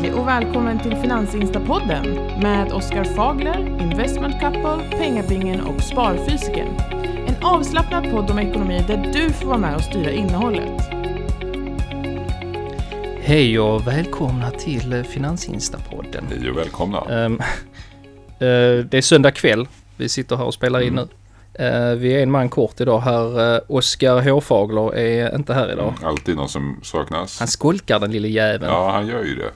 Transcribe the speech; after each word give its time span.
Hej 0.00 0.12
och 0.12 0.28
välkommen 0.28 0.78
till 0.82 0.96
Finansinstapodden 0.96 2.14
med 2.42 2.72
Oskar 2.72 3.04
Fagler, 3.04 3.58
Investment 3.82 4.40
Couple, 4.40 4.90
Pengabingen 4.98 5.60
och 5.60 5.80
Sparfysiken. 5.82 6.68
En 7.26 7.34
avslappnad 7.42 8.10
podd 8.10 8.30
om 8.30 8.38
ekonomi 8.38 8.84
där 8.88 9.10
du 9.12 9.30
får 9.32 9.46
vara 9.46 9.58
med 9.58 9.74
och 9.76 9.82
styra 9.82 10.10
innehållet. 10.10 10.80
Hej 13.20 13.60
och 13.60 13.86
välkomna 13.86 14.50
till 14.50 14.92
eh, 14.92 15.02
Finansinstapodden. 15.02 16.24
Hej 16.28 16.50
och 16.50 16.56
välkomna. 16.58 17.00
Um, 17.26 17.40
det 18.38 18.94
är 18.94 19.00
söndag 19.02 19.30
kväll. 19.30 19.68
Vi 19.96 20.08
sitter 20.08 20.36
här 20.36 20.44
och 20.44 20.54
spelar 20.54 20.80
in 20.80 20.88
Mm. 20.88 21.04
nu. 21.04 21.08
Uh, 21.60 21.94
vi 21.94 22.14
är 22.16 22.22
en 22.22 22.30
man 22.30 22.48
kort 22.48 22.80
idag 22.80 23.00
här. 23.00 23.54
Uh, 23.54 23.60
Oskar 23.68 24.30
Håfagler 24.30 24.96
är 24.96 25.34
inte 25.34 25.54
här 25.54 25.72
idag. 25.72 25.94
Mm, 25.98 26.08
Alltid 26.08 26.36
någon 26.36 26.48
som 26.48 26.80
saknas. 26.82 27.38
Han 27.38 27.48
skolkar 27.48 27.98
den 28.00 28.10
lille 28.10 28.28
jäveln. 28.28 28.72
Ja, 28.72 28.90
han 28.90 29.06
gör 29.06 29.24
ju 29.24 29.34
det. 29.36 29.50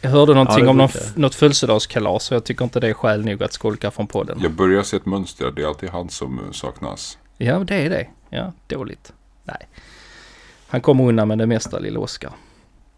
Jag 0.00 0.10
hörde 0.10 0.34
någonting 0.34 0.64
Ja, 0.64 0.70
om 0.70 0.76
någon, 0.76 0.88
något 1.14 1.34
födelsedagskalas 1.34 2.30
och 2.30 2.34
jag 2.34 2.44
tycker 2.44 2.64
inte 2.64 2.80
det 2.80 2.88
är 2.88 2.92
skäl 2.94 3.24
nog 3.24 3.42
att 3.42 3.52
skolka 3.52 3.90
från 3.90 4.06
podden. 4.06 4.38
Jag 4.42 4.52
börjar 4.52 4.82
se 4.82 4.96
ett 4.96 5.06
mönster. 5.06 5.50
Det 5.56 5.62
är 5.62 5.66
alltid 5.66 5.88
han 5.90 6.08
som 6.08 6.38
eh, 6.38 6.50
saknas. 6.52 7.18
Ja, 7.38 7.58
det 7.58 7.74
är 7.74 7.90
det. 7.90 8.06
Ja, 8.30 8.52
dåligt. 8.66 9.12
Nej. 9.44 9.68
Han 10.68 10.80
kommer 10.80 11.04
undan 11.04 11.28
med 11.28 11.38
det 11.38 11.46
mesta, 11.46 11.78
lille 11.78 11.98
Oskar. 11.98 12.30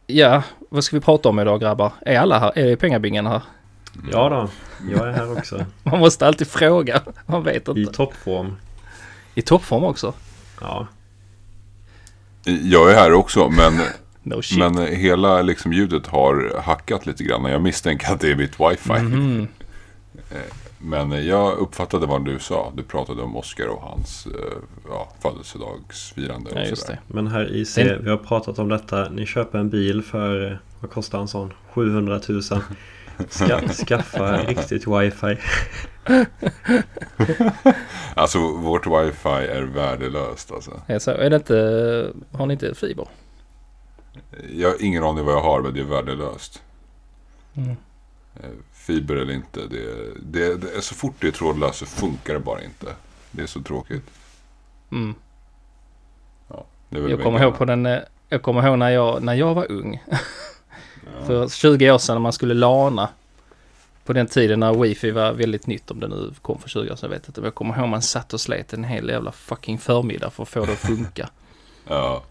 Ja, 0.06 0.42
vad 0.70 0.84
ska 0.84 0.96
vi 0.96 1.00
prata 1.00 1.28
om 1.28 1.40
idag 1.40 1.60
grabbar? 1.60 1.92
Är 2.06 2.18
alla 2.18 2.38
här? 2.38 2.58
Är 2.58 2.76
pengabingen 2.76 3.26
här? 3.26 3.42
Ja 4.12 4.28
då, 4.28 4.48
jag 4.92 5.08
är 5.08 5.12
här 5.12 5.38
också. 5.38 5.64
Man 5.82 5.98
måste 5.98 6.26
alltid 6.26 6.46
fråga. 6.48 7.02
Man 7.26 7.42
vet 7.42 7.68
I 7.68 7.70
inte. 7.80 7.92
toppform. 7.92 8.56
I 9.34 9.42
toppform 9.42 9.84
också? 9.84 10.14
Ja, 10.60 10.86
Jag 12.44 12.90
är 12.90 12.94
här 12.94 13.12
också, 13.12 13.48
men, 13.48 13.80
No 14.22 14.42
shit. 14.42 14.58
men 14.58 14.76
hela 14.86 15.42
liksom, 15.42 15.72
ljudet 15.72 16.06
har 16.06 16.60
hackat 16.62 17.06
lite 17.06 17.24
grann. 17.24 17.44
Jag 17.44 17.62
misstänker 17.62 18.12
att 18.12 18.20
det 18.20 18.30
är 18.30 18.36
mitt 18.36 18.60
wifi. 18.60 18.92
Mhm. 19.02 19.48
Men 20.78 21.26
jag 21.26 21.58
uppfattade 21.58 22.06
vad 22.06 22.24
du 22.24 22.38
sa. 22.38 22.72
Du 22.76 22.82
pratade 22.82 23.22
om 23.22 23.36
Oscar 23.36 23.66
och 23.66 23.82
hans 23.82 24.26
eh, 24.26 24.32
ja, 24.88 25.08
födelsedagsfirande. 25.22 26.50
Och 26.50 26.56
Ja, 26.56 26.64
just 26.64 26.82
sådär. 26.82 27.00
det. 27.08 27.14
men 27.14 27.26
här 27.26 27.52
i 27.52 27.64
C, 27.64 27.96
vi 28.00 28.10
har 28.10 28.16
pratat 28.16 28.58
om 28.58 28.68
detta. 28.68 29.08
Ni 29.08 29.26
köper 29.26 29.58
en 29.58 29.70
bil 29.70 30.02
för, 30.02 30.60
vad 30.80 30.90
kostar 30.90 31.20
en 31.20 31.28
sån? 31.28 31.52
700 31.72 32.20
000. 32.28 32.42
Ska, 33.28 33.60
skaffa 33.68 34.36
riktigt 34.36 34.86
wifi. 34.86 35.36
Alltså 38.14 38.38
vårt 38.38 38.86
wifi 38.86 39.28
är 39.28 39.62
värdelöst 39.62 40.52
alltså. 40.52 40.70
Är, 40.86 40.98
så, 40.98 41.10
är 41.10 41.30
det 41.30 41.36
inte, 41.36 42.12
har 42.32 42.46
ni 42.46 42.52
inte 42.52 42.74
fiber? 42.74 43.06
Jag 44.52 44.68
har 44.68 44.82
ingen 44.82 45.04
aning 45.04 45.24
vad 45.24 45.34
jag 45.34 45.42
har, 45.42 45.62
men 45.62 45.74
det 45.74 45.80
är 45.80 45.84
värdelöst. 45.84 46.62
Mm. 47.54 47.76
Eh, 48.36 48.50
Fiber 48.72 49.16
eller 49.16 49.34
inte. 49.34 49.60
Det, 49.66 50.14
det, 50.22 50.56
det 50.56 50.76
är 50.76 50.80
så 50.80 50.94
fort 50.94 51.14
det 51.20 51.26
är 51.26 51.32
trådlöst 51.32 51.78
så 51.78 51.86
funkar 51.86 52.34
det 52.34 52.40
bara 52.40 52.62
inte. 52.62 52.94
Det 53.30 53.42
är 53.42 53.46
så 53.46 53.62
tråkigt. 53.62 54.10
Mm. 54.90 55.14
Väl 57.00 57.10
Jag 57.10 57.22
kommer 57.22 57.42
ihåg 57.42 57.58
på 57.58 57.64
den, 57.64 57.86
eh, 57.86 57.98
jag 58.28 58.42
kommer 58.42 58.66
ihåg 58.66 58.78
när 58.78 58.90
jag, 58.90 59.22
när 59.22 59.34
jag 59.34 59.54
var 59.54 59.72
ung. 59.72 60.02
För 61.26 61.48
20 61.48 61.90
år 61.90 61.98
sedan 61.98 62.14
när 62.14 62.20
man 62.20 62.32
skulle 62.32 62.54
lana. 62.54 63.08
På 64.04 64.12
den 64.12 64.26
tiden 64.26 64.60
när 64.60 64.74
wifi 64.74 65.10
var 65.10 65.32
väldigt 65.32 65.66
nytt, 65.66 65.90
om 65.90 66.00
det 66.00 66.08
nu 66.08 66.32
kom 66.42 66.58
för 66.58 66.68
20 66.68 66.80
år 66.80 66.96
sedan, 66.96 67.10
jag 67.10 67.18
vet 67.18 67.28
inte. 67.28 67.40
Men 67.40 67.46
jag 67.46 67.54
kommer 67.54 67.78
ihåg 67.78 67.88
man 67.88 68.02
satt 68.02 68.32
och 68.32 68.40
slet 68.40 68.72
en 68.72 68.84
hel 68.84 69.08
jävla 69.08 69.32
fucking 69.32 69.78
förmiddag 69.78 70.30
för 70.30 70.42
att 70.42 70.48
få 70.48 70.64
det 70.64 70.72
att 70.72 70.78
funka. 70.78 71.28
Ja, 71.88 72.22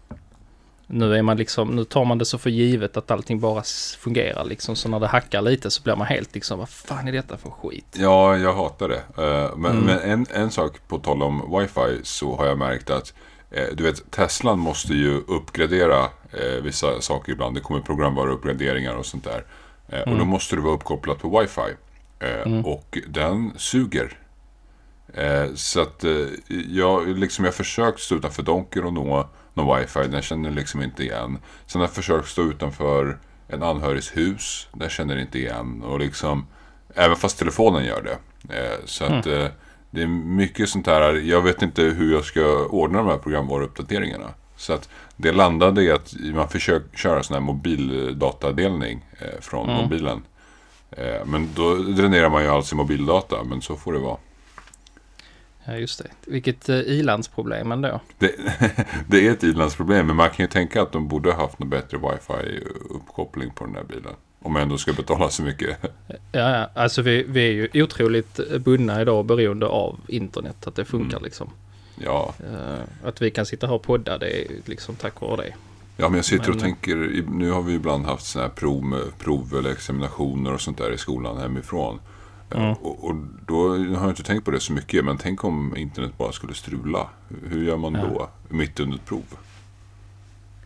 Nu 0.86 1.14
är 1.16 1.22
man 1.22 1.36
liksom, 1.36 1.68
nu 1.76 1.84
tar 1.84 2.04
man 2.04 2.18
det 2.18 2.24
så 2.24 2.38
för 2.38 2.50
givet 2.50 2.96
att 2.96 3.10
allting 3.10 3.40
bara 3.40 3.62
fungerar 3.98 4.44
liksom. 4.44 4.76
Så 4.76 4.88
när 4.88 5.00
det 5.00 5.06
hackar 5.06 5.42
lite 5.42 5.70
så 5.70 5.82
blir 5.82 5.96
man 5.96 6.06
helt 6.06 6.34
liksom, 6.34 6.58
vad 6.58 6.68
fan 6.68 7.08
är 7.08 7.12
detta 7.12 7.36
för 7.36 7.50
skit? 7.50 7.86
ja, 7.98 8.36
jag 8.36 8.54
hatar 8.54 8.88
det. 8.88 9.02
Eh, 9.22 9.56
Men, 9.56 9.72
Mm. 9.72 9.84
men 9.84 9.98
en, 9.98 10.26
en 10.30 10.50
sak 10.50 10.72
på 10.88 10.98
tal 10.98 11.22
om 11.22 11.58
wifi 11.58 12.00
så 12.02 12.36
har 12.36 12.46
jag 12.46 12.58
märkt 12.58 12.90
att 12.90 13.14
eh, 13.50 13.66
du 13.74 13.82
vet, 13.82 14.10
Teslan 14.10 14.58
måste 14.58 14.92
ju 14.94 15.16
uppgradera 15.28 16.00
eh, 16.32 16.62
vissa 16.62 17.00
saker 17.00 17.32
ibland. 17.32 17.54
Det 17.56 17.60
kommer 17.60 17.80
programvaruuppgraderingar 17.80 18.94
och 18.94 19.06
sånt 19.06 19.24
där. 19.24 19.44
Eh, 19.88 20.00
Och 20.00 20.06
då 20.10 20.12
Mm. 20.14 20.28
måste 20.28 20.56
det 20.56 20.62
vara 20.62 20.74
uppkopplat 20.74 21.18
på 21.18 21.40
wifi. 21.40 21.76
Mm. 22.46 22.64
Och 22.66 22.98
den 23.08 23.52
suger. 23.56 24.18
Så 25.54 25.80
att 25.80 26.04
jag, 26.68 27.08
liksom, 27.18 27.44
jag 27.44 27.52
har 27.52 27.56
försökt 27.56 28.00
stå 28.00 28.14
utanför 28.14 28.42
Donker 28.42 28.84
och 28.84 28.92
nå 28.92 29.28
någon 29.54 29.78
wifi. 29.78 30.00
Den 30.08 30.22
känner 30.22 30.50
liksom 30.50 30.82
inte 30.82 31.02
igen. 31.02 31.38
Sen 31.66 31.80
har 31.80 31.88
jag 31.88 31.94
försökt 31.94 32.28
stå 32.28 32.42
utanför 32.42 33.18
en 33.48 33.62
anhörigs 33.62 34.16
hus. 34.16 34.68
Den 34.72 34.88
känner 34.88 35.16
inte 35.16 35.38
igen. 35.38 35.82
Och 35.82 35.98
liksom, 36.00 36.46
även 36.94 37.16
fast 37.16 37.38
telefonen 37.38 37.84
gör 37.84 38.02
det. 38.02 38.18
Eh, 38.58 38.78
så 38.84 39.04
att 39.04 39.26
eh, 39.26 39.46
det 39.90 40.02
är 40.02 40.06
mycket 40.06 40.68
sånt 40.68 40.86
här. 40.86 41.14
Jag 41.14 41.42
vet 41.42 41.62
inte 41.62 41.82
hur 41.82 42.12
jag 42.12 42.24
ska 42.24 42.66
ordna 42.66 42.98
de 42.98 43.06
här 43.06 43.18
programvaruuppdateringarna. 43.18 44.28
Så 44.56 44.72
att 44.72 44.88
det 45.16 45.32
landade 45.32 45.82
i 45.82 45.90
att 45.92 46.14
man 46.34 46.48
försöker 46.48 46.96
köra 46.98 47.22
sån 47.22 47.34
här 47.34 47.40
mobildatadelning 47.40 49.04
eh, 49.18 49.40
från 49.40 49.68
Mm. 49.70 49.82
mobilen. 49.82 50.22
Men 51.24 51.48
då 51.54 51.74
dränerar 51.74 52.30
man 52.30 52.42
ju 52.42 52.48
all 52.48 52.64
sin 52.64 52.78
mobildata. 52.78 53.44
Men 53.44 53.62
så 53.62 53.76
får 53.76 53.92
det 53.92 53.98
vara. 53.98 54.16
Ja 55.64 55.72
just 55.76 55.98
det. 55.98 56.10
Vilket 56.30 56.68
eh, 56.68 56.76
ilandsproblem 56.78 57.72
ändå. 57.72 58.00
Det, 58.18 58.32
det 59.06 59.26
är 59.26 59.30
ett 59.32 59.42
ilandsproblem, 59.44 60.06
men 60.06 60.16
man 60.16 60.30
kan 60.30 60.44
ju 60.44 60.48
tänka 60.48 60.82
att 60.82 60.92
de 60.92 61.08
borde 61.08 61.32
ha 61.32 61.42
haft 61.42 61.58
något 61.58 61.68
bättre 61.68 61.98
wifi-uppkoppling 61.98 63.50
på 63.54 63.64
den 63.66 63.74
här 63.74 63.84
bilen. 63.84 64.12
Om 64.42 64.52
man 64.52 64.62
ändå 64.62 64.78
ska 64.78 64.92
betala 64.92 65.28
så 65.30 65.42
mycket. 65.42 65.76
Ja, 66.32 66.50
ja. 66.50 66.70
alltså 66.74 67.02
vi, 67.02 67.22
vi 67.28 67.40
är 67.48 67.68
ju 67.74 67.82
otroligt 67.82 68.40
bundna 68.60 69.00
idag 69.00 69.24
beroende 69.26 69.66
av 69.66 69.98
internet. 70.08 70.66
Att 70.66 70.74
det 70.74 70.84
funkar 70.84 71.16
Mm. 71.16 71.24
liksom. 71.24 71.50
Ja, 72.04 72.34
Eh, 72.52 73.08
att 73.08 73.22
vi 73.22 73.30
kan 73.30 73.46
sitta 73.46 73.66
här 73.66 73.74
och 73.74 73.82
podda 73.82 74.18
det 74.18 74.40
är 74.42 74.46
liksom 74.64 74.94
tack 74.94 75.20
vare 75.20 75.36
det. 75.36 75.54
ja 75.96 76.08
men 76.08 76.16
jag 76.16 76.24
sitter 76.24 76.48
och 76.50 76.54
Men- 76.56 76.60
tänker, 76.64 76.96
nu 77.30 77.50
har 77.50 77.62
vi 77.62 77.74
ibland 77.74 78.06
haft 78.06 78.26
sådana 78.26 78.48
här 78.48 78.54
prov, 78.54 79.12
prov 79.18 79.54
eller 79.58 79.70
examinationer 79.70 80.52
och 80.54 80.60
sånt 80.60 80.78
där 80.78 80.92
i 80.92 80.98
skolan 80.98 81.38
hemifrån. 81.38 82.00
Eh. 82.56 82.70
Och, 82.70 83.04
och 83.04 83.14
då 83.46 83.68
har 83.68 84.02
jag 84.02 84.08
inte 84.10 84.22
tänkt 84.22 84.44
på 84.44 84.50
det 84.50 84.60
så 84.60 84.72
mycket, 84.72 85.04
men 85.04 85.18
tänk 85.18 85.44
om 85.44 85.76
internet 85.76 86.18
bara 86.18 86.32
skulle 86.32 86.54
strula. 86.54 87.08
Hur 87.48 87.64
gör 87.64 87.76
man 87.76 87.94
Ja. 87.94 88.00
då, 88.02 88.28
mitt 88.48 88.80
under 88.80 88.96
ett 88.96 89.04
prov? 89.06 89.22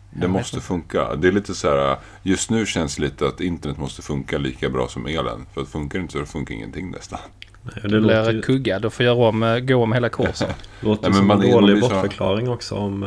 Det 0.09 0.21
Jag 0.21 0.29
måste 0.29 0.61
funka. 0.61 1.15
Det 1.15 1.27
är 1.27 1.31
lite 1.31 1.55
så 1.55 1.69
här, 1.69 1.97
just 2.23 2.49
nu 2.49 2.65
känns 2.65 2.95
det 2.95 3.01
lite 3.01 3.27
att 3.27 3.41
internet 3.41 3.77
måste 3.77 4.01
funka 4.01 4.37
lika 4.37 4.69
bra 4.69 4.87
som 4.87 5.05
elen. 5.05 5.45
För 5.53 5.61
att 5.61 5.67
funkar 5.69 5.99
det 5.99 6.01
inte 6.03 6.19
så 6.19 6.25
funkar 6.25 6.55
ingenting 6.55 6.91
nästan. 6.91 7.19
Nej, 7.63 7.73
Det 7.81 7.87
låter 7.89 8.23
blir 8.23 8.33
ju, 8.33 8.41
kuggad 8.41 8.85
och 8.85 8.93
får 8.93 9.05
göra 9.05 9.15
om, 9.27 9.43
eh, 9.43 9.59
gå 9.59 9.83
om 9.83 9.93
hela 9.93 10.09
kursen. 10.19 10.49
låter 10.79 11.03
Ja, 11.03 11.09
men 11.09 11.17
som 11.17 11.27
man- 11.27 11.41
en 11.41 11.51
dålig 11.51 11.81
bortförklaring 11.81 12.49
också 12.49 12.75
om... 12.75 13.03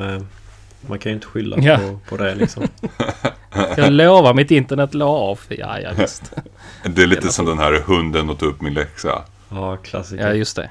Man 0.86 0.98
kan 0.98 1.10
ju 1.10 1.14
inte 1.14 1.26
skylla 1.26 1.56
Ja. 1.60 1.76
på, 1.78 1.98
på 2.08 2.16
det 2.16 2.34
liksom. 2.34 2.62
Jag 3.76 3.92
lovar, 3.92 4.34
mitt 4.34 4.50
internet 4.50 4.94
la 4.94 5.04
av. 5.06 5.40
Ja, 5.48 5.80
ja 5.80 5.90
visst. 5.96 6.32
Det 6.84 7.02
är 7.02 7.06
lite 7.06 7.20
Jävla 7.20 7.30
som 7.32 7.46
den 7.46 7.58
här 7.58 7.72
hunden 7.86 8.36
ta 8.36 8.46
upp 8.46 8.60
min 8.60 8.74
läxa. 8.74 9.24
Ja, 9.48 9.76
klassiker. 9.76 10.26
Ja, 10.28 10.34
just 10.34 10.56
det. 10.56 10.70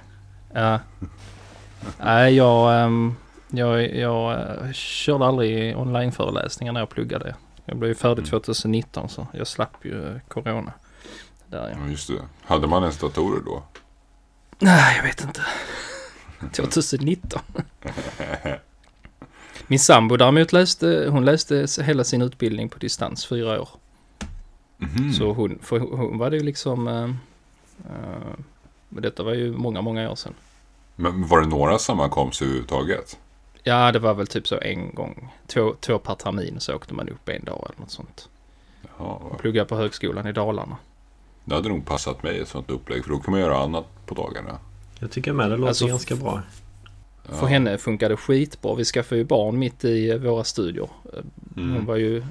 Ja. 0.54 0.80
Nej, 2.04 2.36
jag, 2.36 2.82
ehm, 2.84 3.16
jag, 3.48 3.96
jag 3.96 4.32
eh, 4.34 4.72
körde 4.74 5.26
aldrig 5.26 5.78
onlineföreläsningar 5.78 6.74
när 6.74 6.80
jag 6.80 6.90
pluggade. 6.90 7.36
Jag 7.66 7.78
blev 7.78 7.90
ju 7.90 7.96
färdig 7.96 8.18
Mm. 8.20 8.30
2019 8.30 9.10
så 9.10 9.28
jag 9.34 9.48
slapp 9.48 9.86
ju 9.86 10.08
eh, 10.08 10.22
corona. 10.28 10.72
Där 11.48 11.70
ja. 11.70 11.78
Ja, 11.86 11.92
just 11.92 12.08
det. 12.08 12.14
Hade 12.46 12.68
man 12.68 12.84
ens 12.84 12.98
datorer 12.98 13.42
då? 13.46 13.64
Nej, 14.60 14.96
jag 14.98 15.04
vet 15.04 15.22
inte. 15.24 15.42
2019. 16.56 17.42
Min 19.68 19.80
sambo 19.80 20.18
däremot 20.18 20.54
läste, 20.54 21.08
hon 21.12 21.26
läste 21.26 21.68
hela 21.84 22.04
sin 22.04 22.22
utbildning 22.22 22.70
på 22.70 22.80
distans, 22.80 23.26
fyra 23.26 23.62
år. 23.62 23.70
Mhm. 24.78 25.14
Så 25.14 25.34
hon, 25.34 25.60
för 25.62 25.80
hon 25.80 26.18
var 26.18 26.30
det 26.30 26.38
ju 26.38 26.44
liksom, 26.44 26.84
men 28.90 29.04
detta 29.04 29.24
var 29.24 29.34
ju 29.34 29.52
många, 29.52 29.82
många 29.82 30.12
år 30.12 30.16
sedan. 30.16 30.34
Men 30.96 31.28
var 31.28 31.42
det 31.42 31.48
några 31.48 31.80
sammankomster 31.80 32.46
överhuvudtaget? 32.46 33.18
Ja, 33.64 33.92
det 33.92 34.00
var 34.00 34.14
väl 34.14 34.28
typ 34.28 34.48
så 34.48 34.60
en 34.62 34.96
gång, 34.96 35.34
två, 35.48 35.74
två 35.80 36.00
per 36.00 36.16
termin 36.16 36.60
så 36.60 36.76
åkte 36.76 36.94
man 36.94 37.10
upp 37.10 37.30
en 37.30 37.44
dag 37.44 37.66
eller 37.70 37.80
något 37.80 37.92
sånt. 37.92 38.30
Ja, 38.98 39.22
Pluggade 39.40 39.66
på 39.70 39.76
högskolan 39.76 40.28
i 40.28 40.32
Dalarna. 40.32 40.78
det 41.46 41.56
hade 41.56 41.70
nog 41.70 41.86
passat 41.86 42.24
mig 42.24 42.40
ett 42.40 42.48
sånt 42.48 42.70
upplägg. 42.70 43.04
För 43.04 43.12
då 43.12 43.20
kan 43.20 43.32
man 43.32 43.40
göra 43.40 43.58
annat 43.64 43.86
på 44.06 44.16
dagarna. 44.16 44.58
Jag 45.00 45.12
tycker 45.12 45.34
med 45.34 45.52
det 45.52 45.58
låter 45.58 45.68
Alltså, 45.68 45.88
ganska 45.88 46.16
bra. 46.16 46.42
Ja. 47.32 47.38
För 47.38 47.48
henne 47.48 47.78
funkade 47.78 48.18
skitbra. 48.18 48.76
Vi 48.76 48.86
skaffade 48.86 49.20
ju 49.20 49.26
barn 49.26 49.60
mitt 49.60 49.86
i 49.86 50.18
våra 50.18 50.44
studier. 50.44 50.90
Eh, 51.14 51.20
Hon 51.56 51.70
Mm. 51.72 51.86
var 51.86 51.96
ju 51.96 52.24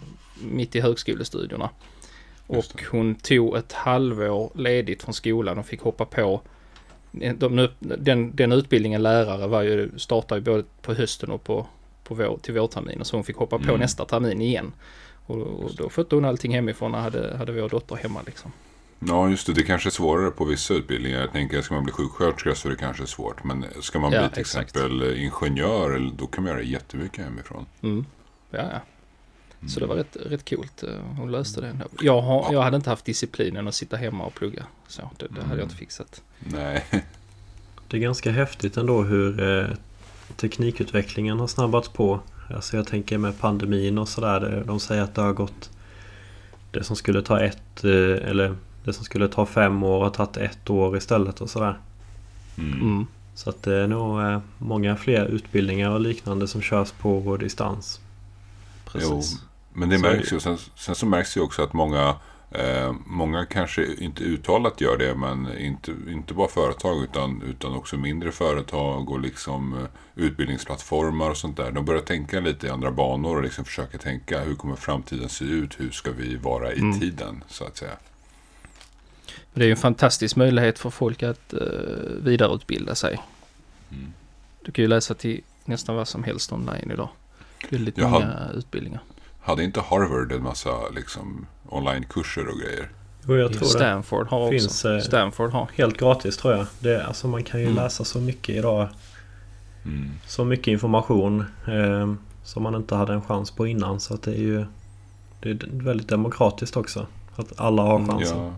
mitt 0.50 0.76
i 0.76 0.80
högskolestudierna. 0.80 1.70
Och 2.46 2.82
hon 2.90 3.14
tog 3.14 3.56
ett 3.56 3.72
halvår 3.72 4.50
ledigt 4.54 5.02
från 5.02 5.14
skolan 5.14 5.58
och 5.58 5.66
fick 5.66 5.80
hoppa 5.80 6.04
på. 6.04 6.40
De, 7.12 7.68
den, 7.78 8.36
den 8.36 8.52
utbildningen 8.52 9.02
lärare 9.02 9.46
var 9.46 9.62
ju, 9.62 9.90
startade 9.98 10.40
ju 10.40 10.44
både 10.44 10.64
på 10.82 10.94
hösten 10.94 11.30
och 11.30 11.44
på, 11.44 11.66
på 12.04 12.14
vår, 12.14 12.38
till 12.42 12.54
vårterminen 12.54 13.04
så 13.04 13.16
hon 13.16 13.24
fick 13.24 13.36
hoppa 13.36 13.58
på 13.58 13.64
Mm. 13.64 13.80
nästa 13.80 14.04
termin 14.04 14.40
igen. 14.42 14.72
Och, 15.26 15.36
och 15.36 15.70
då 15.76 15.88
skötte 15.90 16.14
hon 16.14 16.24
allting 16.24 16.54
hemifrån 16.54 16.94
och 16.94 17.00
hade, 17.00 17.36
hade 17.36 17.52
vår 17.52 17.68
dotter 17.68 17.96
hemma 17.96 18.20
liksom. 18.26 18.52
Ja, 19.00 19.28
just 19.30 19.46
det. 19.46 19.52
Det 19.52 19.62
kanske 19.62 19.88
är 19.88 19.90
svårare 19.90 20.30
på 20.30 20.44
vissa 20.44 20.74
utbildningar. 20.74 21.20
Jag 21.20 21.32
tänker, 21.32 21.62
ska 21.62 21.74
man 21.74 21.84
bli 21.84 21.92
sjuksköterska 21.92 22.54
så 22.54 22.68
är 22.68 22.70
det 22.72 22.78
kanske 22.78 23.06
svårt. 23.06 23.44
Men 23.44 23.64
ska 23.80 23.98
man 23.98 24.12
Ja, 24.12 24.20
bli 24.20 24.28
till 24.30 24.40
exakt. 24.40 24.76
exempel 24.76 25.02
ingenjör, 25.16 25.90
eller- 25.90 26.10
då 26.16 26.26
kan 26.26 26.44
man 26.44 26.52
göra 26.52 26.62
jättemycket 26.62 27.24
hemifrån. 27.24 27.66
Mm. 27.82 28.04
Ja, 28.50 28.58
ja. 28.72 28.80
Så 29.68 29.80
det 29.80 29.86
var 29.86 29.94
rätt, 29.96 30.16
rätt 30.26 30.48
coolt. 30.50 30.82
eh, 30.82 30.88
Hon 31.16 31.32
löste 31.32 31.60
det 31.60 31.66
ändå. 31.68 31.84
Jag, 32.00 32.20
har, 32.22 32.52
jag 32.52 32.62
hade 32.62 32.76
inte 32.76 32.90
haft 32.90 33.04
disciplinen 33.04 33.68
att 33.68 33.74
sitta 33.74 33.96
hemma 33.96 34.24
och 34.24 34.34
plugga. 34.34 34.66
Så 34.88 35.10
det, 35.18 35.26
det 35.30 35.42
hade 35.42 35.56
jag 35.60 35.64
inte 35.66 35.76
fixat. 35.76 36.22
Nej, 36.38 36.84
Det 37.88 37.96
är 37.96 38.00
ganska 38.00 38.30
häftigt 38.30 38.76
ändå 38.76 39.02
hur 39.02 39.42
eh, 39.60 39.66
teknikutvecklingen 40.36 41.38
har 41.40 41.46
snabbats 41.46 41.88
på. 41.88 42.20
Alltså 42.54 42.76
jag 42.76 42.86
tänker 42.86 43.18
med 43.18 43.38
pandemin 43.38 43.98
och 43.98 44.08
sådär. 44.08 44.64
De 44.66 44.80
säger 44.80 45.02
att 45.02 45.14
det 45.14 45.20
har 45.22 45.32
gått... 45.32 45.70
Det 46.70 46.84
som 46.84 46.96
skulle 46.96 47.22
ta 47.22 47.40
ett 47.40 47.84
eh, 47.84 47.90
eller 48.30 48.56
det 48.88 48.92
som 48.94 49.04
skulle 49.04 49.28
ta 49.28 49.46
fem 49.46 49.82
år 49.82 50.02
har 50.02 50.10
tagit 50.10 50.36
ett 50.36 50.70
år 50.70 50.96
istället 50.96 51.40
och 51.40 51.50
sådär. 51.50 51.78
mm. 52.58 52.80
Mm. 52.80 53.06
Så 53.34 53.50
att 53.50 53.62
det 53.62 53.74
är 53.74 53.86
nog 53.86 54.20
eh, 54.20 54.40
många 54.58 54.96
fler 54.96 55.26
utbildningar 55.26 55.90
och 55.90 56.00
liknande 56.00 56.48
som 56.48 56.62
körs 56.62 56.90
på 56.92 57.36
distans. 57.36 58.00
Precis. 58.84 59.42
men 59.72 59.88
det 59.88 59.96
Så 59.98 60.02
märks 60.02 60.32
ju. 60.32 60.40
Sen, 60.40 60.58
sen 60.76 60.94
så 60.94 61.06
märks 61.06 61.36
ju 61.36 61.40
också 61.40 61.62
att 61.62 61.72
många, 61.72 62.16
eh, 62.50 62.92
många 63.06 63.46
kanske 63.46 63.94
inte 63.98 64.24
uttalat 64.24 64.80
gör 64.80 64.96
det, 64.96 65.14
men 65.14 65.58
inte, 65.58 65.92
inte 66.08 66.34
bara 66.34 66.48
företag 66.48 67.02
utan, 67.04 67.42
utan 67.42 67.72
också 67.74 67.96
mindre 67.96 68.32
företag 68.32 69.10
och 69.10 69.20
liksom 69.20 69.74
eh, 69.74 69.84
utbildningsplattformar 70.14 71.30
och 71.30 71.36
sånt 71.36 71.56
där. 71.56 71.70
De 71.72 71.84
börjar 71.84 72.02
tänka 72.02 72.40
lite 72.40 72.66
i 72.66 72.70
andra 72.70 72.90
banor 72.92 73.36
och 73.36 73.42
liksom 73.42 73.64
försöka 73.64 73.98
tänka 73.98 74.40
hur 74.40 74.54
kommer 74.54 74.76
framtiden 74.76 75.28
se 75.28 75.44
ut? 75.44 75.80
Hur 75.80 75.90
ska 75.90 76.10
vi 76.12 76.36
vara 76.36 76.72
i 76.72 76.78
Mm. 76.80 77.00
tiden, 77.00 77.44
så 77.48 77.64
att 77.64 77.76
säga. 77.76 77.92
Det 79.58 79.64
är 79.64 79.66
ju 79.66 79.70
en 79.70 79.76
fantastisk 79.76 80.36
möjlighet 80.36 80.78
för 80.78 80.90
folk 80.90 81.22
att 81.22 81.54
uh, 81.54 81.60
vidareutbilda 82.22 82.94
sig. 82.94 83.20
Mm. 83.90 84.12
Du 84.64 84.72
kan 84.72 84.82
ju 84.82 84.88
läsa 84.88 85.14
till 85.14 85.40
nästan 85.64 85.96
vad 85.96 86.08
som 86.08 86.24
helst 86.24 86.52
online 86.52 86.90
idag. 86.92 87.08
Väldigt 87.70 87.98
Jag 87.98 88.10
många 88.10 88.26
har- 88.26 88.52
utbildningar. 88.58 89.00
Hade 89.40 89.64
inte 89.64 89.80
Harvard 89.80 90.32
en 90.32 90.42
massa 90.42 90.88
liksom, 90.94 91.46
onlinekurser 91.68 92.46
och 92.48 92.58
grejer? 92.60 92.88
Jo, 93.28 93.36
jag 93.36 93.50
tror 93.52 93.60
det. 93.60 93.66
Stanford 93.66 94.26
har 94.28 94.50
Finns, 94.50 94.66
också. 94.66 94.92
eh, 94.94 95.00
Stanford 95.00 95.50
har. 95.50 95.68
Helt 95.74 95.98
gratis 95.98 96.36
tror 96.36 96.54
jag. 96.54 96.66
Det, 96.80 97.06
alltså 97.06 97.28
man 97.28 97.44
kan 97.44 97.60
ju 97.60 97.66
Mm. 97.66 97.76
läsa 97.76 98.04
så 98.04 98.20
mycket 98.20 98.54
idag. 98.56 98.88
Mm. 99.84 100.10
Så 100.26 100.44
mycket 100.44 100.66
information 100.68 101.40
eh, 101.66 102.14
som 102.44 102.62
man 102.62 102.74
inte 102.74 102.94
hade 102.94 103.12
en 103.12 103.22
chans 103.22 103.50
på 103.50 103.66
innan. 103.66 104.00
Så 104.00 104.14
att 104.14 104.22
det 104.22 104.30
är 104.32 104.38
ju 104.42 104.66
det 105.40 105.50
är 105.50 105.58
väldigt 105.70 106.08
demokratiskt 106.08 106.76
också. 106.76 107.06
Att 107.36 107.60
alla 107.60 107.82
har 107.82 107.96
Mm, 107.96 108.08
chansen. 108.10 108.38
Ja, 108.38 108.54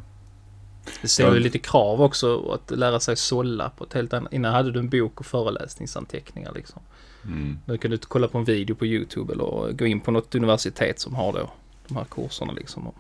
Det 1.03 1.09
ställer 1.09 1.35
ju 1.35 1.41
lite 1.41 1.59
krav 1.59 2.03
också 2.03 2.51
att 2.51 2.79
lära 2.79 3.01
sig 3.01 3.17
sålla 3.17 3.71
på 3.71 3.85
ett 3.85 3.93
helt 3.93 4.13
annat... 4.13 4.33
Innan 4.33 4.53
hade 4.53 4.73
du 4.73 4.79
en 4.79 4.89
bok 4.89 5.21
och 5.21 5.27
föreläsningsanteckningar 5.27 6.53
liksom. 6.55 6.83
mm. 7.25 7.59
Nu 7.65 7.79
kan 7.79 7.91
du 7.91 7.99
kolla 7.99 8.29
på 8.29 8.39
en 8.39 8.45
video 8.45 8.77
på 8.77 8.87
YouTube 8.87 9.33
eller 9.33 9.73
gå 9.73 9.87
in 9.87 10.01
på 10.01 10.11
något 10.11 10.35
universitet 10.35 11.01
som 11.01 11.15
har 11.15 11.33
då 11.33 11.51
de 11.89 11.97
här 11.97 12.05
kurserna 12.05 12.53
liksom. 12.53 12.93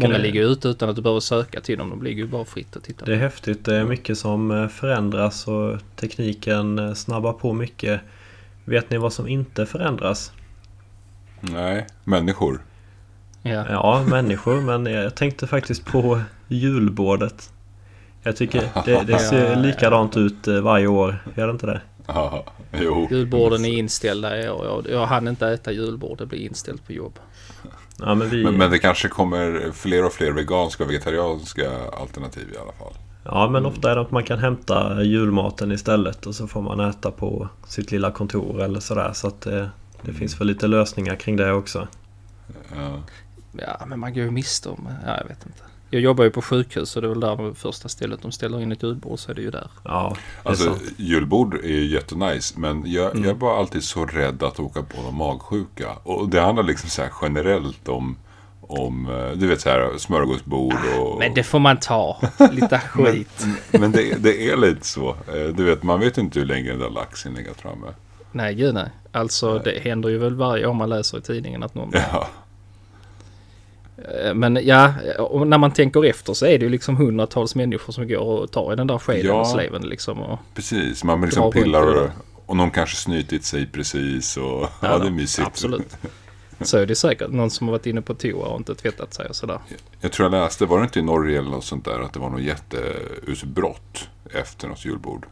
Många 0.00 0.18
det, 0.18 0.18
ligger 0.18 0.42
ute 0.42 0.68
utan 0.68 0.88
att 0.88 0.96
du 0.96 1.02
behöver 1.02 1.20
söka 1.20 1.60
till 1.60 1.78
dem. 1.78 1.90
De 1.90 2.02
ligger 2.02 2.22
ju 2.22 2.28
bara 2.28 2.44
fritt 2.44 2.76
att 2.76 2.84
titta. 2.84 3.04
det 3.04 3.14
är 3.14 3.18
häftigt. 3.18 3.64
Det 3.64 3.76
är 3.76 3.84
mycket 3.84 4.18
som 4.18 4.50
eh, 4.50 4.68
förändras 4.68 5.48
och 5.48 5.78
tekniken 5.96 6.78
eh, 6.78 6.94
snabbar 6.94 7.32
på 7.32 7.52
mycket. 7.52 8.00
Vet 8.64 8.90
ni 8.90 8.98
vad 8.98 9.12
som 9.12 9.28
inte 9.28 9.66
förändras? 9.66 10.32
Nej, 11.40 11.86
människor. 12.04 12.60
Ja. 13.42 13.66
Ja, 13.70 14.04
människor. 14.06 14.60
Men 14.60 14.86
jag 14.86 15.14
tänkte 15.14 15.46
faktiskt 15.46 15.84
på 15.84 16.20
julbordet. 16.48 17.52
Jag 18.22 18.36
tycker 18.36 18.68
det, 18.84 19.02
det 19.06 19.18
ser 19.30 19.50
Ja, 19.50 19.58
likadant 19.58 20.16
ut 20.16 20.48
eh, 20.48 20.60
varje 20.60 20.86
år. 20.86 21.18
Gör 21.34 21.46
det 21.46 21.52
inte 21.52 21.66
det? 21.66 21.80
Ja, 22.06 22.44
jo. 22.72 23.08
Julborden 23.10 23.64
är 23.64 23.78
inställda 23.78 24.42
i 24.42 24.48
år. 24.48 24.64
Jag, 24.66 24.86
jag 24.90 25.06
hann 25.06 25.28
inte 25.28 25.48
äta 25.48 25.72
julbord. 25.72 26.18
Det 26.18 26.26
blir 26.26 26.38
inställt 26.38 26.86
på 26.86 26.92
jobb. 26.92 27.18
Ja, 27.98 28.14
men 28.14 28.28
vi... 28.28 28.44
Men, 28.44 28.54
men 28.58 28.70
det 28.70 28.78
kanske 28.78 29.08
kommer 29.08 29.72
fler 29.72 30.04
och 30.04 30.12
fler 30.12 30.32
veganska 30.32 30.84
och 30.84 30.90
vegetarianska 30.90 31.70
alternativ 32.00 32.48
i 32.54 32.58
alla 32.58 32.72
fall. 32.72 32.92
Ja 33.24 33.48
men 33.48 33.66
ofta 33.66 33.90
är 33.90 33.94
det 33.94 34.00
att 34.00 34.10
man 34.10 34.24
kan 34.24 34.38
hämta 34.38 35.02
julmaten 35.02 35.72
istället 35.72 36.26
och 36.26 36.34
så 36.34 36.46
får 36.46 36.62
man 36.62 36.80
äta 36.80 37.10
på 37.10 37.48
sitt 37.66 37.90
lilla 37.90 38.10
kontor 38.10 38.62
eller 38.62 38.80
sådär. 38.80 39.12
Så 39.12 39.28
att 39.28 39.40
det, 39.40 39.70
det 40.02 40.12
finns 40.12 40.40
väl 40.40 40.46
lite 40.46 40.66
lösningar 40.66 41.14
kring 41.16 41.36
det 41.36 41.52
också. 41.52 41.88
Ja. 42.76 43.02
Ja, 43.66 43.86
men 43.86 43.98
man 43.98 44.14
går 44.14 44.24
ju 44.24 44.30
miste 44.30 44.68
om... 44.68 44.88
Ja, 45.06 45.16
jag 45.16 45.24
vet 45.28 45.46
inte. 45.46 45.58
Jag 45.90 46.02
jobbar 46.02 46.24
ju 46.24 46.30
på 46.30 46.42
sjukhus 46.42 46.96
och 46.96 47.02
det 47.02 47.08
är 47.08 47.10
väl 47.10 47.20
där 47.20 47.48
det 47.48 47.54
första 47.54 47.88
stället 47.88 48.22
de 48.22 48.32
ställer 48.32 48.60
in 48.60 48.72
ett 48.72 48.82
julbord 48.82 49.18
så 49.18 49.30
är 49.30 49.34
det 49.34 49.42
ju 49.42 49.50
där. 49.50 49.70
Ja, 49.84 50.16
Alltså 50.42 50.64
sant. 50.64 50.82
julbord 50.96 51.54
är 51.54 51.68
ju 51.68 51.86
jättenice 51.86 52.54
men 52.58 52.82
jag, 52.92 53.10
Mm. 53.10 53.24
jag 53.24 53.30
är 53.30 53.34
bara 53.38 53.58
alltid 53.58 53.84
så 53.84 54.06
rädd 54.06 54.42
att 54.42 54.60
åka 54.60 54.82
på 54.82 55.02
någon 55.02 55.14
magsjuka. 55.16 55.92
Och 56.02 56.28
det 56.28 56.40
handlar 56.40 56.62
liksom 56.62 56.90
så 56.90 57.02
här 57.02 57.10
generellt 57.22 57.88
om, 57.88 58.16
om 58.60 59.08
eh, 59.10 59.30
du 59.38 59.46
vet 59.46 59.60
så 59.60 59.68
här 59.68 59.98
smörgåsbord 59.98 60.74
och... 61.00 61.18
Men 61.18 61.34
det 61.34 61.42
får 61.42 61.58
man 61.58 61.76
ta. 61.76 62.20
Lite 62.52 62.78
skit. 62.88 63.46
Men 63.70 63.92
det, 63.92 64.22
det 64.22 64.50
är 64.50 64.56
lite 64.56 64.86
så. 64.86 65.08
Eh, 65.10 65.54
Du 65.56 65.64
vet, 65.64 65.82
man 65.82 66.00
vet 66.00 66.18
inte 66.18 66.38
hur 66.38 66.46
länge 66.46 66.70
den 66.70 66.78
där 66.80 66.90
laxen 66.90 67.34
legat 67.34 67.56
framme. 67.60 67.86
Nej, 68.32 68.54
gud 68.54 68.74
nej. 68.74 68.88
Alltså 69.12 69.58
det 69.58 69.80
händer 69.82 70.08
ju 70.08 70.18
väl 70.18 70.34
varje 70.34 70.66
år 70.66 70.74
man 70.74 70.88
läser 70.88 71.18
i 71.18 71.20
tidningen 71.20 71.62
att 71.62 71.74
någon... 71.74 71.90
Ja, 72.12 72.28
Men 74.34 74.58
ja, 74.62 74.92
och 75.18 75.46
när 75.46 75.58
man 75.58 75.72
tänker 75.72 76.04
efter 76.04 76.32
så 76.34 76.46
är 76.46 76.58
det 76.58 76.64
ju 76.64 76.68
liksom 76.70 76.96
hundratals 76.96 77.54
människor 77.54 77.92
som 77.92 78.08
går 78.08 78.18
och 78.18 78.50
tar 78.52 78.72
i 78.72 78.76
den 78.76 78.86
där 78.86 78.98
skeden 78.98 79.26
Ja. 79.26 79.40
och 79.40 79.46
sleven 79.46 79.82
liksom. 79.82 80.20
Och, 80.22 80.38
precis. 80.54 81.04
Man 81.04 81.20
liksom 81.20 81.52
pillar 81.52 81.82
och, 82.02 82.10
och 82.46 82.56
någon 82.56 82.70
kanske 82.70 82.96
snytit 82.96 83.44
sig 83.44 83.66
precis. 83.66 84.36
Och, 84.36 84.68
ja, 84.82 84.98
det 84.98 85.06
är 85.06 85.10
mysigt. 85.10 85.46
Absolut. 85.48 85.96
Så 86.60 86.78
är 86.78 86.86
det 86.86 86.94
säkert. 86.94 87.30
Någon 87.30 87.50
som 87.50 87.66
har 87.68 87.72
varit 87.72 87.86
inne 87.86 88.02
på 88.02 88.14
toa 88.14 88.46
och 88.48 88.58
inte 88.58 88.74
tvättat 88.74 89.14
sig 89.14 89.26
och 89.26 89.36
sådär. 89.36 89.58
Jag 90.00 90.12
tror 90.12 90.24
jag 90.34 90.42
läste, 90.42 90.66
var 90.66 90.78
det 90.78 90.84
inte 90.84 90.98
i 90.98 91.02
Norge 91.02 91.38
eller 91.38 91.50
något 91.50 91.64
sånt 91.64 91.84
där, 91.84 92.00
att 92.00 92.12
det 92.12 92.20
var 92.20 92.30
något 92.30 92.42
jätteutbrott 92.42 94.08
efter 94.34 94.68
något 94.68 94.84
julbord. 94.84 95.26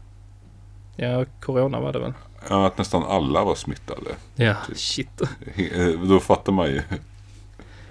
Ja, 0.97 1.25
corona 1.41 1.81
var 1.81 1.93
det 1.93 1.99
väl? 1.99 2.13
Ja, 2.49 2.67
att 2.67 2.79
nästan 2.79 3.03
alla 3.03 3.45
var 3.45 3.55
smittade. 3.55 4.11
Ja, 4.35 4.55
shit. 4.75 5.21
He- 5.55 5.95
eh, 5.95 6.09
Då 6.09 6.21
fattar 6.21 6.53
man 6.53 6.67
ju. 6.67 6.83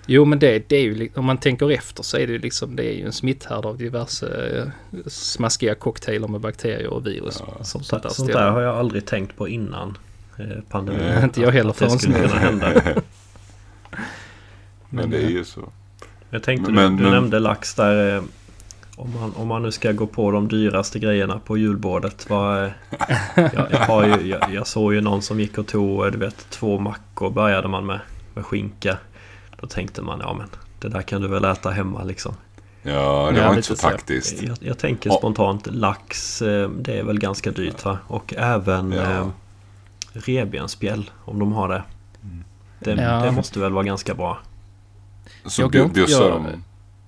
Jo, 0.08 0.26
men 0.26 0.40
det, 0.40 0.70
det 0.70 0.76
är 0.76 0.82
ju 0.82 1.10
om 1.16 1.26
man 1.26 1.38
tänker 1.38 1.72
efter 1.72 2.04
så 2.04 2.18
är 2.18 2.28
det 2.28 2.34
ju 2.34 2.40
liksom 2.40 2.76
det 2.76 2.84
är 2.84 2.94
ju 2.98 3.06
en 3.06 3.14
smitthärd 3.14 3.66
av 3.66 3.78
diverse 3.78 4.28
eh, 4.58 4.68
smaskiga 5.08 5.76
cocktailer 5.76 6.28
med 6.28 6.42
bakterier 6.42 6.88
och 6.88 7.08
virus. 7.08 7.42
Sånt, 7.62 7.86
sånt 7.86 8.04
där, 8.04 8.10
sånt 8.10 8.32
där 8.34 8.50
har 8.52 8.62
jag 8.62 8.76
aldrig 8.78 9.06
tänkt 9.06 9.38
på 9.38 9.48
innan 9.48 9.98
eh, 10.40 10.46
pandemin. 10.70 11.02
Nej, 11.06 11.24
inte 11.24 11.42
jag 11.42 11.52
heller 11.52 11.74
förrän 11.74 11.98
nu. 12.08 12.14
kunna 12.28 12.40
hända. 12.40 12.72
Men 14.90 15.10
det 15.10 15.18
är 15.18 15.30
ju 15.30 15.46
så. 15.46 15.70
Jag 16.30 16.44
tänkte 16.44 16.72
Men- 16.72 16.92
du, 16.92 16.98
du 16.98 17.04
men- 17.04 17.12
nämnde 17.14 17.40
lax 17.40 17.74
där. 17.76 18.16
eh, 18.18 18.24
Om 18.96 19.14
man, 19.14 19.34
om 19.36 19.48
man 19.48 19.64
nu 19.64 19.72
ska 19.72 19.92
gå 19.92 20.08
på 20.08 20.32
de 20.32 20.48
dyraste 20.48 21.00
grejerna 21.00 21.40
på 21.46 21.58
julbordet. 21.58 22.30
Vad, 22.30 22.64
eh, 22.64 22.72
jag, 23.36 23.68
jag, 23.72 23.80
har 23.80 24.06
ju, 24.06 24.28
jag, 24.28 24.54
jag 24.54 24.68
såg 24.68 24.94
ju 24.94 25.02
någon 25.02 25.22
som 25.22 25.40
gick 25.40 25.58
och 25.58 25.68
tog 25.68 26.12
du 26.12 26.18
vet, 26.18 26.50
två 26.50 26.80
mackor 26.80 27.30
började 27.30 27.68
man 27.68 27.86
med, 27.86 28.00
med 28.34 28.46
skinka. 28.46 28.98
Då 29.62 29.68
tänkte 29.68 30.02
man 30.02 30.20
ja 30.20 30.34
men 30.34 30.48
det 30.80 30.88
där 30.90 31.02
kan 31.02 31.22
du 31.22 31.28
väl 31.28 31.46
äta 31.46 31.70
hemma 31.70 32.04
liksom. 32.04 32.36
Ja, 32.84 33.32
det 33.34 33.40
Ja, 33.40 33.48
var 33.48 33.56
inte 33.56 33.64
så 33.68 33.76
taktiskt. 33.76 34.42
Jag, 34.44 34.58
jag 34.60 34.78
tänker 34.78 35.10
Ja. 35.10 35.16
spontant 35.18 35.68
lax 35.68 36.42
eh, 36.42 36.70
det 36.70 37.00
är 37.00 37.04
väl 37.04 37.20
ganska 37.20 37.52
dyrt 37.52 37.86
va? 37.86 37.98
Och 38.08 38.34
även 38.38 38.92
Ja. 38.92 39.02
eh, 39.02 39.28
revbensspjäll 40.14 41.12
om 41.26 41.40
de 41.40 41.54
har 41.54 41.70
det. 41.70 41.84
Det, 42.80 42.92
Ja. 43.02 43.26
det 43.26 43.32
måste 43.32 43.60
väl 43.60 43.72
vara 43.74 43.84
ganska 43.84 44.14
bra. 44.16 44.38
Så 45.46 45.62
Jag 45.62 45.92
bjussar 45.92 46.30
de 46.30 46.46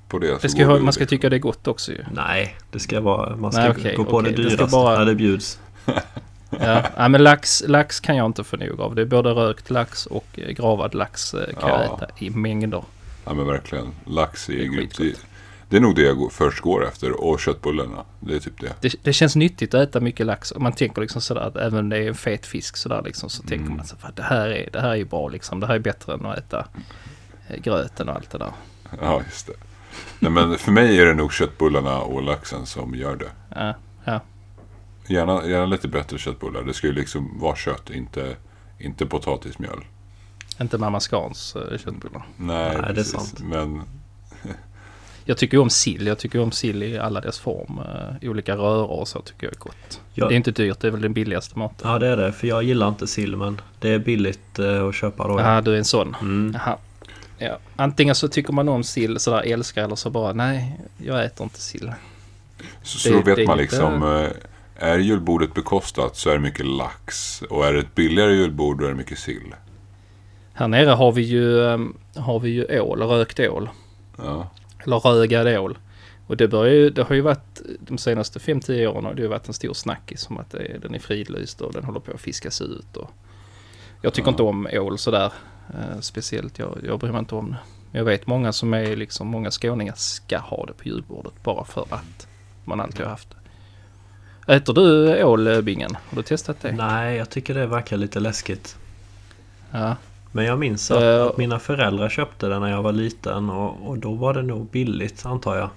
på 0.08 0.20
det. 0.20 0.42
Det 0.42 0.50
ska 0.50 0.66
ha, 0.66 0.80
man 0.80 0.94
ska 0.94 1.02
liksom. 1.02 1.18
tycka 1.18 1.30
det 1.30 1.36
är 1.36 1.40
gott 1.40 1.68
också 1.68 1.92
ju. 1.92 2.06
Nej, 2.14 2.56
det 2.72 2.80
ska 2.80 3.02
vara, 3.02 3.36
man 3.36 3.52
ska 3.52 3.62
Nej, 3.62 3.72
okej, 3.72 3.96
gå 3.96 4.04
på 4.04 4.18
okej. 4.18 4.32
det 4.32 4.44
Det 4.44 4.50
ska 4.50 4.58
dyraste 4.58 4.72
bara- 4.78 4.98
när 5.00 5.06
det 5.06 5.16
bjuds. 5.16 5.60
Ja, 6.60 6.84
ja 6.98 7.08
men 7.08 7.24
lax, 7.24 7.64
lax 7.68 8.00
kan 8.00 8.16
jag 8.18 8.26
inte 8.26 8.44
få 8.44 8.58
nog 8.58 8.82
av. 8.82 8.96
Det 8.96 9.02
är 9.02 9.06
både 9.06 9.30
rökt 9.30 9.70
lax 9.70 10.06
och 10.06 10.26
eh, 10.34 10.50
gravad 10.50 10.94
lax 10.96 11.34
eh, 11.34 11.54
kan 11.60 11.70
jag 11.70 11.80
Ja. 11.82 11.96
äta 11.98 12.08
i 12.18 12.30
mängder. 12.30 12.84
Ja 13.26 13.34
men 13.34 13.48
verkligen. 13.48 13.92
Lax 14.06 14.48
grymt. 14.48 14.76
skitgott. 14.76 14.98
Det, 14.98 15.16
det 15.70 15.78
är 15.78 15.82
nog 15.82 15.96
det 15.96 16.02
jag 16.02 16.32
först 16.32 16.60
går 16.60 16.88
efter. 16.88 17.24
Och 17.24 17.40
köttbullarna. 17.40 18.06
Det 18.20 18.36
är 18.36 18.40
typ 18.40 18.60
det. 18.62 18.74
Det, 18.82 18.96
det 19.04 19.14
känns 19.14 19.36
nyttigt 19.36 19.74
att 19.74 19.90
äta 19.90 20.00
mycket 20.00 20.26
lax. 20.26 20.52
Och 20.52 20.62
man 20.62 20.72
tänker 20.74 21.02
liksom 21.02 21.22
sådär 21.22 21.42
att 21.42 21.56
även 21.58 21.80
om 21.80 21.90
det 21.90 21.98
är 21.98 22.08
en 22.08 22.16
fet 22.16 22.46
fisk 22.46 22.78
sådär 22.78 23.02
liksom 23.06 23.30
så 23.30 23.42
tänker 23.44 23.66
Mm. 23.66 23.78
man 23.78 23.86
så 23.86 23.96
att 24.02 24.16
det 24.16 24.24
här 24.24 24.50
är, 24.50 24.70
det 24.74 24.82
här 24.82 24.96
är 24.96 25.06
bra 25.06 25.28
liksom. 25.30 25.60
Det 25.60 25.68
här 25.68 25.76
är 25.76 25.80
bättre 25.80 26.14
än 26.14 26.26
att 26.26 26.38
äta 26.38 26.68
eh, 27.50 27.60
gröten 27.62 28.10
och 28.10 28.16
allt 28.16 28.30
det 28.30 28.38
där. 28.38 28.52
Ja, 29.02 29.22
just 29.26 29.48
det. 29.48 29.54
Nej, 30.20 30.32
men 30.32 30.58
för 30.58 30.72
mig 30.72 31.00
är 31.00 31.06
det 31.06 31.14
nog 31.14 31.34
köttbullarna 31.34 31.98
och 32.00 32.22
laxen 32.24 32.66
som 32.66 32.96
gör 32.96 33.16
det. 33.16 33.30
Ja, 33.56 33.74
ja. 34.04 34.20
Gärna, 35.08 35.46
gärna 35.48 35.66
lite 35.66 35.88
bättre 35.88 36.18
köttbullar. 36.18 36.64
Det 36.64 36.74
ska 36.74 36.88
ju 36.88 36.94
liksom 36.94 37.40
vara 37.40 37.56
kött, 37.56 37.90
inte, 37.90 38.36
Inte 38.80 39.06
potatismjöl. 39.06 39.80
Inte 40.62 40.78
Mamma 40.78 41.00
Scans 41.00 41.56
eh, 41.56 41.78
köttbullar. 41.78 42.26
Nej, 42.38 42.78
Nej, 42.82 42.94
det 42.94 43.00
är 43.00 43.04
sant. 43.04 43.40
Men 43.44 43.82
Jag 45.26 45.38
tycker 45.38 45.58
ju 45.58 45.62
om 45.62 45.70
sill. 45.70 46.08
Jag 46.08 46.18
tycker 46.20 46.40
om 46.42 46.52
sill 46.52 46.84
i 46.84 46.98
alla 46.98 47.22
dess 47.22 47.40
form. 47.40 47.80
Eh, 47.80 48.30
olika 48.30 48.56
röror 48.56 48.92
och 48.92 49.08
så 49.08 49.22
tycker 49.22 49.48
jag 49.48 49.54
är 49.54 49.60
gott. 49.60 50.02
Ja. 50.14 50.28
Det 50.28 50.34
är 50.34 50.38
inte 50.38 50.52
dyrt. 50.52 50.80
Det 50.80 50.88
är 50.88 50.92
väl 50.92 51.02
den 51.02 51.14
billigaste 51.14 51.60
maten. 51.60 51.90
Ja 51.92 52.00
det 52.00 52.08
är 52.08 52.18
det, 52.18 52.32
för 52.34 52.48
jag 52.48 52.64
gillar 52.64 52.88
inte 52.90 53.08
sill 53.08 53.36
men 53.36 53.62
det 53.80 53.90
är 53.90 54.00
billigt 54.00 54.60
eh, 54.60 54.88
att 54.88 54.96
köpa 54.96 55.28
då. 55.28 55.40
Ja, 55.40 55.62
du 55.62 55.74
är 55.74 55.78
en 55.78 55.86
sån. 55.86 56.16
Mm. 56.22 56.54
Jaha. 56.54 56.78
Ja. 57.38 57.58
Antingen 57.76 58.16
så 58.16 58.28
tycker 58.28 58.54
man 58.54 58.70
om 58.70 58.84
sill 58.84 59.20
sådär 59.20 59.42
älskar 59.42 59.84
eller 59.84 59.96
så 59.96 60.10
bara 60.10 60.34
nej, 60.34 60.80
jag 60.98 61.26
äter 61.26 61.44
inte 61.44 61.62
sill. 61.62 61.92
så, 62.84 62.98
så 63.00 63.10
Det- 63.10 63.16
vet 63.16 63.36
det 63.36 63.44
är 63.44 63.48
man 63.48 63.58
liksom. 63.58 64.04
eh, 64.04 64.30
Är 64.80 64.98
julbordet 64.98 65.54
bekostat 65.54 66.16
så 66.16 66.30
är 66.30 66.34
det 66.34 66.40
mycket 66.40 66.66
lax. 66.66 67.42
Och 67.42 67.66
är 67.66 67.74
det 67.74 67.80
ett 67.80 67.96
billigare 67.96 68.34
julbord 68.34 68.80
då 68.80 68.86
är 68.86 68.90
det 68.90 68.96
mycket 68.96 69.20
sill. 69.20 69.56
Här 70.54 70.68
nere 70.68 70.90
har 70.90 71.12
vi 71.12 71.22
ju, 71.22 71.68
ehm, 71.68 71.98
har 72.16 72.40
vi 72.40 72.50
ju 72.50 72.80
ål, 72.82 73.02
rökt 73.02 73.40
ål. 73.40 73.70
Ja. 74.18 74.50
Eller 74.84 75.00
rögad 75.00 75.48
ål. 75.48 75.78
Och 76.28 76.38
det, 76.38 76.48
börjar 76.48 76.74
ju, 76.74 76.90
det 76.90 77.04
har 77.04 77.16
ju 77.16 77.22
varit 77.22 77.62
de 77.80 77.98
senaste 77.98 78.40
5-10 78.40 78.88
åren 78.88 79.06
har 79.06 79.14
det 79.14 79.22
ju 79.22 79.28
varit 79.28 79.48
en 79.48 79.54
stor 79.54 79.74
snackis 79.74 80.28
om 80.30 80.38
att 80.38 80.54
är- 80.54 80.80
den 80.82 80.96
är 80.96 81.00
fridlyst 81.00 81.62
och 81.62 81.74
den 81.74 81.84
håller 81.84 82.00
på 82.00 82.12
att 82.12 82.22
fiskas 82.22 82.62
ut. 82.62 82.98
Och 82.98 83.10
jag 84.02 84.14
tycker 84.14 84.28
Ja. 84.28 84.32
inte 84.32 84.44
om 84.44 84.68
ål 84.74 84.98
sådär 84.98 85.32
eh, 85.70 86.00
speciellt. 86.00 86.60
Jag, 86.60 86.78
jag 86.86 87.00
bryr 87.00 87.12
mig 87.12 87.20
inte 87.20 87.36
om 87.36 87.50
det. 87.52 87.58
Jag 87.98 88.06
vet 88.06 88.28
många 88.28 88.54
som 88.54 88.74
är 88.74 88.96
liksom, 88.96 89.28
många 89.28 89.52
skåningar 89.52 89.94
ska 89.96 90.38
ha 90.38 90.66
det 90.66 90.74
på 90.74 90.84
julbordet 90.88 91.44
bara 91.44 91.66
för 91.66 91.82
att 91.90 92.28
man 92.66 92.80
alltid 92.80 93.02
har 93.02 93.10
haft 93.10 93.30
det. 93.30 93.38
Äter 94.48 94.74
du 94.74 95.24
ål, 95.24 95.48
eh, 95.48 95.62
Bingen? 95.62 95.96
Har 96.10 96.16
du 96.16 96.24
testat 96.24 96.62
det? 96.62 96.72
Nej, 96.72 97.18
jag 97.18 97.30
tycker 97.30 97.54
det 97.54 97.66
verkar 97.68 97.98
lite 97.98 98.20
läskigt. 98.20 98.78
Ja. 99.72 99.96
Men 100.32 100.46
jag 100.46 100.60
minns 100.60 100.92
att, 100.92 101.04
att 101.04 101.38
mina 101.38 101.60
föräldrar 101.60 102.10
köpte 102.10 102.48
det 102.48 102.60
när 102.60 102.68
jag 102.72 102.84
var 102.84 102.92
liten 102.92 103.50
och, 103.50 103.88
och 103.90 103.98
då 103.98 104.14
var 104.14 104.34
det 104.34 104.42
nog 104.42 104.70
billigt 104.70 105.26
antar 105.26 105.56
jag. 105.56 105.70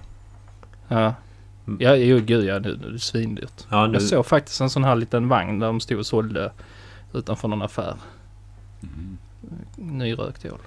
Ja. 0.87 1.13
Ja, 1.79 1.95
jo, 1.95 2.19
gud 2.19 2.45
ja, 2.45 2.59
nu, 2.59 2.77
nu 2.81 2.87
är 2.87 2.91
det 2.91 2.99
svindyrt. 2.99 3.65
Ja, 3.69 3.87
nu, 3.87 3.93
Jag 3.93 4.01
såg 4.01 4.25
faktiskt 4.25 4.61
en 4.61 4.69
sån 4.69 4.83
här 4.83 4.95
liten 4.95 5.29
vagn 5.29 5.59
där 5.59 5.67
de 5.67 5.79
stod 5.79 5.99
och 5.99 6.05
sålde 6.05 6.51
utanför 7.13 7.47
någon 7.47 7.61
affär. 7.61 7.93
Mm. 8.83 9.17
Nyrökt 9.75 10.45
ål. 10.45 10.59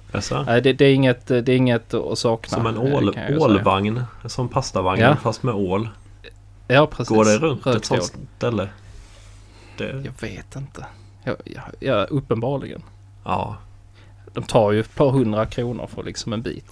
Nej, 0.45 0.61
det, 0.61 0.73
det, 0.73 0.85
är 0.85 0.93
inget, 0.93 1.27
det 1.27 1.49
är 1.49 1.49
inget 1.49 1.93
att 1.93 2.17
sakna. 2.17 2.57
Som 2.57 2.65
en 2.65 2.77
ål, 2.77 3.15
ålvagn. 3.39 4.03
Som 4.25 4.49
pastavagn 4.49 5.01
Ja. 5.01 5.15
fast 5.15 5.43
med 5.43 5.53
ål. 5.55 5.89
Ja, 6.67 6.87
precis. 6.87 7.09
Går 7.15 7.25
det 7.25 7.37
runt 7.37 7.65
Rökt 7.65 7.77
ett 7.77 7.85
sånt 7.85 8.13
ställe? 8.37 8.69
Det, 9.77 9.85
Jag 10.05 10.13
vet 10.29 10.55
inte. 10.55 10.85
Ja, 11.23 11.35
ja, 11.45 11.61
ja, 11.79 12.03
uppenbarligen. 12.03 12.81
ja. 13.23 13.57
De 14.33 14.43
tar 14.43 14.71
ju 14.71 14.79
ett 14.79 14.95
par 14.95 15.09
hundra 15.09 15.45
kronor 15.45 15.87
för 15.95 16.03
liksom 16.03 16.33
en 16.33 16.41
bit. 16.41 16.65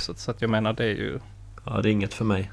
Så, 0.00 0.14
så 0.14 0.30
att 0.30 0.40
jag 0.42 0.50
menar 0.50 0.72
det 0.72 0.84
är 0.84 0.88
ju... 0.88 1.18
ja, 1.64 1.80
det 1.82 1.88
är 1.88 1.92
inget 1.92 2.14
för 2.14 2.24
mig. 2.24 2.50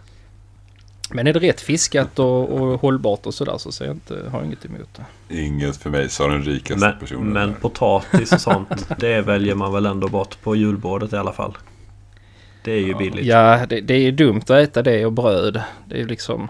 Men 1.11 1.27
är 1.27 1.33
det 1.33 1.39
rätt 1.39 1.61
fiskat 1.61 2.19
och, 2.19 2.49
och 2.51 2.81
hållbart 2.81 3.25
och 3.25 3.33
sådär 3.33 3.57
så 3.57 3.71
ser 3.71 3.85
jag 3.85 3.95
inte, 3.95 4.29
har 4.31 4.39
jag 4.39 4.45
inget 4.45 4.65
emot 4.65 4.99
det. 5.27 5.35
Inget 5.43 5.77
för 5.77 5.89
mig, 5.89 6.09
sa 6.09 6.27
den 6.27 6.43
rikaste 6.43 6.85
Men, 6.87 6.99
personen. 6.99 7.27
men 7.33 7.47
där. 7.49 7.55
potatis 7.59 8.31
och 8.33 8.41
sånt, 8.41 8.89
det 8.99 9.21
väljer 9.21 9.55
man 9.55 9.73
väl 9.73 9.85
ändå 9.85 10.07
bort 10.07 10.37
på 10.43 10.55
julbordet 10.55 11.13
i 11.13 11.17
alla 11.17 11.33
fall. 11.33 11.57
Det 12.63 12.71
är 12.71 12.79
ju 12.79 12.91
Ja. 12.91 12.97
billigt. 12.97 13.25
Ja, 13.25 13.65
det, 13.69 13.81
det 13.81 13.93
är 13.93 13.99
ju 14.01 14.11
dumt 14.11 14.41
att 14.41 14.49
äta 14.49 14.81
det 14.81 15.05
och 15.05 15.11
bröd. 15.13 15.61
Det 15.85 15.95
är 15.95 15.99
ju 15.99 16.07
liksom... 16.07 16.49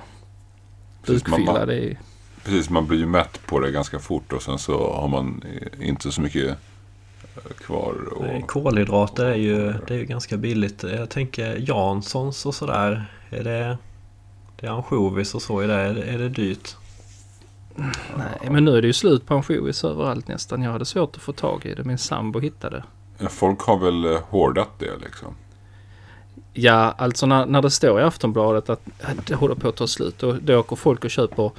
Precis, 1.05 1.27
man, 1.27 1.39
Bukfylla, 1.39 1.59
man, 1.59 1.67
det 1.67 1.73
är 1.73 1.81
ju... 1.81 1.95
precis, 2.43 2.69
man 2.69 2.87
blir 2.87 2.99
ju 2.99 3.05
mätt 3.05 3.39
på 3.47 3.59
det 3.59 3.71
ganska 3.71 3.99
fort 3.99 4.33
och 4.33 4.41
sen 4.41 4.59
så 4.59 4.93
har 4.93 5.07
man 5.07 5.43
inte 5.81 6.11
så 6.11 6.21
mycket 6.21 6.45
eh, 6.45 7.51
kvar. 7.57 7.95
Och, 8.13 8.25
Nej, 8.25 8.43
Kolhydrater 8.47 9.25
är 9.25 9.35
ju, 9.35 9.73
det 9.87 9.93
är 9.93 9.97
ju 9.97 10.05
ganska 10.05 10.37
billigt. 10.37 10.83
Jag 10.83 11.09
tänker 11.09 11.69
Janssons 11.69 12.45
och 12.45 12.55
sådär. 12.55 13.05
Är 13.29 13.43
det, 13.43 13.77
det 14.59 14.67
är 14.67 14.71
ansjovis 14.71 15.35
och 15.35 15.41
så 15.41 15.63
i 15.63 15.67
det. 15.67 15.73
Är 15.73 15.93
det, 15.93 16.03
är 16.03 16.17
det 16.17 16.29
dyrt? 16.29 16.75
Nej, 18.17 18.49
men 18.51 18.65
nu 18.65 18.77
är 18.77 18.81
det 18.81 18.87
ju 18.87 18.93
slut 18.93 19.25
på 19.25 19.33
ansjovis 19.33 19.83
överallt 19.83 20.27
nästan. 20.27 20.61
Jag 20.61 20.71
hade 20.71 20.85
svårt 20.85 21.15
att 21.15 21.21
få 21.21 21.33
tag 21.33 21.65
i 21.65 21.73
det. 21.73 21.83
Min 21.83 21.97
sambo 21.97 22.39
hittade. 22.39 22.83
Ja, 23.17 23.29
Folk 23.29 23.59
har 23.59 23.77
väl 23.77 24.05
eh, 24.05 24.21
hårdat 24.29 24.69
det 24.79 24.97
liksom. 25.03 25.35
Ja, 26.57 26.95
alltså 26.97 27.25
när, 27.25 27.45
när 27.45 27.61
det 27.61 27.71
står 27.71 27.99
i 27.99 28.03
Aftonbladet 28.03 28.69
att 28.69 28.81
det 29.27 29.35
håller 29.35 29.55
på 29.55 29.69
att 29.69 29.75
ta 29.75 29.87
slut. 29.87 30.19
Då, 30.19 30.31
då 30.41 30.59
åker 30.59 30.75
folk 30.75 31.03
och 31.03 31.11
köper 31.11 31.51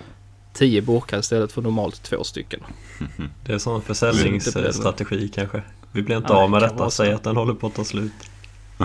10 0.53 0.83
burkar 0.83 1.19
istället 1.19 1.53
för 1.53 1.63
normalt 1.63 2.03
två 2.03 2.25
stycken. 2.25 2.61
Det 3.45 3.53
är 3.53 3.55
en 3.55 3.61
sån 3.61 3.83
försäljningsstrategi 3.83 5.29
kanske. 5.29 5.63
Vi 5.93 6.03
blir 6.03 6.17
inte 6.17 6.33
Nej, 6.33 6.43
av 6.43 6.51
med 6.51 6.63
detta. 6.63 6.91
Säg 6.91 7.13
att 7.13 7.25
den 7.25 7.37
håller 7.37 7.55
på 7.55 7.67
att 7.67 7.75
ta 7.75 7.85
slut. 7.85 8.13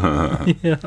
ja. 0.62 0.78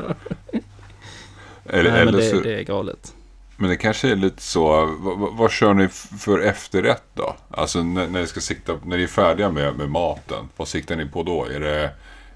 Eller, 1.65 1.91
Nej, 1.91 2.05
men 2.05 2.07
eller 2.07 2.29
så, 2.29 2.35
det, 2.35 2.41
det 2.41 2.59
är 2.59 2.63
galet. 2.63 3.13
Men 3.57 3.69
det 3.69 3.75
kanske 3.75 4.11
är 4.11 4.15
lite 4.15 4.41
så. 4.41 4.95
Vad, 4.99 5.37
vad- 5.37 5.51
kör 5.51 5.73
ni 5.73 5.87
för 6.19 6.39
efterrätt 6.39 7.03
då? 7.13 7.35
Alltså 7.49 7.83
när, 7.83 8.07
när, 8.07 8.21
ni 8.21 8.27
ska 8.27 8.39
sikta, 8.39 8.73
när 8.83 8.97
ni 8.97 9.03
är 9.03 9.07
färdiga 9.07 9.51
med, 9.51 9.75
med 9.75 9.89
maten. 9.89 10.49
Vad 10.57 10.67
siktar 10.67 10.95
ni 10.95 11.05
på 11.05 11.23
då? 11.23 11.45
Är 11.45 11.59
det, 11.59 11.91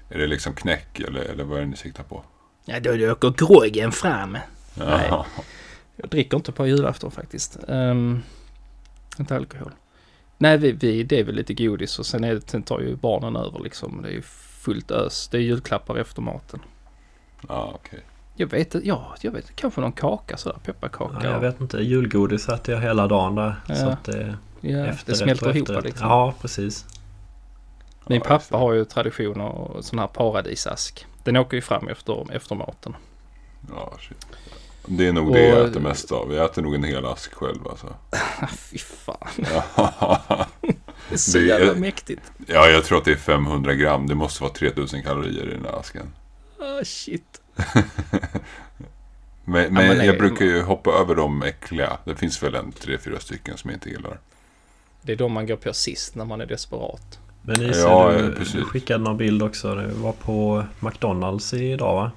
är 0.08 0.18
det 0.18 0.26
liksom 0.26 0.54
knäck 0.54 1.00
eller, 1.00 1.20
eller 1.20 1.44
vad 1.44 1.58
är 1.58 1.62
det 1.62 1.68
ni 1.68 1.76
siktar 1.76 2.02
på? 2.02 2.22
Ja, 2.64 2.80
då 2.80 2.90
åker 3.12 3.30
groggen 3.46 3.92
fram. 3.92 4.32
Nej. 4.74 5.06
Ja. 5.10 5.26
Jag 5.96 6.10
dricker 6.10 6.36
inte 6.36 6.52
på 6.52 6.66
julafton 6.66 7.10
faktiskt. 7.10 7.58
Um, 7.68 8.22
inte 9.18 9.36
alkohol. 9.36 9.70
Nej, 10.38 10.58
vi, 10.58 10.72
vi, 10.72 11.02
det 11.02 11.18
är 11.20 11.24
väl 11.24 11.34
lite 11.34 11.54
godis 11.54 11.98
och 11.98 12.06
sen, 12.06 12.24
är 12.24 12.34
det, 12.34 12.50
sen 12.50 12.62
tar 12.62 12.80
ju 12.80 12.96
barnen 12.96 13.36
över 13.36 13.60
liksom. 13.64 14.02
Det 14.02 14.08
är 14.08 14.12
ju 14.12 14.22
fullt 14.62 14.90
ös. 14.90 15.28
Det 15.28 15.36
är 15.36 15.40
julklappar 15.42 15.96
efter 15.96 16.22
maten. 16.22 16.60
Ja, 17.48 17.70
okej. 17.74 18.00
Jag 18.36 18.46
vet 18.46 18.74
inte, 18.74 18.88
ja, 18.88 19.14
jag 19.20 19.32
vet 19.32 19.56
kanske 19.56 19.80
någon 19.80 19.92
kaka 19.92 20.36
sådär, 20.36 20.58
pepparkaka. 20.64 21.18
Ja, 21.22 21.30
jag 21.30 21.40
vet 21.40 21.60
inte. 21.60 21.78
Julgodis 21.78 22.48
äter 22.48 22.74
jag 22.74 22.82
hela 22.82 23.06
dagen 23.06 23.34
där. 23.34 23.54
Så 23.66 23.72
Ja. 23.72 23.90
att 23.90 24.04
det, 24.04 24.36
Ja, 24.60 24.68
efterrätt 24.86 25.06
det 25.06 25.14
smälter 25.14 25.48
och 25.48 25.56
ihop 25.56 25.84
liksom. 25.84 26.08
Ja, 26.08 26.34
precis. 26.40 26.86
Min 28.06 28.20
pappa 28.20 28.56
har 28.56 28.72
ju 28.72 28.84
tradition 28.84 29.40
och 29.40 29.84
sån 29.84 29.98
här 29.98 30.06
paradisask. 30.06 31.06
Den 31.24 31.36
åker 31.36 31.56
ju 31.56 31.60
fram 31.60 31.88
efter, 31.88 32.32
efter 32.36 32.54
maten. 32.54 32.96
Ja, 33.70 33.92
shit. 34.00 34.26
Det 34.86 35.06
är 35.06 35.12
nog 35.12 35.28
Och- 35.28 35.34
det 35.34 35.46
jag 35.48 35.68
äter 35.70 35.80
mest 35.80 36.12
av. 36.12 36.34
Jag 36.34 36.44
äter 36.44 36.62
nog 36.62 36.74
en 36.74 36.84
hel 36.84 37.06
ask 37.06 37.34
själv 37.34 37.68
alltså. 37.68 37.94
Ah, 38.42 38.46
Fy 38.46 38.78
fan. 38.78 39.28
Ja. 39.36 40.46
Det 41.08 41.14
är 41.14 41.18
så 41.18 41.38
Det 41.38 41.44
är- 41.44 41.58
jävla 41.60 41.74
mäktigt. 41.80 42.22
ja, 42.46 42.68
jag 42.68 42.84
tror 42.84 42.98
att 42.98 43.04
det 43.04 43.12
är 43.12 43.16
500 43.16 43.74
gram. 43.74 44.06
Det 44.06 44.14
måste 44.14 44.42
vara 44.42 44.52
3000 44.52 45.02
kalorier 45.02 45.44
i 45.48 45.50
den 45.54 45.64
här 45.64 45.80
asken. 45.80 46.12
Ah, 46.58 46.84
shit. 46.84 47.40
Men, 49.44 49.62
men, 49.62 49.74
men 49.74 49.96
nej, 49.98 50.06
jag 50.06 50.18
brukar 50.18 50.44
ju 50.44 50.62
hoppa 50.62 50.90
över 50.90 51.14
de 51.14 51.42
äckliga. 51.42 51.98
Det 52.04 52.16
finns 52.16 52.42
väl 52.42 52.54
en 52.54 52.72
tre, 52.72 52.98
fyra 52.98 53.20
stycken 53.20 53.56
som 53.56 53.70
jag 53.70 53.76
inte 53.76 53.88
gillar. 53.90 54.18
Det 55.02 55.12
är 55.12 55.16
de 55.16 55.32
man 55.32 55.46
går 55.46 55.56
på 55.56 55.72
sist 55.72 56.14
när 56.14 56.24
man 56.24 56.40
är 56.40 56.46
desperat. 56.46 57.18
Men 57.50 57.66
Nisse, 57.66 57.80
Ja, 57.80 58.12
du, 58.12 58.34
precis. 58.34 58.54
du 58.54 58.64
skickade 58.64 59.04
någon 59.04 59.16
bild 59.16 59.42
också. 59.42 59.74
Du 59.74 59.86
var 59.86 60.12
på 60.12 60.64
McDonalds 60.80 61.54
idag 61.54 61.94
va? 61.94 62.10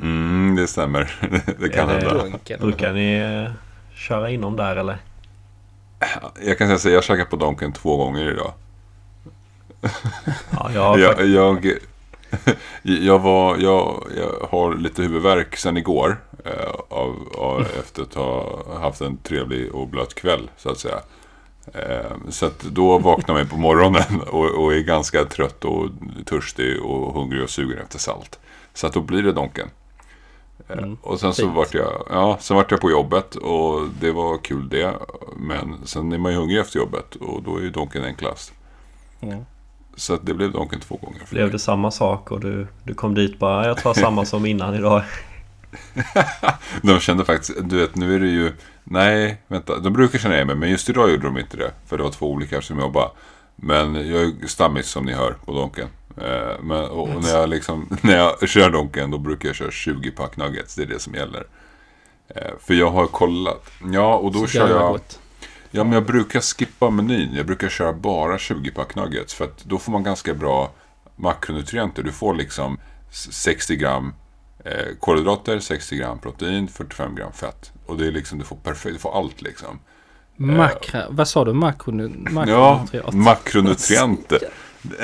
Mm, 0.00 0.56
det 0.56 0.66
stämmer. 0.66 1.12
det 1.58 1.68
kan 1.68 1.88
hända. 1.88 2.24
Brukar 2.60 2.92
ni 2.92 3.14
eh, 3.14 3.52
köra 3.94 4.30
inom 4.30 4.56
där 4.56 4.76
eller? 4.76 4.98
Jag 6.44 6.58
kan 6.58 6.66
säga 6.66 6.78
så 6.78 6.88
jag 6.88 6.96
har 6.96 7.02
käkat 7.02 7.30
på 7.30 7.36
Donken 7.36 7.72
två 7.72 7.96
gånger 7.96 8.30
idag. 8.30 8.52
Ja, 10.50 10.70
jag 10.74 10.82
har 10.82 10.98
Jag, 10.98 11.26
jag, 11.26 11.72
jag, 12.82 13.18
var, 13.18 13.56
jag, 13.56 14.04
jag 14.16 14.48
har 14.50 14.74
lite 14.74 15.02
huvudvärk 15.02 15.56
sedan 15.56 15.76
igår. 15.76 16.16
Eh, 16.44 16.70
av, 16.88 17.16
av, 17.38 17.66
efter 17.80 18.02
att 18.02 18.14
ha 18.14 18.62
haft 18.80 19.00
en 19.00 19.16
trevlig 19.16 19.74
och 19.74 19.88
blöt 19.88 20.14
kväll 20.14 20.50
så 20.56 20.70
att 20.70 20.78
säga. 20.78 21.00
Eh, 21.74 22.16
så 22.28 22.46
att 22.46 22.60
då 22.60 22.98
vaknar 22.98 23.34
man 23.34 23.48
på 23.48 23.56
morgonen 23.56 24.20
och, 24.30 24.74
är 24.74 24.80
ganska 24.80 25.24
trött 25.24 25.64
och 25.64 25.88
törstig 26.26 26.82
och 26.82 27.14
hungrig 27.14 27.42
och 27.42 27.50
sugen 27.50 27.78
efter 27.78 27.98
salt. 27.98 28.38
Så 28.74 28.86
att 28.86 28.92
då 28.92 29.00
blir 29.00 29.22
det 29.22 29.32
Donken. 29.32 29.68
Eh, 30.68 30.78
Mm, 30.78 30.96
och 31.02 31.20
sen 31.20 31.34
så 31.34 31.42
fint. 31.42 31.54
vart 31.56 31.74
jag, 31.74 32.06
ja, 32.10 32.36
sen 32.40 32.56
vart 32.56 32.70
jag 32.70 32.80
på 32.80 32.90
jobbet 32.90 33.34
och 33.34 33.88
det 34.00 34.12
var 34.12 34.38
kul 34.38 34.68
det. 34.68 34.94
Men 35.36 35.86
sen 35.86 36.12
är 36.12 36.18
man 36.18 36.32
ju 36.32 36.38
hungrig 36.38 36.58
efter 36.58 36.78
jobbet 36.78 37.14
och 37.16 37.42
då 37.42 37.56
är 37.56 37.60
ju 37.60 37.70
Donken 37.70 38.04
enklast. 38.04 38.52
Mm. 39.20 39.44
Så 39.96 40.16
det 40.22 40.34
blev 40.34 40.52
Donken 40.52 40.80
två 40.80 40.96
gånger 40.96 41.18
för 41.18 41.30
Blev 41.34 41.44
mig. 41.44 41.52
det 41.52 41.58
samma 41.58 41.90
sak 41.90 42.30
och 42.30 42.40
du, 42.40 42.66
du 42.84 42.94
kom 42.94 43.14
dit 43.14 43.38
bara 43.38 43.66
jag 43.66 43.78
tar 43.78 43.94
samma 43.94 44.24
som 44.24 44.46
innan 44.46 44.74
idag. 44.74 45.02
De 46.82 47.00
kände 47.00 47.24
faktiskt, 47.24 47.52
du 47.62 47.78
vet 47.78 47.96
nu 47.96 48.14
är 48.14 48.20
det 48.20 48.26
ju, 48.28 48.52
nej 48.90 49.42
vänta, 49.48 49.78
de 49.78 49.92
brukar 49.92 50.18
känna 50.18 50.34
igen 50.34 50.46
mig 50.46 50.56
men 50.56 50.70
just 50.70 50.88
idag 50.88 51.10
gjorde 51.10 51.22
de 51.26 51.38
inte 51.38 51.56
det. 51.56 51.72
För 51.86 51.96
det 51.96 52.02
var 52.02 52.10
två 52.10 52.30
olika 52.30 52.62
som 52.62 52.78
jobbade. 52.78 53.10
Men 53.56 53.94
jag 53.94 54.22
är 54.22 54.46
stammis 54.46 54.86
som 54.86 55.04
ni 55.04 55.12
hör 55.12 55.32
på 55.44 55.52
Donken. 55.52 55.88
Eh, 56.16 56.62
men, 56.62 56.84
och, 56.84 57.08
och 57.08 57.22
när, 57.22 57.30
jag 57.30 57.48
liksom, 57.48 57.88
när 58.02 58.16
jag 58.16 58.48
kör 58.48 58.70
Donken 58.70 59.10
då 59.10 59.18
brukar 59.18 59.48
jag 59.48 59.56
köra 59.56 59.70
20 59.70 60.10
pack 60.10 60.36
nuggets, 60.36 60.74
det 60.74 60.82
är 60.82 60.86
det 60.86 60.98
som 60.98 61.14
gäller. 61.14 61.46
Eh, 62.28 62.50
för 62.60 62.74
jag 62.74 62.90
har 62.90 63.06
kollat, 63.06 63.70
ja 63.92 64.14
och 64.14 64.32
då 64.32 64.38
Så 64.38 64.46
kör 64.46 64.68
jag, 64.68 64.92
gott. 64.92 65.18
Ja, 65.70 65.84
men 65.84 65.92
jag 65.92 66.04
brukar 66.04 66.40
skippa 66.40 66.90
menyn. 66.90 67.34
Jag 67.34 67.46
brukar 67.46 67.68
köra 67.68 67.92
bara 67.92 68.36
20-pack 68.36 68.94
nuggets. 68.94 69.34
För 69.34 69.44
att 69.44 69.64
då 69.64 69.78
får 69.78 69.92
man 69.92 70.02
ganska 70.02 70.34
bra 70.34 70.70
makronutrienter. 71.16 72.02
Du 72.02 72.12
får 72.12 72.34
liksom 72.34 72.78
60 73.10 73.76
gram 73.76 74.14
eh, 74.64 74.96
kolhydrater, 75.00 75.60
60 75.60 75.96
gram 75.96 76.18
protein, 76.18 76.68
45 76.68 77.14
gram 77.14 77.32
fett. 77.32 77.72
Och 77.86 77.98
det 77.98 78.06
är 78.06 78.12
liksom, 78.12 78.38
du 78.38 78.44
får 78.44 78.56
perfekt, 78.56 78.94
du 78.94 78.98
får 78.98 79.18
allt 79.18 79.42
liksom. 79.42 79.78
Makra, 80.36 81.04
vad 81.10 81.28
sa 81.28 81.44
du? 81.44 81.52
Makronu, 81.52 82.10
Ja, 82.46 82.86
makronutrienter. 83.12 84.38
du, 84.82 84.96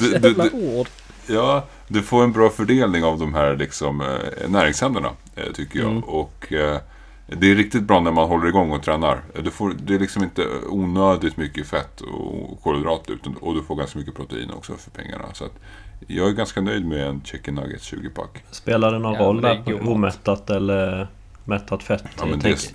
du, 0.00 0.12
Jävla 0.12 0.44
du, 0.44 0.50
ord. 0.50 0.86
ja, 1.26 1.66
du 1.88 2.02
får 2.02 2.24
en 2.24 2.32
bra 2.32 2.50
fördelning 2.50 3.04
av 3.04 3.18
de 3.18 3.34
här 3.34 3.56
liksom, 3.56 4.00
eh, 4.00 4.48
näringsämnena, 4.48 5.10
eh, 5.36 5.52
tycker 5.54 5.78
jag. 5.78 5.90
Mm. 5.90 6.02
Och 6.02 6.52
eh, 6.52 6.78
det 7.26 7.50
är 7.50 7.54
riktigt 7.54 7.82
bra 7.82 8.00
när 8.00 8.12
man 8.12 8.28
håller 8.28 8.48
igång 8.48 8.70
och 8.72 8.82
tränar. 8.82 9.20
Du 9.42 9.50
får, 9.50 9.74
det 9.82 9.94
är 9.94 9.98
liksom 9.98 10.22
inte 10.22 10.46
onödigt 10.68 11.36
mycket 11.36 11.66
fett 11.66 12.00
och 12.00 12.62
kolhydrater. 12.62 13.12
Utan, 13.12 13.36
och 13.36 13.54
du 13.54 13.62
får 13.62 13.76
ganska 13.76 13.98
mycket 13.98 14.14
protein 14.14 14.50
också 14.50 14.76
för 14.76 14.90
pengarna. 14.90 15.24
Så 15.32 15.44
att 15.44 15.58
jag 16.06 16.28
är 16.28 16.32
ganska 16.32 16.60
nöjd 16.60 16.86
med 16.86 17.06
en 17.06 17.20
chicken 17.24 17.54
nuggets 17.54 17.92
20-pack. 17.92 18.44
Spelar 18.50 18.92
det 18.92 18.98
någon 18.98 19.14
Ja, 19.14 19.20
roll 19.20 19.40
där? 19.40 19.88
Omättat 19.88 20.50
eller 20.50 21.06
mättat 21.44 21.82
fett? 21.82 22.04
Ja, 22.18 22.24
men 22.26 22.40
jag 22.40 22.42
det, 22.42 22.74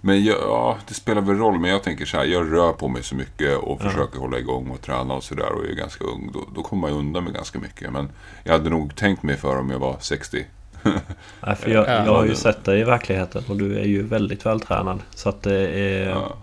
men, 0.00 0.24
jag, 0.24 0.36
ja, 0.40 0.78
det 0.88 0.94
spelar 0.94 1.20
väl 1.22 1.36
roll. 1.36 1.58
Men 1.58 1.70
jag 1.70 1.82
tänker 1.82 2.04
så 2.06 2.16
här, 2.16 2.24
jag 2.24 2.52
rör 2.52 2.72
på 2.72 2.88
mig 2.88 3.02
så 3.02 3.14
mycket 3.14 3.56
och 3.58 3.80
Ja. 3.82 3.88
försöker 3.90 4.18
hålla 4.18 4.38
igång 4.38 4.70
och 4.70 4.80
träna 4.80 5.14
och 5.14 5.22
sådär. 5.24 5.52
Och 5.52 5.64
jag 5.64 5.70
är 5.70 5.74
ganska 5.74 6.04
ung. 6.04 6.30
Då, 6.34 6.44
då 6.54 6.62
kommer 6.62 6.80
man 6.80 6.90
ju 6.90 6.96
undan 6.98 7.24
med 7.24 7.34
ganska 7.34 7.58
mycket. 7.58 7.92
Men 7.92 8.08
jag 8.44 8.52
hade 8.52 8.70
nog 8.70 8.94
tänkt 8.96 9.22
mig 9.22 9.36
för 9.36 9.58
om 9.58 9.70
jag 9.70 9.78
var 9.78 9.96
60. 10.00 10.46
Nej, 10.82 11.56
för 11.56 11.70
jag, 11.70 11.88
Ja, 11.88 12.04
jag 12.04 12.14
har 12.14 12.24
ju 12.24 12.34
sett 12.34 12.64
dig 12.64 12.80
i 12.80 12.84
verkligheten 12.84 13.44
och 13.48 13.56
du 13.56 13.78
är 13.78 13.84
ju 13.84 14.02
väldigt 14.02 14.46
vältränad. 14.46 15.00
Så 15.10 15.28
att 15.28 15.42
det 15.42 15.68
är... 15.68 16.08
Ja, 16.08 16.36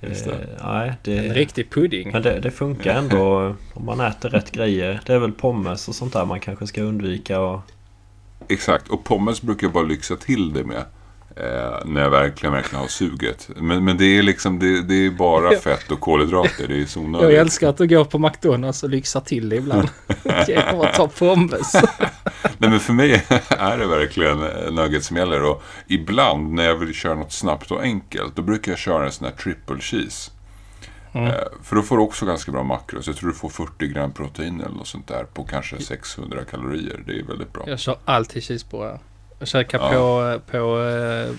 just 0.00 0.24
det. 0.24 0.32
eh, 0.32 0.66
nej, 0.66 0.88
En 0.88 0.96
det, 1.02 1.32
riktig 1.34 1.70
pudding. 1.70 2.10
men 2.12 2.22
det, 2.22 2.40
det 2.40 2.50
funkar 2.50 2.94
ändå 2.94 3.54
om 3.74 3.84
man 3.84 4.00
äter 4.00 4.28
rätt 4.30 4.50
grejer. 4.52 5.00
Det 5.06 5.12
är 5.14 5.18
väl 5.18 5.32
pommes 5.32 5.88
och 5.88 5.94
sånt 5.94 6.12
där 6.12 6.24
man 6.24 6.40
kanske 6.40 6.66
ska 6.66 6.82
undvika. 6.82 7.40
Och, 7.40 7.60
Exakt, 8.48 8.88
och 8.88 9.04
pommes 9.04 9.42
brukar 9.42 9.66
jag 9.66 9.72
bara 9.74 9.84
lyxa 9.84 10.16
till 10.16 10.52
det 10.52 10.64
med. 10.64 10.84
Eh, 11.40 11.78
när 11.84 12.00
jag 12.00 12.10
verkligen, 12.10 12.52
verkligen 12.52 12.80
har 12.80 12.88
suget. 12.88 13.50
Men, 13.56 13.84
men 13.84 13.96
det 13.96 14.18
är 14.18 14.22
liksom, 14.22 14.58
det, 14.58 14.82
det 14.82 15.06
är 15.06 15.10
bara 15.10 15.56
fett 15.56 15.90
och 15.90 16.00
kolhydrater. 16.00 16.68
Det 16.68 16.82
är 16.82 16.86
så 16.86 17.00
Jag 17.00 17.06
onödigt. 17.06 17.38
älskar 17.38 17.68
att 17.68 17.76
du 17.76 17.86
går 17.86 18.04
på 18.04 18.18
McDonalds 18.18 18.82
och 18.82 18.90
lyxar 18.90 19.20
till 19.20 19.48
det 19.48 19.56
ibland. 19.56 19.88
Genom 20.48 20.80
att 20.80 20.94
ta 20.94 21.08
pommes. 21.08 21.74
Nej 22.58 22.70
men 22.70 22.80
för 22.80 22.92
mig 22.92 23.12
är 23.48 23.78
det 23.78 23.86
verkligen 23.86 24.42
eh, 24.42 24.72
nuggets 24.72 25.06
som 25.06 25.16
gäller. 25.16 25.42
Och 25.42 25.62
ibland 25.86 26.52
när 26.54 26.64
jag 26.64 26.76
vill 26.76 26.94
köra 26.94 27.14
något 27.14 27.32
snabbt 27.32 27.70
och 27.70 27.82
enkelt. 27.82 28.36
Då 28.36 28.42
brukar 28.42 28.72
jag 28.72 28.78
köra 28.78 29.04
en 29.04 29.12
sån 29.12 29.24
här 29.26 29.34
triple 29.34 29.80
cheese. 29.80 30.30
Mm. 31.12 31.26
Eh, 31.26 31.34
för 31.62 31.76
då 31.76 31.82
får 31.82 31.96
du 31.96 32.02
också 32.02 32.26
ganska 32.26 32.52
bra 32.52 32.62
makros. 32.62 33.06
Jag 33.06 33.16
tror 33.16 33.28
du 33.28 33.34
får 33.36 33.48
40 33.48 33.86
gram 33.86 34.12
protein 34.12 34.60
eller 34.60 34.76
något 34.76 34.88
sånt 34.88 35.08
där. 35.08 35.24
På 35.24 35.44
kanske 35.44 35.82
600 35.82 36.44
kalorier. 36.50 37.02
Det 37.06 37.12
är 37.12 37.22
väldigt 37.22 37.52
bra. 37.52 37.64
Jag 37.66 37.78
kör 37.78 37.98
alltid 38.04 38.44
cheeseburgare. 38.44 38.98
Jag 39.38 39.48
käkar 39.48 39.78
Ja. 39.78 39.88
på, 39.90 40.40
på 40.52 40.76
uh, 40.78 41.34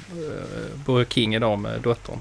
Burger 0.86 1.06
King 1.06 1.36
idag 1.36 1.60
med 1.60 1.82
dottern. 1.82 2.20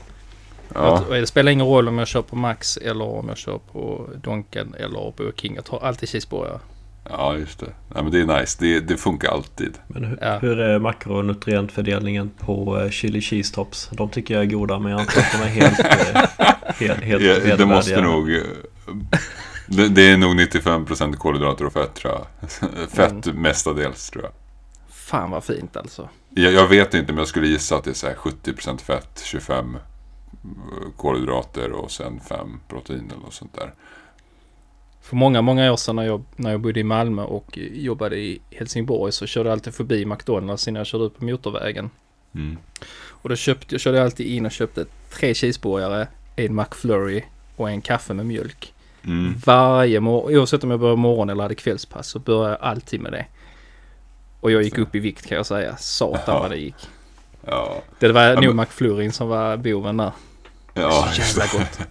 Ja, 0.75 1.04
Jag, 1.11 1.20
det 1.23 1.26
spelar 1.26 1.52
ingen 1.52 1.66
roll 1.66 1.88
om 1.88 1.99
jag 1.99 2.08
kör 2.08 2.23
på 2.23 2.37
Max 2.37 2.76
eller 2.76 3.04
om 3.04 3.28
jag 3.28 3.37
kör 3.38 3.58
på 3.73 4.08
Donken 4.23 4.75
eller 4.78 5.12
Burger 5.16 5.32
King. 5.37 5.54
Jag 5.54 5.64
tar 5.64 5.78
alltid 5.85 6.08
cheeseburgare. 6.08 6.58
ja 7.11 7.37
just 7.37 7.58
det. 7.61 7.66
Nej, 7.94 8.02
men 8.02 8.12
det 8.12 8.20
är 8.20 8.40
nice. 8.40 8.56
Det, 8.61 8.80
det 8.80 8.97
funkar 8.97 9.28
alltid. 9.28 9.75
men 9.87 10.04
hur, 10.04 10.18
Ja. 10.20 10.38
hur 10.38 10.61
är 10.61 10.78
makronutrientfördelningen 10.78 12.30
på 12.38 12.80
eh, 12.80 12.90
chili 12.90 13.20
cheese 13.20 13.54
tops? 13.54 13.88
De 13.92 14.08
tycker 14.08 14.35
jag 14.35 14.42
är 14.42 14.47
goda 14.47 14.78
men 14.78 14.92
jag 14.92 15.00
antar 15.00 15.20
att 15.20 15.32
de 15.32 15.38
är 15.42 15.49
helt, 15.49 15.78
eh, 15.78 16.47
helt, 16.88 17.00
helt 17.02 17.44
Ja, 17.47 17.56
det 17.56 17.66
måste 17.66 18.00
nog... 18.00 18.32
eh, 18.37 18.42
Det, 19.66 19.88
det 19.88 20.02
är 20.12 20.16
nog 20.16 20.40
95% 20.40 21.14
kolhydrater 21.14 21.64
och 21.66 21.73
fett 21.73 21.94
tror 21.94 22.12
jag. 22.14 22.50
Fett 22.90 23.26
Mm. 23.26 23.42
mestadels 23.42 24.11
tror 24.11 24.24
jag. 24.24 24.33
Fan 25.09 25.31
vad 25.31 25.44
fint 25.44 25.77
alltså. 25.77 26.09
jag. 26.31 26.53
Jag 26.53 26.68
vet 26.68 26.94
inte 26.94 27.12
men 27.12 27.18
jag 27.18 27.29
skulle 27.29 27.47
gissa 27.47 27.77
att 27.77 27.85
det 27.85 27.90
är 27.90 27.94
så 27.94 28.07
här 28.07 28.14
70% 28.14 28.79
fett, 28.79 29.23
25 29.25 29.77
kolhydrater 30.97 31.73
och 31.73 31.90
sen 31.90 32.21
5 32.21 32.61
protein 32.68 33.11
eller 33.11 33.23
något 33.23 33.35
sånt 33.35 33.55
där. 33.55 33.73
För 35.03 35.16
många, 35.16 35.42
många 35.42 35.73
år 35.73 35.77
sedan 35.77 35.97
när 35.97 36.03
jag, 36.03 36.25
när 36.37 36.51
jag 36.51 36.61
bodde 36.61 36.81
i 36.81 36.85
Malmö 36.85 37.23
och 37.23 37.59
jobbade 37.59 38.16
i 38.16 38.40
Helsingborg 38.51 39.12
så 39.12 39.27
körde 39.27 39.49
jag 39.49 39.53
alltid 39.53 39.75
förbi 39.75 40.07
McDonalds 40.07 40.68
innan 40.68 40.81
jag 40.81 40.87
körde 40.87 41.05
ut 41.05 41.18
på 41.18 41.25
motorvägen. 41.25 41.90
Mm. 42.35 42.57
Och 43.09 43.29
då 43.29 43.37
köpte, 43.37 43.75
jag 43.75 43.81
körde 43.81 44.03
alltid 44.03 44.27
in 44.27 44.47
och 44.47 44.53
köpte 44.53 44.85
tre 45.11 45.35
cheeseburgare, 45.35 46.09
en 46.37 46.55
McFlurry 46.55 47.25
och 47.57 47.71
en 47.71 47.81
kaffe 47.81 48.14
med 48.14 48.27
mjölk. 48.27 48.75
Mm. 49.05 49.35
Varje 49.47 50.01
morgon, 50.01 50.37
oavsett 50.37 50.64
om 50.64 50.71
jag 50.71 50.81
började 50.81 51.01
morgon 51.01 51.31
eller 51.31 51.42
hade 51.42 51.55
kvällspass 51.55 52.09
så 52.09 52.18
började 52.18 52.51
jag 52.51 52.61
alltid 52.61 53.01
med 53.01 53.12
det. 53.12 53.27
Och 54.40 54.51
jag 54.51 54.62
gick 54.62 54.79
upp 54.79 54.94
i 54.94 54.98
vikt 54.98 55.27
kan 55.27 55.37
jag 55.37 55.46
säga. 55.46 55.77
Satan 55.77 56.22
Ja. 56.27 56.40
vad 56.40 56.51
det 56.51 56.57
gick. 56.57 56.88
Ja, 57.46 57.83
Det 57.98 58.12
var 58.12 58.22
Ja, 58.22 58.35
nog 58.40 58.44
men- 58.44 58.57
McFlurryn 58.57 59.12
som 59.12 59.29
var 59.29 59.57
boven 59.57 59.96
där. 59.96 60.12
ja 60.74 61.09
Så 61.12 61.20
jävla 61.20 61.59
gott. 61.59 61.79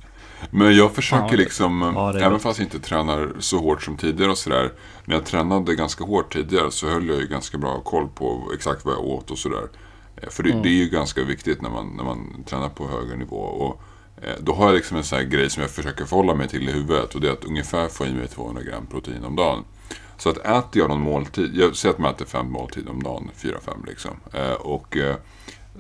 Men 0.52 0.76
jag 0.76 0.92
försöker 0.96 1.26
Ja, 1.32 1.38
liksom, 1.38 1.94
Ja, 1.96 2.10
även 2.18 2.32
gott. 2.34 2.42
fast 2.42 2.60
jag 2.60 2.66
inte 2.66 2.80
tränar 2.80 3.30
så 3.40 3.58
hårt 3.58 3.84
som 3.84 3.98
tidigare 3.98 4.32
och 4.32 4.38
sådär. 4.38 4.72
När 5.06 5.16
jag 5.16 5.26
tränade 5.26 5.76
ganska 5.76 6.04
hårt 6.04 6.34
tidigare 6.34 6.72
så 6.72 6.88
höll 6.88 7.08
jag 7.10 7.18
ju 7.18 7.28
ganska 7.28 7.58
bra 7.58 7.80
koll 7.82 8.08
på 8.16 8.52
exakt 8.56 8.86
vad 8.86 8.94
jag 8.94 9.04
åt 9.06 9.32
och 9.32 9.38
sådär. 9.38 9.68
Eh, 10.22 10.30
För 10.30 10.44
det, 10.44 10.50
Mm. 10.50 10.64
det 10.64 10.70
är 10.70 10.74
ju 10.84 10.90
ganska 10.90 11.24
viktigt 11.24 11.62
när 11.62 11.70
man, 11.70 11.94
när 11.98 12.04
man 12.04 12.44
tränar 12.44 12.70
på 12.70 12.88
högre 12.88 13.16
nivå. 13.16 13.38
Och, 13.38 13.82
eh, 14.24 14.34
då 14.40 14.54
har 14.54 14.66
jag 14.66 14.76
liksom 14.76 14.98
en 14.98 15.04
sån 15.04 15.18
här 15.20 15.26
grej 15.26 15.50
som 15.50 15.62
jag 15.62 15.72
försöker 15.72 16.06
förhålla 16.06 16.34
mig 16.36 16.48
till 16.48 16.70
i 16.70 16.72
huvudet. 16.72 17.16
Och 17.16 17.22
det 17.22 17.28
är 17.28 17.32
att 17.34 17.46
ungefär 17.46 17.88
få 17.88 18.06
i 18.06 18.14
mig 18.14 18.28
200 18.28 18.64
gram 18.64 18.86
protein 18.86 19.24
om 19.26 19.36
dagen. 19.36 19.64
Så 20.18 20.30
att 20.30 20.38
äter 20.38 20.82
jag 20.82 20.90
någon 20.90 21.02
måltid, 21.02 21.56
jag 21.56 21.76
säger 21.76 21.94
att 21.94 22.00
man 22.00 22.14
äter 22.14 22.26
fem 22.26 22.52
måltider 22.52 22.92
om 22.92 23.04
dagen, 23.04 23.30
fyra, 23.36 23.58
fem 23.66 23.86
liksom. 23.88 24.12
Eh, 24.34 24.52
och 24.52 24.98
eh, 24.98 25.16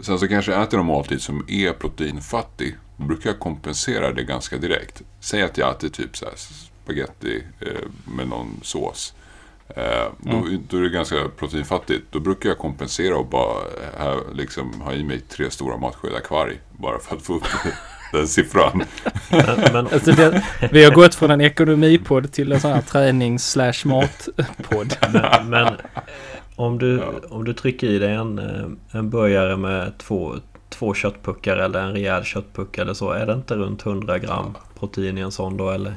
sen 0.01 0.19
så 0.19 0.27
kanske 0.27 0.51
jag 0.51 0.63
äter 0.63 0.77
någon 0.77 0.85
måltid 0.85 1.21
som 1.21 1.45
är 1.47 1.73
proteinfattig. 1.73 2.75
Då 2.97 3.03
brukar 3.03 3.29
jag 3.29 3.39
kompensera 3.39 4.13
det 4.13 4.23
ganska 4.23 4.57
direkt. 4.57 5.01
Säg 5.19 5.41
att 5.41 5.57
jag 5.57 5.71
äter 5.71 5.89
typ 5.89 6.17
så 6.17 6.25
här 6.25 6.33
spaghetti 6.35 7.43
eh, 7.59 7.89
med 8.15 8.27
någon 8.27 8.59
sås. 8.61 9.13
Eh, 9.69 10.11
då, 10.19 10.45
då 10.69 10.77
är 10.77 10.81
det 10.81 10.89
ganska 10.89 11.29
proteinfattigt. 11.37 12.03
Då 12.11 12.19
brukar 12.19 12.49
jag 12.49 12.57
kompensera 12.57 13.17
och 13.17 13.25
bara 13.25 13.63
här, 13.97 14.19
liksom, 14.33 14.81
ha 14.81 14.93
i 14.93 15.03
mig 15.03 15.19
tre 15.19 15.51
stora 15.51 15.77
matskedar 15.77 16.19
kvarg. 16.19 16.59
Bara 16.71 16.99
för 16.99 17.15
att 17.15 17.21
få 17.21 17.35
upp 17.35 17.47
den 18.11 18.27
siffran. 18.27 18.83
Men, 19.31 19.59
men, 19.73 19.87
Alltså 19.87 20.11
det, 20.11 20.43
vi 20.71 20.83
har 20.83 20.91
gått 20.91 21.15
från 21.15 21.31
en 21.31 21.41
ekonomipodd 21.41 22.31
till 22.31 22.51
en 22.51 22.59
sån 22.59 22.71
här 22.71 22.81
tränings 22.81 23.51
slash 23.51 23.73
matpodd. 23.85 24.95
men, 25.13 25.49
men 25.49 25.73
om, 26.55 26.77
du, 26.79 26.97
Ja. 26.97 27.11
om 27.29 27.43
du 27.45 27.53
trycker 27.53 27.87
i 27.87 27.99
dig 27.99 28.13
en, 28.13 28.39
eh, 28.39 28.97
en 28.99 29.09
burgare 29.09 29.57
med 29.57 29.97
två, 29.97 30.35
två 30.69 30.93
köttpuckar 30.93 31.57
eller 31.57 31.79
en 31.79 31.93
rejäl 31.93 32.23
köttpuck 32.23 32.77
eller 32.77 32.93
så. 32.93 33.11
Är 33.11 33.25
det 33.25 33.33
inte 33.33 33.55
runt 33.55 33.85
100 33.85 34.19
gram 34.19 34.57
protein 34.79 35.17
i 35.17 35.21
en 35.21 35.31
sån 35.31 35.57
då 35.57 35.69
eller? 35.69 35.93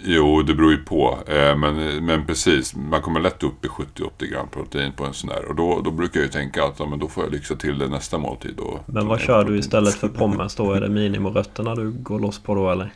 Jo, 0.00 0.42
det 0.42 0.54
beror 0.54 0.70
ju 0.70 0.78
på. 0.78 1.18
Eh, 1.26 1.56
men, 1.56 2.04
men 2.06 2.26
precis, 2.26 2.76
man 2.76 3.02
kommer 3.02 3.20
lätt 3.20 3.42
upp 3.42 3.64
i 3.64 3.68
70-80 3.68 4.10
gram 4.30 4.48
protein 4.48 4.92
på 4.92 5.04
en 5.04 5.14
sån 5.14 5.30
där. 5.30 5.44
Och 5.44 5.54
då, 5.54 5.80
då 5.84 5.90
brukar 5.90 6.20
jag 6.20 6.26
ju 6.26 6.32
tänka 6.32 6.64
att 6.64 6.78
ja, 6.78 6.86
men 6.86 6.98
då 6.98 7.08
får 7.08 7.24
jag 7.24 7.32
lyxa 7.32 7.56
till 7.56 7.78
det 7.78 7.88
nästa 7.88 8.18
måltid. 8.18 8.58
Och 8.58 8.80
Men 8.86 9.06
vad 9.06 9.20
kör 9.20 9.38
du 9.38 9.44
protein. 9.44 9.60
istället 9.60 9.94
för 9.94 10.08
pommes 10.08 10.54
då? 10.54 10.72
Är 10.72 10.80
det 10.80 10.88
minimorötterna 10.88 11.74
du 11.74 11.90
går 11.90 12.20
loss 12.20 12.38
på 12.38 12.54
då 12.54 12.70
eller? 12.70 12.92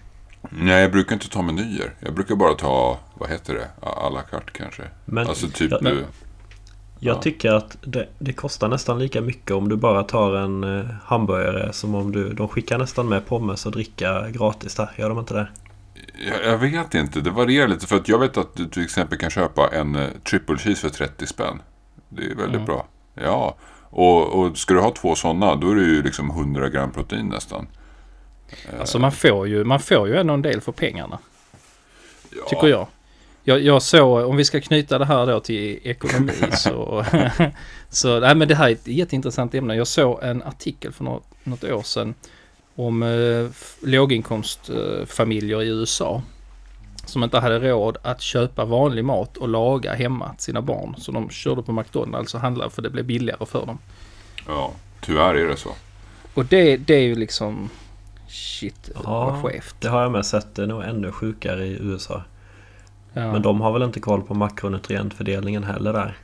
Nej, 0.51 0.83
jag 0.83 0.92
brukar 0.92 1.14
inte 1.14 1.29
ta 1.29 1.42
menyer. 1.42 1.94
Jag 2.01 2.14
brukar 2.14 2.35
bara 2.35 2.55
ta, 2.55 2.98
vad 3.14 3.31
heter 3.31 3.55
det, 3.55 3.68
à 3.81 4.11
la 4.11 4.20
carte 4.20 4.53
kanske. 4.53 4.83
Men 5.05 5.29
alltså 5.29 5.48
typ... 5.48 5.70
jag, 5.70 5.87
eh, 5.87 5.92
jag 6.98 7.16
ja. 7.16 7.20
tycker 7.20 7.53
att 7.53 7.77
det, 7.85 8.09
det 8.18 8.33
kostar 8.33 8.68
nästan 8.68 8.98
lika 8.98 9.20
mycket 9.20 9.51
om 9.51 9.68
du 9.68 9.77
bara 9.77 10.03
tar 10.03 10.37
en 10.37 10.64
eh, 10.64 10.85
hamburgare 11.05 11.72
som 11.72 11.94
om 11.94 12.12
du... 12.12 12.33
De 12.33 12.48
skickar 12.48 12.79
nästan 12.79 13.09
med 13.09 13.27
pommes 13.27 13.66
och 13.66 13.72
dricka 13.72 14.31
gratis 14.31 14.75
där. 14.75 14.90
Gör 14.96 15.09
de 15.09 15.18
inte 15.18 15.35
det? 15.35 15.48
Jag, 16.28 16.44
jag 16.44 16.58
vet 16.58 16.94
inte, 16.94 17.20
det 17.20 17.30
varierar 17.30 17.68
lite. 17.68 17.87
För 17.87 17.96
att 17.96 18.08
jag 18.08 18.18
vet 18.18 18.37
att 18.37 18.56
du 18.56 18.68
till 18.68 18.85
exempel 18.85 19.18
kan 19.18 19.30
köpa 19.30 19.68
en 19.74 19.96
eh, 19.96 20.08
triple 20.24 20.56
cheese 20.58 20.80
för 20.80 20.88
30 20.88 21.26
spänn. 21.26 21.62
Det 22.08 22.22
är 22.22 22.35
väldigt 22.35 22.54
Mm. 22.54 22.64
bra. 22.64 22.87
Ja, 23.14 23.56
och, 23.90 24.26
och 24.26 24.58
ska 24.58 24.74
du 24.74 24.80
ha 24.80 24.90
två 24.90 25.14
sådana 25.14 25.54
då 25.54 25.70
är 25.70 25.74
det 25.74 25.82
ju 25.82 26.02
liksom 26.02 26.30
100 26.30 26.68
gram 26.68 26.92
protein 26.92 27.26
nästan. 27.28 27.66
Alltså 28.80 28.98
man 28.98 29.12
får 29.12 29.48
ju, 29.48 29.64
man 29.64 29.80
får 29.80 30.08
ju 30.08 30.16
ändå 30.16 30.35
en 30.35 30.42
del 30.42 30.61
för 30.61 30.72
pengarna. 30.72 31.18
Ja. 32.30 32.48
Tycker 32.48 32.66
jag. 32.66 32.87
Jag, 33.44 33.61
jag 33.61 33.82
såg, 33.82 34.28
om 34.28 34.37
vi 34.37 34.44
ska 34.44 34.61
knyta 34.61 34.98
det 34.98 35.04
här 35.04 35.26
då 35.26 35.40
till 35.40 35.78
ekonomi 35.82 36.32
så... 36.52 37.04
så 37.90 38.20
nej 38.20 38.35
men 38.35 38.48
det 38.48 38.54
här 38.54 38.68
är 38.68 38.72
ett 38.72 38.88
jätteintressant 38.88 39.54
ämne. 39.54 39.74
Jag 39.74 39.87
såg 39.87 40.22
en 40.22 40.42
artikel 40.42 40.92
för 40.92 41.04
något, 41.04 41.24
något 41.44 41.64
år 41.64 41.82
sedan 41.82 42.14
om 42.76 43.02
eh, 43.02 43.46
låginkomstfamiljer 43.82 45.62
i 45.62 45.68
USA. 45.68 46.22
Som 47.06 47.24
inte 47.24 47.38
hade 47.38 47.58
råd 47.58 47.96
att 48.02 48.20
köpa 48.20 48.64
vanlig 48.64 49.04
mat 49.04 49.37
och 49.37 49.48
laga 49.48 49.94
hemma 49.94 50.35
till 50.35 50.44
sina 50.44 50.62
barn. 50.62 50.94
Så 50.98 51.12
de 51.12 51.30
körde 51.30 51.62
på 51.62 51.72
McDonalds 51.72 52.35
och 52.35 52.40
handlade 52.40 52.70
för 52.70 52.82
det 52.82 52.90
blev 52.90 53.04
billigare 53.04 53.46
för 53.46 53.66
dem. 53.66 53.78
Ja, 54.46 54.72
tyvärr 55.00 55.35
är 55.35 55.48
det 55.48 55.56
så. 55.56 55.70
och 56.35 56.44
det, 56.44 56.76
det 56.76 56.94
är 56.94 57.00
ju 57.02 57.14
liksom... 57.14 57.70
Shit, 58.28 58.90
Ja, 59.04 59.24
vad 59.30 59.42
skevt. 59.52 59.74
Det 59.80 59.88
har 59.88 60.02
jag 60.02 60.12
med 60.12 60.26
sett. 60.26 60.54
Det 60.54 60.62
är 60.62 60.66
nog 60.66 60.82
ännu 60.85 61.12
sjukare 61.12 61.66
i 61.66 61.78
USA. 61.80 62.22
Ja. 63.12 63.32
Men 63.32 63.42
de 63.42 63.61
har 63.61 63.72
väl 63.72 63.82
inte 63.82 64.00
koll 64.00 64.22
på 64.22 64.35
makronutrientfördelningen 64.35 65.64
heller 65.64 65.92
där. 65.92 66.16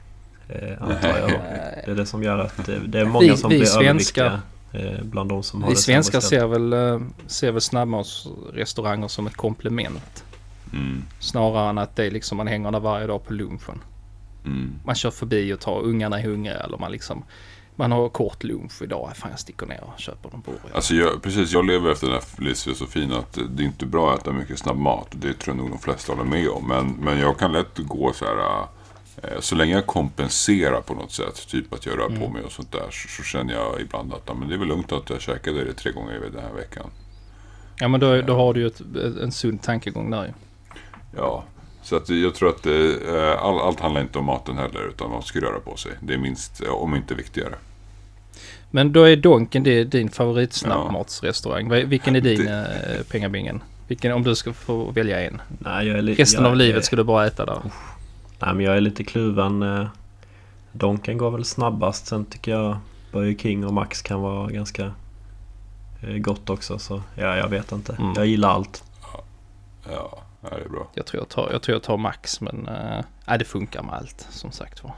Eh, 0.49 0.83
antar 0.83 1.09
jag. 1.19 1.31
då. 1.31 1.37
Det 1.85 1.91
är 1.91 1.95
det 1.95 2.07
som 2.07 2.23
gör 2.23 2.39
att 2.39 2.67
det, 2.67 2.79
det 2.87 3.01
är 3.01 3.05
många 3.05 3.21
Vi- 3.33 3.37
som 3.37 3.51
vi 3.51 3.57
blir 3.59 3.67
svenskar- 3.67 3.81
överviktiga. 4.25 4.41
Eh, 4.73 5.03
bland 5.03 5.29
de 5.29 5.43
som 5.43 5.63
har 5.63 5.69
Vi 5.69 5.75
det 5.75 5.81
svenskar 5.81 6.21
ser 6.21 6.47
väl, 6.47 6.73
eh, 6.73 7.01
ser 7.27 7.53
väl 7.53 7.61
snabbmatsrestauranger 7.61 9.09
som 9.09 9.27
ett 9.27 9.37
komplement. 9.37 10.25
Mm. 10.73 11.05
Snarare 11.19 11.71
än 11.71 11.79
att 11.79 11.97
det 11.97 12.07
är 12.07 12.11
liksom 12.11 12.37
man 12.37 12.47
hänger 12.47 12.71
där 12.71 12.81
varje 12.81 13.07
dag 13.07 13.25
på 13.25 13.33
lunchen. 13.33 13.81
Mm. 14.45 14.75
Man 14.85 14.95
kör 14.95 15.11
förbi 15.11 15.53
och 15.53 15.61
tar 15.61 15.81
ungarna 15.83 16.19
är 16.19 16.25
hungriga 16.25 16.61
eller 16.61 16.79
man 16.79 16.93
liksom 16.93 17.25
man 17.79 17.93
har 17.93 18.09
kort 18.09 18.45
lunch 18.45 18.83
idag. 18.83 19.13
Fan 19.15 19.31
jag 19.31 19.41
sticker 19.41 19.67
ner 19.67 19.85
och 19.85 20.01
köper 20.01 20.35
en 20.35 20.41
burgare. 20.41 20.75
Alltså 20.75 20.95
jag, 20.95 21.23
precis, 21.23 21.53
jag 21.53 21.67
lever 21.67 21.93
efter 21.93 22.07
den 22.07 22.17
här 22.17 22.45
livsfilosofin 22.45 23.13
att 23.13 23.39
det 23.51 23.63
är 23.63 23.67
inte 23.67 23.87
bra 23.87 24.15
att 24.15 24.21
äta 24.21 24.33
mycket 24.33 24.59
snabb 24.59 24.77
mat. 24.77 25.09
Det 25.11 25.35
tror 25.35 25.57
jag 25.57 25.63
nog 25.63 25.71
de 25.71 25.79
flesta 25.79 26.13
håller 26.13 26.31
med 26.31 26.49
om. 26.49 26.69
Men, 26.69 26.87
men 27.01 27.19
jag 27.19 27.39
kan 27.39 27.53
lätt 27.53 27.79
gå 27.79 28.13
så 28.13 28.25
här. 28.25 28.67
Eh, 29.23 29.41
Så 29.41 29.55
länge 29.55 29.73
jag 29.75 29.87
kompenserar 29.87 30.81
på 30.81 30.95
något 30.95 31.13
sätt, 31.13 31.47
typ 31.49 31.73
att 31.75 31.87
jag 31.87 31.99
rör 31.99 32.09
på 32.09 32.29
mig 32.29 32.43
och 32.43 32.53
sånt 32.53 32.73
där, 32.73 32.87
så, 32.91 33.09
så 33.09 33.23
känner 33.23 33.55
jag 33.55 33.81
ibland 33.81 34.13
att 34.15 34.23
ja, 34.27 34.35
men 34.35 34.49
det 34.49 34.55
är 34.55 34.59
väl 34.59 34.69
lugnt 34.69 34.93
att 34.93 35.11
jag 35.11 35.21
käkade 35.21 35.65
det 35.65 35.73
tre 35.75 35.93
gånger 35.93 36.21
den 36.33 36.43
här 36.43 36.53
veckan. 36.53 36.87
Ja 37.81 37.89
men 37.89 38.01
då, 38.01 38.23
då 38.23 38.35
har 38.37 38.55
du 38.55 38.61
ju 38.61 38.67
ett, 38.67 38.81
en 39.23 39.33
sund 39.33 39.63
tankegång 39.63 40.11
där 40.11 40.25
ju. 40.25 40.31
Ja, 41.17 41.45
så 41.83 41.97
att 41.97 42.09
jag 42.09 42.35
tror 42.35 42.49
att 42.49 42.67
eh, 42.67 43.43
all, 43.45 43.59
allt 43.61 43.81
handlar 43.81 44.01
inte 44.01 44.19
om 44.19 44.25
maten 44.25 44.57
heller, 44.59 44.89
utan 44.89 45.11
man 45.11 45.23
ska 45.23 45.41
röra 45.41 45.61
på 45.61 45.77
sig. 45.77 45.93
Det 46.01 46.15
är 46.15 46.19
minst, 46.19 46.63
eh, 46.63 46.71
om 46.71 46.95
inte 46.97 47.15
viktigare. 47.15 47.55
Men 48.71 48.93
då 48.93 49.03
är 49.05 49.17
Donken 49.17 49.63
det 49.63 49.71
är 49.81 49.85
din 49.85 50.09
favoritsnabbmatsrestaurang. 50.11 51.69
Vad- 51.69 51.83
Vilken 51.85 52.17
är 52.17 52.21
din 52.21 52.45
Det- 52.45 52.97
eh, 52.99 53.07
pengabingen? 53.13 53.63
Vilken, 53.89 54.13
om 54.13 54.23
du 54.23 54.35
ska 54.35 54.53
få 54.53 54.91
välja 54.91 55.21
en. 55.21 55.41
Nej, 55.59 55.87
jag 55.87 55.99
är 55.99 56.03
li- 56.03 56.15
Resten 56.15 56.43
jag, 56.45 56.51
av 56.51 56.57
livet 56.57 56.85
ska 56.85 56.97
du 56.97 57.05
bara 57.05 57.27
äta 57.27 57.47
där. 57.47 57.61
Nej, 58.39 58.55
men 58.55 58.61
jag 58.65 58.77
är 58.77 58.81
lite 58.81 59.05
kluven. 59.05 59.63
eh, 59.63 59.87
Donken 60.73 61.19
går 61.19 61.31
väl 61.31 61.45
snabbast. 61.45 62.07
Sen 62.07 62.25
tycker 62.25 62.51
jag 62.51 62.77
Burger 63.13 63.39
King 63.39 63.67
och 63.67 63.73
Max 63.75 64.03
kan 64.03 64.21
vara 64.21 64.51
ganska 64.51 64.93
eh, 66.03 66.17
gott 66.17 66.51
också. 66.51 66.79
Så 66.79 67.03
ja, 67.15 67.37
jag 67.37 67.49
vet 67.49 67.73
inte. 67.73 67.93
Mm. 67.93 68.13
Jag 68.17 68.27
gillar 68.27 68.49
allt. 68.49 68.85
Ja, 69.93 70.23
ja, 70.41 70.49
det 70.57 70.65
är 70.65 70.69
bra. 70.69 70.89
Jag 70.95 71.07
tror 71.07 71.21
jag 71.21 71.29
tar, 71.29 71.53
jag 71.53 71.63
tror 71.63 71.75
jag 71.75 71.83
tar 71.83 71.97
Max 71.97 72.41
men 72.41 72.69
äh, 73.27 73.39
det 73.39 73.45
funkar 73.45 73.83
med 73.83 73.95
allt 73.95 74.27
som 74.31 74.53
sagt 74.53 74.85
var. 74.85 74.93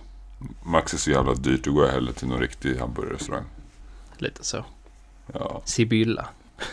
Max 0.62 0.94
är 0.94 0.98
så 0.98 1.10
jävla 1.10 1.34
dyrt, 1.34 1.64
då 1.64 1.72
går 1.72 1.84
jag 1.84 1.92
hellre 1.92 2.12
till 2.12 2.28
någon 2.28 2.40
riktig 2.40 2.76
hamburgerrestaurang. 2.76 3.44
Lite 4.18 4.44
så. 4.44 4.64
Ja, 5.32 5.60
Sibylla. 5.64 6.28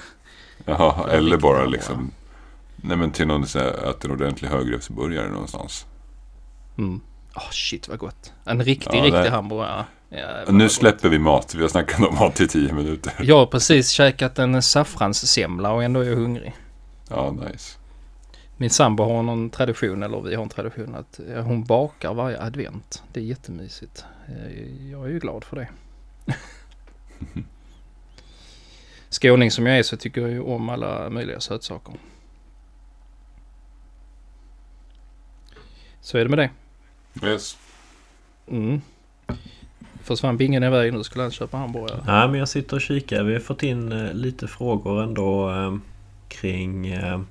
Är 0.65 1.07
eller 1.07 1.37
bara 1.37 1.65
liksom... 1.65 2.11
Nej 2.75 2.97
men 2.97 3.11
till 3.11 3.27
någon 3.27 3.43
äter 3.43 3.95
en 4.05 4.11
ordentlig 4.11 4.49
högrättsburgare 4.49 5.29
någonstans. 5.29 5.85
Mm. 6.77 7.01
Åh 7.35 7.49
shit 7.51 7.87
vad 7.87 7.99
gott. 7.99 8.33
En 8.45 8.63
riktig, 8.63 8.97
Ja, 8.99 9.03
riktig 9.03 9.21
det- 9.23 9.29
hamburgare. 9.29 9.85
Jävlar, 10.09 10.45
Nu 10.45 10.51
vad 10.51 10.61
gott. 10.61 10.71
släpper 10.71 11.09
vi 11.09 11.19
mat, 11.19 11.55
vi 11.55 11.61
har 11.61 11.69
snackat 11.69 11.99
om 12.09 12.15
mat 12.15 12.41
i 12.41 12.47
tio 12.47 12.73
minuter. 12.73 13.13
Jag 13.21 13.37
har 13.37 13.45
precis 13.45 13.89
käkat 13.89 14.39
en 14.39 14.61
saffranssemla 14.61 15.71
och 15.71 15.83
ändå 15.83 15.99
är 15.99 16.09
jag 16.09 16.15
hungrig. 16.15 16.53
Ja, 17.09 17.31
nice. 17.31 17.77
Min 18.57 18.69
sambo 18.69 19.03
har 19.03 19.23
någon 19.23 19.49
tradition, 19.49 20.03
eller 20.03 20.21
vi 20.21 20.35
har 20.35 20.43
en 20.43 20.49
tradition, 20.49 20.95
att 20.95 21.19
eh, 21.29 21.43
hon 21.43 21.63
bakar 21.63 22.13
varje 22.13 22.41
advent. 22.41 23.03
Det 23.13 23.19
är 23.19 23.23
jättemysigt. 23.23 24.05
Eh, 24.27 24.89
Jag 24.91 25.05
är 25.05 25.09
ju 25.09 25.19
glad 25.19 25.43
för 25.43 25.55
det. 25.55 25.67
Skåning 29.09 29.51
som 29.51 29.65
jag 29.65 29.77
är 29.79 29.83
så 29.83 29.97
tycker 29.97 30.21
jag 30.21 30.29
ju 30.29 30.41
om 30.41 30.69
alla 30.69 31.09
möjliga 31.09 31.39
sötsaker. 31.39 31.93
Så 36.01 36.17
är 36.17 36.23
det 36.23 36.29
med 36.29 36.39
det. 36.39 36.49
Yes. 37.23 37.57
Mm. 38.47 38.81
Försvann 40.03 40.37
bingen 40.37 40.63
iväg 40.63 40.93
nu 40.93 41.03
skulle 41.03 41.23
han 41.23 41.31
köpa 41.31 41.57
hamburgare. 41.57 42.03
Nej, 42.07 42.27
men 42.27 42.39
jag 42.39 42.49
sitter 42.49 42.75
och 42.75 42.81
kikar. 42.81 43.23
Vi 43.23 43.33
har 43.33 43.39
fått 43.39 43.63
in 43.63 43.91
eh, 43.91 44.13
lite 44.13 44.47
frågor 44.47 45.03
ändå 45.03 45.49
eh, 45.51 45.75
kring 46.27 46.87
eh, 46.87 47.21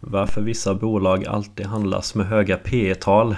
varför 0.00 0.40
vissa 0.40 0.74
bolag 0.74 1.26
alltid 1.26 1.66
handlas 1.66 2.14
med 2.14 2.26
höga 2.26 2.56
P 2.56 2.94
tal 2.94 3.36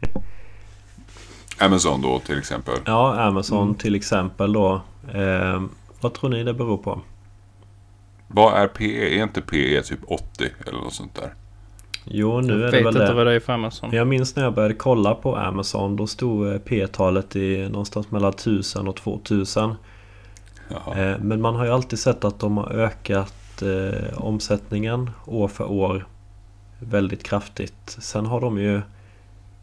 Amazon 1.60 2.02
då 2.02 2.18
till 2.18 2.38
exempel. 2.38 2.74
Ja, 2.84 3.20
Amazon 3.20 3.62
Mm. 3.62 3.74
till 3.74 3.94
exempel 3.94 4.52
då. 4.52 4.80
Eh, 5.14 5.62
vad 6.00 6.14
tror 6.14 6.30
ni 6.30 6.44
det 6.44 6.54
beror 6.54 6.78
på? 6.78 7.00
Vad 8.28 8.54
är 8.62 8.68
PE? 8.68 9.18
Är 9.18 9.22
inte 9.22 9.40
PE 9.40 9.82
typ 9.82 10.00
80 10.06 10.24
eller 10.66 10.78
något 10.78 10.94
sånt 10.94 11.14
där? 11.14 11.34
Jo, 12.10 12.40
nu 12.40 12.52
jag 12.52 12.60
är 12.60 12.64
det 12.64 12.70
vet 12.70 12.74
väl 12.86 12.86
inte 12.86 12.98
det. 13.08 13.14
vad 13.14 13.26
det 13.26 13.32
är 13.32 13.40
för 13.40 13.52
Amazon. 13.52 13.90
Jag 13.92 14.06
minns 14.06 14.36
när 14.36 14.44
jag 14.44 14.54
började 14.54 14.74
kolla 14.74 15.14
på 15.14 15.36
Amazon. 15.36 15.96
Då 15.96 16.06
stod 16.06 16.48
eh, 16.52 16.58
P-talet 16.58 17.36
i 17.36 17.68
någonstans 17.68 18.10
mellan 18.10 18.32
1000 18.32 18.88
och 18.88 18.96
2000. 18.96 19.74
Jaha. 20.70 20.98
Eh, 21.12 21.18
Men 21.20 21.40
man 21.40 21.54
har 21.54 21.64
ju 21.64 21.70
alltid 21.70 21.98
sett 21.98 22.24
att 22.24 22.40
de 22.40 22.56
har 22.56 22.68
ökat 22.72 23.62
eh, 23.62 24.18
omsättningen 24.24 25.10
år 25.26 25.48
för 25.48 25.70
år 25.70 26.06
väldigt 26.78 27.22
kraftigt. 27.24 27.74
Sen 27.98 28.26
har 28.26 28.40
de 28.40 28.58
ju 28.58 28.80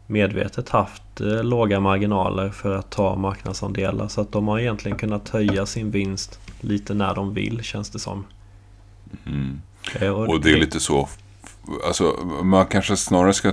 medvetet 0.06 0.68
haft 0.68 1.20
eh, 1.20 1.44
låga 1.44 1.80
marginaler 1.80 2.48
för 2.50 2.76
att 2.76 2.90
ta 2.90 3.16
marknadsandelar. 3.16 4.08
Så 4.08 4.20
att 4.20 4.32
de 4.32 4.48
har 4.48 4.58
egentligen 4.58 4.98
kunnat 4.98 5.28
höja 5.28 5.66
sin 5.66 5.90
vinst 5.90 6.40
lite 6.60 6.94
när 6.94 7.14
de 7.14 7.34
vill 7.34 7.62
känns 7.62 7.90
det 7.90 7.98
som. 7.98 8.24
Mm. 9.26 9.60
Eh, 10.00 10.08
Och 10.10 10.40
det 10.40 10.52
är 10.52 10.56
lite 10.56 10.80
så. 10.80 11.08
Alltså 11.86 12.04
man 12.42 12.66
kanske 12.66 12.96
snarare 12.96 13.32
ska 13.32 13.52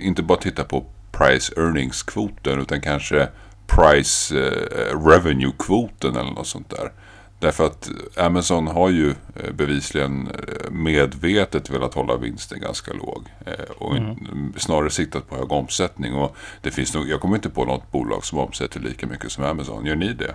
inte 0.00 0.22
bara 0.22 0.38
titta 0.38 0.64
på 0.64 0.84
price 1.12 1.52
earnings 1.56 2.02
kvoten 2.02 2.60
utan 2.60 2.80
kanske 2.80 3.28
price 3.66 4.38
eh, 4.40 5.06
revenue 5.08 5.52
kvoten 5.58 6.16
eller 6.16 6.30
något 6.30 6.46
sånt 6.46 6.70
där. 6.70 6.92
Därför 7.40 7.66
att 7.66 7.90
Amazon 8.16 8.66
har 8.66 8.90
ju 8.90 9.10
eh, 9.10 9.52
bevisligen 9.54 10.26
eh, 10.28 10.70
medvetet 10.70 11.70
velat 11.70 11.94
hålla 11.94 12.16
vinsten 12.16 12.60
ganska 12.60 12.92
låg. 12.92 13.24
Eh, 13.46 13.70
och 13.78 13.96
in- 13.96 14.52
snarare 14.56 14.90
siktat 14.90 15.28
på 15.28 15.36
hög 15.36 15.52
omsättning. 15.52 16.14
Och 16.14 16.36
det 16.62 16.70
finns 16.70 16.94
nog, 16.94 17.08
jag 17.08 17.20
kommer 17.20 17.36
inte 17.36 17.50
på 17.50 17.64
något 17.64 17.92
bolag 17.92 18.24
som 18.24 18.38
omsätter 18.38 18.80
lika 18.80 19.06
mycket 19.06 19.32
som 19.32 19.44
Amazon. 19.44 19.86
Gör 19.86 19.96
ni 19.96 20.12
det? 20.12 20.34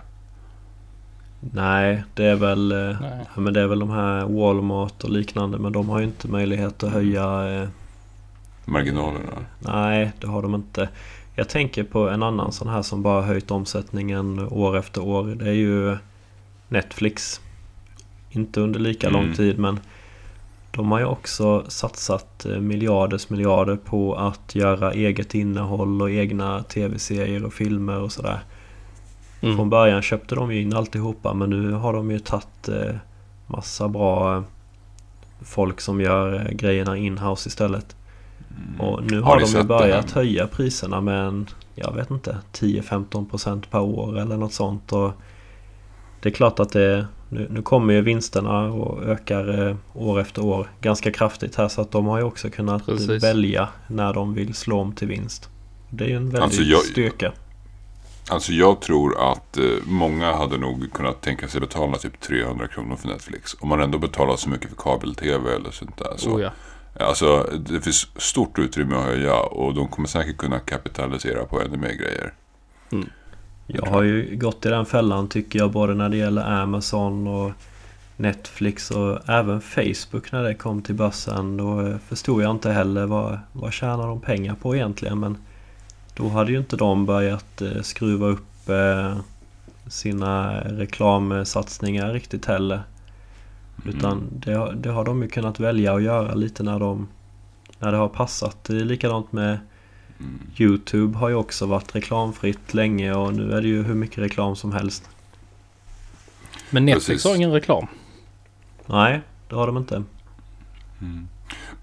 Nej, 1.51 2.03
det 2.13 2.25
är 2.25 2.35
väl 2.35 2.71
eh, 2.71 2.77
Nej. 3.01 3.25
ja, 3.35 3.41
men 3.41 3.53
det 3.53 3.61
är 3.61 3.67
väl 3.67 3.79
de 3.79 3.89
här 3.89 4.25
Walmart 4.25 5.03
och 5.03 5.09
liknande. 5.09 5.57
Men 5.57 5.71
de 5.71 5.89
har 5.89 5.99
ju 5.99 6.05
inte 6.05 6.27
möjlighet 6.27 6.83
att 6.83 6.91
höja 6.91 7.53
eh, 7.61 7.67
Marginalerna? 8.65 9.31
Nej, 9.59 10.11
det 10.19 10.27
har 10.27 10.41
de 10.41 10.55
inte. 10.55 10.89
Jag 11.35 11.49
tänker 11.49 11.83
på 11.83 12.09
en 12.09 12.23
annan 12.23 12.51
sån 12.51 12.67
här 12.67 12.81
som 12.81 13.01
bara 13.03 13.21
höjt 13.21 13.51
omsättningen 13.51 14.39
år 14.39 14.77
efter 14.77 15.01
år. 15.03 15.23
Det 15.25 15.49
är 15.49 15.53
ju 15.53 15.97
Netflix. 16.67 17.41
Inte 18.29 18.61
under 18.61 18.79
lika 18.79 19.07
Mm. 19.09 19.21
lång 19.25 19.33
tid 19.33 19.59
men 19.59 19.79
de 20.71 20.91
har 20.91 20.99
ju 20.99 21.05
också 21.05 21.63
satsat 21.67 22.45
eh, 22.45 22.59
miljarders 22.59 23.29
miljarder 23.29 23.75
på 23.75 24.15
att 24.15 24.55
göra 24.55 24.91
eget 24.93 25.35
innehåll 25.35 26.01
och 26.01 26.11
egna 26.11 26.63
tv-serier 26.63 27.43
och 27.45 27.53
filmer 27.53 27.99
och 28.01 28.11
sådär. 28.11 28.39
Mm. 29.43 29.55
Från 29.57 29.69
början 29.69 30.01
köpte 30.01 30.35
de 30.35 30.51
ju 30.53 30.61
in 30.61 30.73
alltihopa 30.73 31.33
men 31.33 31.49
nu 31.49 31.71
har 31.71 31.93
de 31.93 32.11
ju 32.11 32.19
tagit 32.19 32.69
eh, 32.69 32.95
massa 33.47 33.87
bra 33.87 34.35
eh, 34.37 34.43
folk 35.41 35.81
som 35.81 36.01
gör 36.01 36.33
eh, 36.35 36.51
grejerna 36.55 36.97
in-house 36.97 37.47
istället. 37.49 37.95
Och 38.79 39.03
nu 39.11 39.21
Har 39.21 39.31
har, 39.31 39.39
de 39.39 39.45
ju 39.59 39.63
börjat 39.63 40.07
den? 40.07 40.15
höja 40.15 40.47
priserna 40.47 41.01
med 41.01 41.27
en, 41.27 41.47
jag 41.75 41.93
vet 41.95 42.11
inte, 42.11 42.37
10-15% 42.53 43.63
per 43.71 43.79
år 43.81 44.19
eller 44.19 44.37
något 44.37 44.53
sånt. 44.53 44.91
Och 44.93 45.11
det 46.21 46.29
är 46.29 46.33
klart 46.33 46.59
att 46.59 46.71
det, 46.71 47.07
nu, 47.29 47.47
nu 47.51 47.61
kommer 47.61 47.93
ju 47.93 48.01
vinsterna 48.01 48.59
och 48.63 49.03
ökar 49.03 49.67
eh, 49.69 49.75
år 49.93 50.19
efter 50.19 50.45
år 50.45 50.67
ganska 50.81 51.11
kraftigt 51.11 51.55
här. 51.55 51.67
Så 51.67 51.81
att 51.81 51.91
de 51.91 52.05
har 52.05 52.17
ju 52.17 52.23
också 52.23 52.49
kunnat 52.49 52.85
Precis. 52.85 53.23
välja 53.23 53.69
när 53.87 54.13
de 54.13 54.33
vill 54.33 54.53
slå 54.53 54.79
om 54.79 54.91
till 54.95 55.07
vinst. 55.07 55.49
Det 55.89 56.03
är 56.03 56.09
ju 56.09 56.15
en 56.15 56.23
väldig 56.25 56.39
Alltså, 56.43 56.61
jag- 56.61 56.79
styrka. 56.81 57.31
Alltså 58.29 58.51
jag 58.51 58.81
tror 58.81 59.31
att 59.31 59.57
eh, 59.57 59.63
många 59.85 60.33
hade 60.33 60.57
nog 60.57 60.93
kunnat 60.93 61.21
tänka 61.21 61.47
sig 61.47 61.61
betala 61.61 61.97
typ 61.97 62.19
300 62.19 62.67
kronor 62.67 62.95
för 62.95 63.07
Netflix. 63.07 63.55
Om 63.59 63.69
man 63.69 63.81
ändå 63.81 63.97
betalar 63.97 64.35
så 64.35 64.49
mycket 64.49 64.69
för 64.69 64.75
kabel-tv 64.75 65.55
eller 65.55 65.71
sånt 65.71 65.97
där. 65.97 66.13
Så, 66.17 66.31
Oh, 66.31 66.41
ja. 66.41 66.49
Alltså 66.99 67.49
det 67.59 67.81
finns 67.81 68.21
stort 68.21 68.59
utrymme 68.59 68.95
att 68.95 69.05
höja 69.05 69.35
och 69.35 69.73
de 69.73 69.87
kommer 69.87 70.07
säkert 70.07 70.37
kunna 70.37 70.59
kapitalisera 70.59 71.45
på 71.45 71.61
ännu 71.61 71.77
mer 71.77 71.93
grejer. 71.93 72.33
Jag 73.67 73.85
har 73.85 74.03
ju 74.03 74.35
gått 74.35 74.65
i 74.65 74.69
den 74.69 74.85
fällan 74.85 75.27
tycker 75.27 75.59
jag 75.59 75.71
både 75.71 75.93
när 75.93 76.09
det 76.09 76.17
gäller 76.17 76.61
Amazon 76.61 77.27
och 77.27 77.51
Netflix 78.17 78.91
och 78.91 79.29
även 79.29 79.61
Facebook 79.61 80.31
när 80.31 80.43
det 80.43 80.55
kom 80.55 80.81
till 80.81 80.95
börsen. 80.95 81.57
Då 81.57 81.97
förstod 82.07 82.43
jag 82.43 82.51
inte 82.51 82.71
heller 82.71 83.05
vad, 83.05 83.39
vad 83.53 83.73
tjänar 83.73 84.07
de 84.07 84.21
pengar 84.21 84.55
på 84.55 84.75
egentligen. 84.75 85.19
Men 85.19 85.37
då 86.13 86.29
hade 86.29 86.51
ju 86.51 86.57
inte 86.57 86.75
de 86.75 87.05
börjat 87.05 87.61
eh, 87.61 87.81
skruva 87.81 88.27
upp 88.27 88.69
eh, 88.69 89.17
sina 89.87 90.61
reklamsatsningar 90.61 92.13
riktigt 92.13 92.45
heller. 92.45 92.83
Utan 93.85 94.27
det, 94.31 94.53
har- 94.53 94.73
det 94.73 94.89
har 94.89 95.05
de 95.05 95.21
ju 95.21 95.27
kunnat 95.27 95.59
välja 95.59 95.93
att 95.95 96.03
göra 96.03 96.33
lite 96.33 96.63
när 96.63 96.79
de 96.79 97.07
när 97.79 97.91
det 97.91 97.97
har 97.97 98.09
passat. 98.09 98.63
Det 98.63 98.75
är 98.75 98.85
likadant 98.85 99.31
med 99.31 99.57
Youtube 100.57 101.17
har 101.17 101.29
ju 101.29 101.35
också 101.35 101.65
varit 101.65 101.95
reklamfritt 101.95 102.73
länge 102.73 103.13
och 103.13 103.33
nu 103.33 103.51
är 103.53 103.61
det 103.61 103.67
ju 103.67 103.83
hur 103.83 103.93
mycket 103.95 104.17
reklam 104.17 104.55
som 104.55 104.71
helst. 104.71 105.09
Men 106.69 106.85
Netflix 106.85 107.07
Precis. 107.07 107.25
har 107.25 107.35
ingen 107.35 107.51
reklam. 107.51 107.87
Nej, 108.85 109.21
det 109.49 109.55
har 109.55 109.67
de 109.67 109.77
inte. 109.77 110.03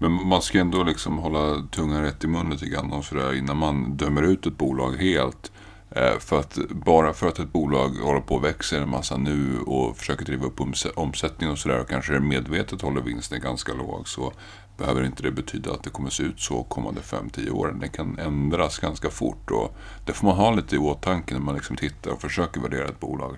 Men 0.01 0.27
man 0.27 0.41
ska 0.41 0.59
ändå 0.59 0.83
liksom 0.83 1.17
hålla 1.17 1.67
tungan 1.71 2.01
rätt 2.01 2.23
i 2.23 2.27
mun 2.27 2.49
lite 2.49 2.65
grann 2.65 2.91
och 2.91 3.05
sådär 3.05 3.33
innan 3.33 3.57
man 3.57 3.97
dömer 3.97 4.21
ut 4.21 4.45
ett 4.45 4.57
bolag 4.57 4.91
helt. 4.91 5.51
Eh, 5.91 6.19
för 6.19 6.39
att 6.39 6.57
bara 6.69 7.13
för 7.13 7.27
att 7.27 7.39
ett 7.39 7.53
bolag 7.53 7.89
håller 7.89 8.21
på 8.21 8.35
och 8.35 8.43
växer 8.43 8.81
en 8.81 8.89
massa 8.89 9.17
nu 9.17 9.59
och 9.59 9.97
försöker 9.97 10.25
driva 10.25 10.45
upp 10.45 10.61
omsättning 10.61 11.03
omsättningen 11.03 11.51
och 11.51 11.59
sådär 11.59 11.79
och 11.79 11.89
kanske 11.89 12.19
medvetet 12.19 12.81
håller 12.81 13.01
vinsten 13.01 13.41
ganska 13.41 13.73
låg 13.73 14.07
så 14.07 14.33
behöver 14.77 15.03
inte 15.03 15.23
det 15.23 15.31
betyda 15.31 15.71
att 15.71 15.83
det 15.83 15.89
kommer 15.89 16.09
se 16.09 16.23
ut 16.23 16.39
så 16.39 16.63
kommande 16.63 17.01
5-10 17.01 17.49
åren. 17.49 17.79
Det 17.79 17.87
kan 17.87 18.19
ändras 18.19 18.79
ganska 18.79 19.09
fort 19.09 19.51
och 19.51 19.75
det 20.05 20.13
får 20.13 20.27
man 20.27 20.35
ha 20.35 20.51
lite 20.51 20.75
i 20.75 20.79
åtanke 20.79 21.33
när 21.33 21.41
man 21.41 21.55
liksom 21.55 21.75
tittar 21.75 22.11
och 22.11 22.21
försöker 22.21 22.61
värdera 22.61 22.87
ett 22.87 22.99
bolag. 22.99 23.37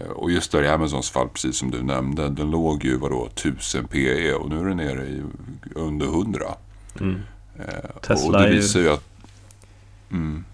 Eh, 0.00 0.10
Och 0.10 0.30
just 0.30 0.52
där 0.52 0.62
i 0.62 0.68
Amazons 0.68 1.10
fall, 1.10 1.28
precis 1.28 1.56
som 1.56 1.70
du 1.70 1.82
nämnde, 1.82 2.28
den 2.28 2.50
låg 2.50 2.84
ju 2.84 2.96
vadå 2.96 3.26
1000 3.26 3.86
PE 3.86 4.32
och 4.32 4.50
nu 4.50 4.60
är 4.60 4.64
den 4.64 4.76
nere 4.76 5.02
i 5.02 5.22
under 5.74 6.06
100. 6.06 6.44
Mm. 7.00 7.22
Eh, 7.58 7.64
Tesla 8.02 8.26
och 8.26 8.44
det 8.44 8.50
visar 8.50 8.80
ju 8.80 8.88
att... 8.88 9.04
Mm, 10.10 10.44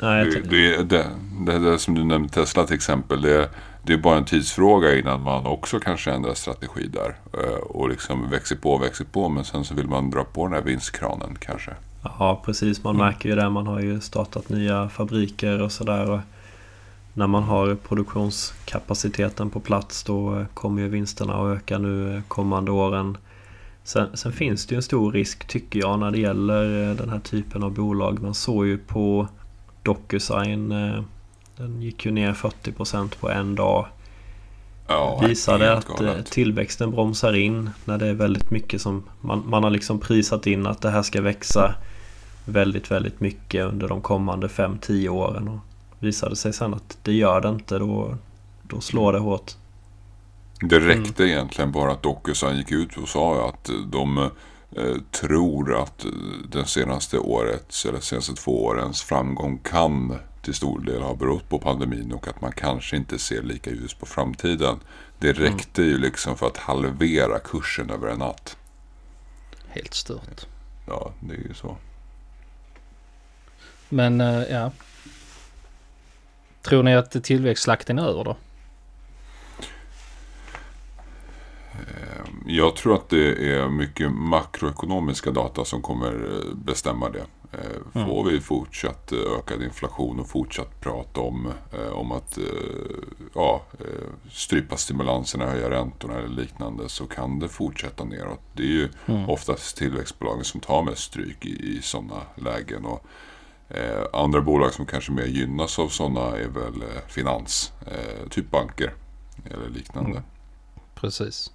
Nej, 0.00 0.24
det, 0.24 0.40
det, 0.40 0.82
det, 0.82 1.06
det, 1.46 1.58
det 1.58 1.78
som 1.78 1.94
du 1.94 2.04
nämnde 2.04 2.28
Tesla 2.28 2.66
till 2.66 2.74
exempel. 2.74 3.22
Det, 3.22 3.50
det 3.82 3.92
är 3.92 3.96
bara 3.98 4.16
en 4.18 4.24
tidsfråga 4.24 4.98
innan 4.98 5.22
man 5.22 5.46
också 5.46 5.80
kanske 5.80 6.12
ändrar 6.12 6.34
strategi 6.34 6.88
där. 6.88 7.14
Eh, 7.42 7.58
och 7.58 7.88
liksom 7.88 8.30
växer 8.30 8.56
på 8.56 8.72
och 8.72 8.82
växer 8.82 9.04
på. 9.04 9.28
Men 9.28 9.44
sen 9.44 9.64
så 9.64 9.74
vill 9.74 9.88
man 9.88 10.10
dra 10.10 10.24
på 10.24 10.44
den 10.46 10.54
här 10.54 10.62
vinstkranen 10.62 11.36
kanske. 11.40 11.70
Ja, 12.02 12.42
precis. 12.44 12.84
Man 12.84 12.96
märker 12.96 13.28
ju 13.28 13.34
det. 13.34 13.50
Man 13.50 13.66
har 13.66 13.80
ju 13.80 14.00
startat 14.00 14.48
nya 14.48 14.88
fabriker 14.88 15.62
och 15.62 15.72
sådär. 15.72 16.22
När 17.16 17.26
man 17.26 17.42
har 17.42 17.74
produktionskapaciteten 17.74 19.50
på 19.50 19.60
plats 19.60 20.02
då 20.04 20.38
eh, 20.38 20.46
kommer 20.54 20.82
ju 20.82 20.88
vinsterna 20.88 21.34
att 21.34 21.56
öka 21.56 21.78
nu 21.78 22.16
eh, 22.16 22.22
kommande 22.28 22.70
åren. 22.70 23.16
Sen, 23.84 24.16
sen 24.16 24.32
finns 24.32 24.66
det 24.66 24.74
ju 24.74 24.76
en 24.76 24.82
stor 24.82 25.12
risk 25.12 25.46
tycker 25.46 25.78
jag 25.80 25.98
när 25.98 26.10
det 26.10 26.18
gäller 26.18 26.90
eh, 26.90 26.96
den 26.96 27.08
här 27.08 27.18
typen 27.18 27.62
av 27.62 27.74
bolag. 27.74 28.22
Man 28.22 28.34
såg 28.34 28.66
ju 28.66 28.78
på 28.78 29.28
Docusign. 29.82 30.68
Den 31.56 31.82
gick 31.82 32.06
ju 32.06 32.12
ner 32.12 32.32
40% 32.32 33.16
på 33.20 33.30
en 33.30 33.54
dag. 33.54 33.86
Ja, 34.88 35.20
Visade 35.28 35.72
att 35.72 35.86
galet. 35.86 36.26
tillväxten 36.26 36.90
bromsar 36.90 37.32
in 37.32 37.70
när 37.84 37.98
det 37.98 38.06
är 38.06 38.14
väldigt 38.14 38.50
mycket 38.50 38.80
som 38.80 39.02
man, 39.20 39.42
man 39.46 39.64
har 39.64 39.70
liksom 39.70 39.98
prisat 39.98 40.46
in 40.46 40.66
att 40.66 40.80
det 40.80 40.90
här 40.90 41.02
ska 41.02 41.20
växa 41.20 41.74
väldigt, 42.44 42.90
väldigt 42.90 43.20
mycket 43.20 43.64
under 43.64 43.88
de 43.88 44.00
kommande 44.00 44.46
5-10 44.46 45.08
åren. 45.08 45.48
Och 45.48 45.58
visade 45.98 46.36
sig 46.36 46.52
sen 46.52 46.74
att 46.74 46.98
det 47.02 47.12
gör 47.12 47.40
det 47.40 47.48
inte 47.48 47.78
då, 47.78 48.16
då 48.62 48.80
slår 48.80 49.12
det 49.12 49.18
hårt. 49.18 49.52
Det 50.60 50.80
räckte 50.80 51.24
egentligen 51.24 51.72
bara 51.72 51.92
att 51.92 52.02
Docusign 52.02 52.56
gick 52.56 52.72
ut 52.72 52.96
och 52.96 53.08
sa 53.08 53.48
att 53.48 53.70
de 53.86 54.18
eh, 54.76 54.96
tror 55.10 55.82
att 55.82 56.06
den 56.48 56.66
senaste 56.66 57.18
årets 57.18 57.86
eller 57.86 58.00
senaste 58.00 58.34
två 58.34 58.64
årens 58.64 59.02
framgång 59.02 59.58
kan 59.58 60.18
till 60.42 60.54
stor 60.54 60.80
del 60.80 61.02
ha 61.02 61.14
berott 61.14 61.48
på 61.48 61.58
pandemin 61.58 62.12
och 62.12 62.28
att 62.28 62.40
man 62.40 62.52
kanske 62.52 62.96
inte 62.96 63.18
ser 63.18 63.42
lika 63.42 63.70
ljus 63.70 63.94
på 63.94 64.06
framtiden. 64.06 64.80
Det 65.18 65.32
räckte 65.32 65.82
ju 65.82 65.98
liksom 65.98 66.36
för 66.36 66.46
att 66.46 66.56
halvera 66.56 67.38
kursen 67.38 67.90
över 67.90 68.08
en 68.08 68.18
natt. 68.18 68.56
Helt 69.68 69.94
stört. 69.94 70.46
Ja, 70.86 71.12
det 71.20 71.34
är 71.34 71.38
ju 71.38 71.54
så. 71.54 71.76
Men 73.88 74.20
eh, 74.20 74.42
ja. 74.42 74.70
Tror 76.66 76.82
ni 76.82 76.94
att 76.94 77.24
tillväxtslakten 77.24 77.98
är 77.98 78.08
över 78.08 78.24
då? 78.24 78.36
Jag 82.46 82.76
tror 82.76 82.94
att 82.94 83.08
det 83.08 83.52
är 83.54 83.68
mycket 83.68 84.12
makroekonomiska 84.12 85.30
data 85.30 85.64
som 85.64 85.82
kommer 85.82 86.12
eh, 86.12 86.54
bestämma 86.54 87.10
det. 87.10 87.24
Eh, 87.52 88.04
Får 88.06 88.24
vi 88.30 88.40
fortsatt 88.40 89.12
eh, 89.12 89.18
ökad 89.38 89.62
inflation 89.62 90.20
och 90.20 90.28
fortsatt 90.28 90.80
prat 90.80 91.18
om, 91.18 91.52
eh, 91.72 91.88
om 91.88 92.12
att 92.12 92.38
eh, 92.38 92.44
ja, 93.34 93.62
eh, 93.80 94.30
strypa 94.30 94.76
stimulanserna, 94.76 95.46
höja 95.46 95.70
räntorna 95.70 96.14
eller 96.18 96.28
liknande 96.28 96.88
så 96.88 97.06
kan 97.06 97.38
det 97.38 97.48
fortsätta 97.48 98.04
neråt. 98.04 98.40
Det 98.52 98.62
är 98.62 98.66
ju 98.66 98.88
oftast 99.28 99.76
tillväxtbolagen 99.76 100.44
som 100.44 100.60
tar 100.60 100.82
mest 100.82 101.02
stryk 101.02 101.46
i, 101.46 101.76
i 101.76 101.82
sådana 101.82 102.22
lägen. 102.34 102.84
Och, 102.84 103.06
eh, 103.68 104.04
andra 104.12 104.40
bolag 104.40 104.72
som 104.72 104.86
kanske 104.86 105.12
mer 105.12 105.26
gynnas 105.26 105.78
av 105.78 105.88
sådana 105.88 106.20
är 106.20 106.48
väl 106.48 106.82
eh, 106.82 107.02
finans, 107.08 107.72
eh, 107.86 108.28
typ 108.30 108.50
banker 108.50 108.92
eller 109.50 109.68
liknande. 109.68 110.22
Precis. 110.94 111.52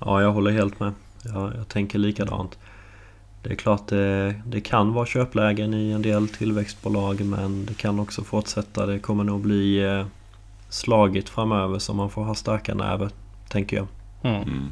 Ja, 0.00 0.22
jag 0.22 0.32
håller 0.32 0.50
helt 0.50 0.80
med. 0.80 0.92
Jag, 1.22 1.52
jag 1.56 1.68
tänker 1.68 1.98
likadant. 1.98 2.58
Det 3.42 3.50
är 3.50 3.54
klart 3.54 3.86
det, 3.86 4.34
det 4.46 4.60
kan 4.60 4.92
vara 4.92 5.06
köplägen 5.06 5.74
i 5.74 5.90
en 5.90 6.02
del 6.02 6.28
tillväxtbolag 6.28 7.20
men 7.20 7.66
det 7.66 7.74
kan 7.74 8.00
också 8.00 8.24
fortsätta. 8.24 8.86
Det 8.86 8.98
kommer 8.98 9.24
nog 9.24 9.40
bli 9.40 9.84
eh, 9.84 10.06
slagigt 10.68 11.28
framöver 11.28 11.78
så 11.78 11.94
man 11.94 12.10
får 12.10 12.24
ha 12.24 12.34
starka 12.34 12.74
nerver, 12.74 13.10
tänker 13.48 13.76
jag. 13.76 13.86
Mm. 14.22 14.70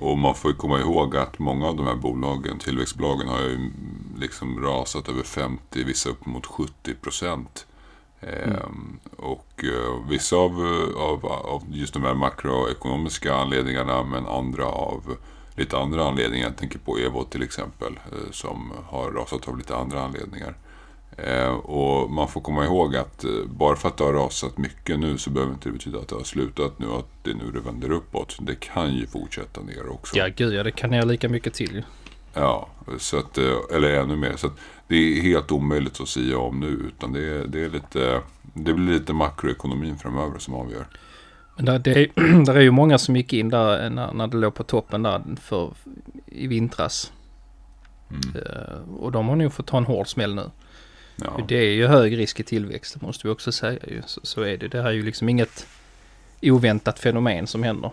Och 0.00 0.18
man 0.18 0.34
får 0.34 0.50
ju 0.50 0.56
komma 0.56 0.80
ihåg 0.80 1.16
att 1.16 1.38
många 1.38 1.66
av 1.66 1.76
de 1.76 1.86
här 1.86 1.94
bolagen, 1.94 2.58
tillväxtbolagen, 2.58 3.28
har 3.28 3.40
ju 3.40 3.70
liksom 4.18 4.60
rasat 4.60 5.08
över 5.08 5.22
50, 5.22 5.84
vissa 5.84 6.10
upp 6.10 6.26
mot 6.26 6.46
70 6.46 6.94
procent. 6.94 7.66
Ehm, 8.20 8.98
och 9.16 9.64
eh, 9.64 10.08
vissa 10.08 10.36
av, 10.36 10.60
av, 10.96 11.26
av 11.26 11.62
just 11.70 11.94
de 11.94 12.02
här 12.02 12.14
makroekonomiska 12.14 13.34
anledningarna 13.34 14.02
men 14.02 14.26
andra 14.26 14.66
av 14.66 15.16
lite 15.56 15.78
andra 15.78 16.08
anledningar. 16.08 16.46
Jag 16.46 16.56
tänker 16.56 16.78
på 16.78 16.98
Evo 16.98 17.24
till 17.24 17.42
exempel 17.42 17.98
eh, 18.12 18.30
som 18.30 18.72
har 18.86 19.10
rasat 19.10 19.48
av 19.48 19.58
lite 19.58 19.76
andra 19.76 20.02
anledningar. 20.02 20.54
Eh, 21.24 21.48
och 21.54 22.10
man 22.10 22.28
får 22.28 22.40
komma 22.40 22.64
ihåg 22.64 22.96
att 22.96 23.24
eh, 23.24 23.30
bara 23.46 23.76
för 23.76 23.88
att 23.88 23.96
det 23.96 24.04
har 24.04 24.12
rasat 24.12 24.58
mycket 24.58 24.98
nu 25.00 25.18
så 25.18 25.30
behöver 25.30 25.52
inte 25.52 25.68
det 25.68 25.72
betyda 25.72 25.98
att 25.98 26.08
det 26.08 26.14
har 26.14 26.22
slutat 26.22 26.78
nu 26.78 26.86
och 26.86 26.98
att 26.98 27.08
det 27.22 27.30
är 27.30 27.34
nu 27.34 27.50
det 27.52 27.60
vänder 27.60 27.90
uppåt. 27.92 28.36
Det 28.40 28.54
kan 28.60 28.94
ju 28.94 29.06
fortsätta 29.06 29.60
ner 29.60 29.88
också. 29.88 30.16
Ja 30.16 30.28
gud 30.36 30.54
ja, 30.54 30.62
det 30.62 30.70
kan 30.70 30.92
jag 30.92 31.08
lika 31.08 31.28
mycket 31.28 31.54
till. 31.54 31.82
Ja, 32.34 32.68
så 32.98 33.18
att, 33.18 33.38
eh, 33.38 33.56
eller 33.74 33.90
ännu 34.00 34.16
mer. 34.16 34.36
Så 34.36 34.50
det 34.88 34.96
är 34.96 35.22
helt 35.22 35.52
omöjligt 35.52 36.00
att 36.00 36.08
säga 36.08 36.38
om 36.38 36.60
nu. 36.60 36.66
Utan 36.66 37.12
det, 37.12 37.20
är, 37.28 37.46
det, 37.46 37.64
är 37.64 37.68
lite, 37.70 38.20
det 38.54 38.74
blir 38.74 38.92
lite 38.98 39.12
makroekonomin 39.12 39.98
framöver 39.98 40.38
som 40.38 40.54
avgör. 40.54 40.86
Men 41.56 41.64
där, 41.64 41.78
det, 41.78 41.90
är- 41.96 42.44
där 42.44 42.54
är 42.54 42.60
ju 42.60 42.70
många 42.70 42.98
som 42.98 43.16
gick 43.16 43.32
in 43.32 43.48
där 43.48 43.90
när, 43.90 44.12
när 44.12 44.26
det 44.26 44.36
låg 44.36 44.54
på 44.54 44.62
toppen 44.64 45.02
där 45.02 45.22
för, 45.42 45.72
i 46.26 46.46
vintras. 46.46 47.12
Mm. 48.10 48.92
Och 48.98 49.12
de 49.12 49.28
har 49.28 49.36
nog 49.36 49.52
fått 49.52 49.66
ta 49.66 49.78
en 49.78 49.84
hård 49.84 50.08
smäll 50.08 50.34
nu. 50.34 50.50
Ja. 51.24 51.44
Det 51.48 51.56
är 51.56 51.72
ju 51.72 51.86
hög 51.86 52.18
risk 52.18 52.40
i 52.40 52.42
tillväxt, 52.42 53.00
måste 53.02 53.26
vi 53.26 53.32
också 53.32 53.52
säga. 53.52 53.78
Så, 54.06 54.20
så 54.22 54.42
är 54.42 54.56
det. 54.56 54.68
Det 54.68 54.82
här 54.82 54.88
är 54.88 54.92
ju 54.92 55.02
liksom 55.02 55.28
inget 55.28 55.66
oväntat 56.42 56.98
fenomen 56.98 57.46
som 57.46 57.62
händer. 57.62 57.90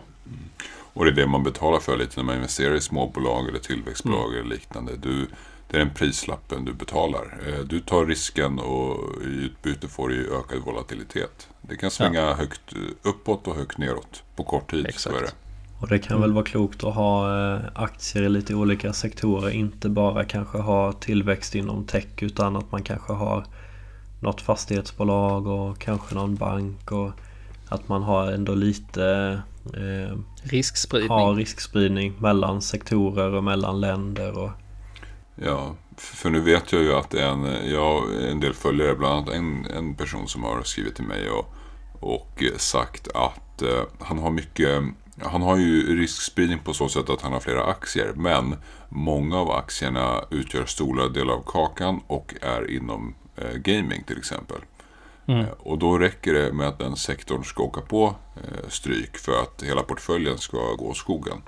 Och 0.94 1.06
det 1.06 1.12
är 1.12 1.16
det 1.16 1.28
man 1.28 1.44
betalar 1.44 1.80
för 1.80 1.98
lite 1.98 2.14
när 2.18 2.24
man 2.24 2.36
investerar 2.36 2.76
i 2.76 2.82
småbolag 2.82 3.50
eller 3.50 3.60
tillväxtbolag 3.60 4.34
Mm. 4.34 4.40
eller 4.46 4.56
liknande. 4.56 4.92
Du, 4.98 5.28
det 5.70 5.78
är 5.78 5.80
den 5.80 5.94
prislappen 5.94 6.66
du 6.66 6.74
betalar. 6.74 7.38
Eh, 7.48 7.60
Du 7.60 7.80
tar 7.80 8.06
risken 8.06 8.60
och 8.60 9.22
i 9.24 9.28
utbyte 9.28 9.88
får 9.88 10.10
du 10.10 10.36
ökad 10.40 10.60
volatilitet. 10.60 11.48
Det 11.62 11.76
kan 11.76 11.92
svänga 11.92 12.34
högt 12.34 12.74
eh, 12.74 12.80
uppåt 13.10 13.48
och 13.48 13.56
högt 13.56 13.78
neråt 13.78 14.24
på 14.36 14.44
kort 14.44 14.72
tid. 14.72 14.86
Exakt. 14.86 15.02
Så 15.16 15.18
är 15.18 15.22
det. 15.22 15.32
Och 15.80 15.88
det 15.88 16.00
kan 16.00 16.22
väl 16.22 16.34
vara 16.34 16.46
klokt 16.46 16.84
att 16.84 16.96
ha 16.96 17.38
eh, 17.54 17.62
aktier 17.76 18.24
i 18.24 18.30
lite 18.30 18.56
olika 18.56 18.94
sektorer. 18.94 19.50
Inte 19.50 19.90
bara 19.90 20.26
kanske 20.26 20.58
ha 20.58 20.94
tillväxt 20.94 21.56
inom 21.56 21.86
tech 21.86 22.08
utan 22.20 22.56
att 22.56 22.72
man 22.72 22.84
kanske 22.84 23.14
har 23.14 23.46
något 24.20 24.42
fastighetsbolag 24.42 25.48
och 25.48 25.80
kanske 25.80 26.16
någon 26.16 26.36
bank. 26.36 26.92
Och 26.92 27.12
att 27.70 27.88
man 27.90 28.04
har 28.04 28.32
ändå 28.32 28.56
lite 28.56 29.42
eh, 29.74 30.18
Riskspridning. 30.44 31.10
har 31.10 31.36
riskspridning 31.36 32.14
mellan 32.20 32.62
sektorer 32.62 33.34
och 33.34 33.44
mellan 33.44 33.82
länder. 33.82 34.38
Och, 34.38 34.52
Ja, 35.36 35.76
för 35.98 36.30
nu 36.30 36.40
vet 36.40 36.72
jag 36.72 36.82
ju 36.82 36.94
att 36.94 37.14
en, 37.14 37.70
jag 37.72 38.24
en 38.30 38.40
del 38.40 38.54
följare, 38.54 38.96
bland 38.96 39.14
annat 39.14 39.30
en, 39.30 39.66
en 39.66 39.96
person 39.96 40.28
som 40.28 40.44
har 40.44 40.64
skrivit 40.64 40.96
till 40.96 41.06
mig 41.06 41.30
och, 41.30 41.54
och 42.00 42.44
sagt 42.58 43.08
att 43.08 43.62
eh, 43.62 43.84
han 44.00 44.20
har 44.20 44.32
mycket, 44.32 44.84
han 45.22 45.42
har 45.42 45.58
ju 45.58 46.02
riskspridning 46.02 46.60
på 46.60 46.74
så 46.74 46.90
sätt 46.90 47.10
att 47.10 47.22
han 47.22 47.34
har 47.34 47.40
flera 47.40 47.64
aktier, 47.64 48.14
men 48.16 48.56
många 48.90 49.38
av 49.38 49.52
aktierna 49.52 50.22
utgör 50.32 50.66
stora 50.66 51.08
delar 51.08 51.34
av 51.34 51.44
kakan 51.46 52.02
och 52.08 52.36
är 52.42 52.72
inom 52.72 53.16
eh, 53.36 53.54
gaming 53.54 54.04
till 54.04 54.18
exempel. 54.18 54.58
Mm. 55.28 55.40
Eh, 55.40 55.50
Och 55.50 55.78
då 55.78 55.98
räcker 55.98 56.34
det 56.34 56.54
med 56.54 56.68
att 56.68 56.80
den 56.80 56.96
sektorn 56.96 57.44
ska 57.44 57.64
åka 57.64 57.82
på 57.82 58.16
eh, 58.36 58.70
stryk 58.70 59.18
för 59.18 59.42
att 59.42 59.64
hela 59.64 59.84
portföljen 59.84 60.38
ska 60.38 60.58
gå 60.58 60.86
åt 60.90 60.98
skogen. 60.98 61.42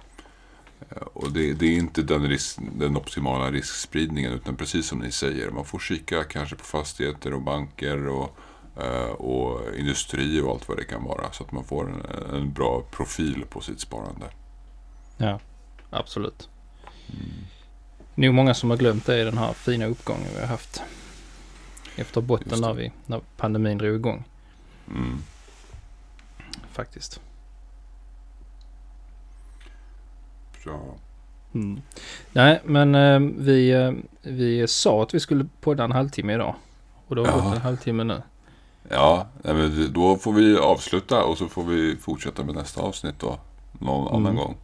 Och 1.13 1.31
det, 1.31 1.53
det 1.53 1.65
är 1.65 1.77
inte 1.77 2.01
den, 2.01 2.29
risk, 2.29 2.57
den 2.75 2.97
optimala 2.97 3.51
riskspridningen 3.51 4.33
utan 4.33 4.55
precis 4.55 4.87
som 4.87 4.99
ni 4.99 5.11
säger. 5.11 5.51
Man 5.51 5.65
får 5.65 5.79
kika 5.79 6.23
kanske 6.23 6.55
på 6.55 6.63
fastigheter 6.63 7.33
och 7.33 7.41
banker 7.41 8.07
och, 8.07 8.37
och 9.17 9.75
industri 9.75 10.41
och 10.41 10.51
allt 10.51 10.67
vad 10.67 10.77
det 10.77 10.83
kan 10.83 11.03
vara. 11.03 11.31
Så 11.31 11.43
att 11.43 11.51
man 11.51 11.63
får 11.63 11.89
en, 11.89 12.01
en 12.35 12.53
bra 12.53 12.83
profil 12.91 13.45
på 13.49 13.61
sitt 13.61 13.79
sparande. 13.79 14.25
Ja, 15.17 15.39
absolut. 15.89 16.49
Nog 18.15 18.33
många 18.33 18.53
som 18.53 18.69
har 18.69 18.77
glömt 18.77 19.05
det 19.05 19.21
i 19.21 19.23
den 19.23 19.37
här 19.37 19.53
fina 19.53 19.85
uppgången 19.85 20.27
vi 20.33 20.39
har 20.39 20.47
haft. 20.47 20.81
Efter 21.95 22.21
botten 22.21 22.61
när, 22.61 22.73
vi, 22.73 22.91
när 23.05 23.21
pandemin 23.37 23.77
drog 23.77 23.95
igång 23.95 24.23
Mm. 24.89 25.17
faktiskt. 26.71 27.21
Bra. 30.63 30.95
Mm. 31.53 31.81
Nej, 32.31 32.61
men 32.65 32.95
eh, 32.95 33.19
vi, 33.37 33.71
eh, 33.71 33.91
vi 34.21 34.67
sa 34.67 35.03
att 35.03 35.13
vi 35.13 35.19
skulle 35.19 35.47
podda 35.61 35.83
en 35.83 35.91
halvtimme 35.91 36.33
idag. 36.33 36.55
Och 37.07 37.15
det 37.15 37.21
har 37.27 37.41
gått 37.41 37.55
en 37.55 37.61
halvtimme 37.61 38.03
nu. 38.03 38.21
Ja, 38.89 39.27
då 39.89 40.17
får 40.17 40.33
vi 40.33 40.57
avsluta 40.57 41.23
och 41.23 41.37
så 41.37 41.47
får 41.47 41.63
vi 41.63 41.97
fortsätta 41.97 42.43
med 42.43 42.55
nästa 42.55 42.81
avsnitt 42.81 43.19
då. 43.19 43.39
Någon 43.79 44.07
annan 44.07 44.21
Mm. 44.31 44.35
gång. 44.35 44.57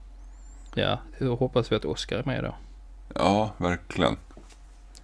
Ja, 0.75 0.99
då 1.19 1.35
hoppas 1.35 1.71
vi 1.71 1.75
att 1.75 1.85
Oskar 1.85 2.17
är 2.17 2.23
med 2.23 2.43
då. 2.43 2.55
Ja, 3.15 3.51
verkligen. 3.57 4.17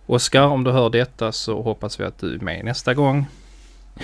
Oskar, 0.06 0.42
om 0.42 0.64
du 0.64 0.72
hör 0.72 0.90
detta 0.90 1.32
så 1.32 1.62
hoppas 1.62 2.00
vi 2.00 2.04
att 2.04 2.18
du 2.18 2.36
är 2.36 2.40
med 2.40 2.66
nästa 2.66 2.94
gång. 2.94 3.28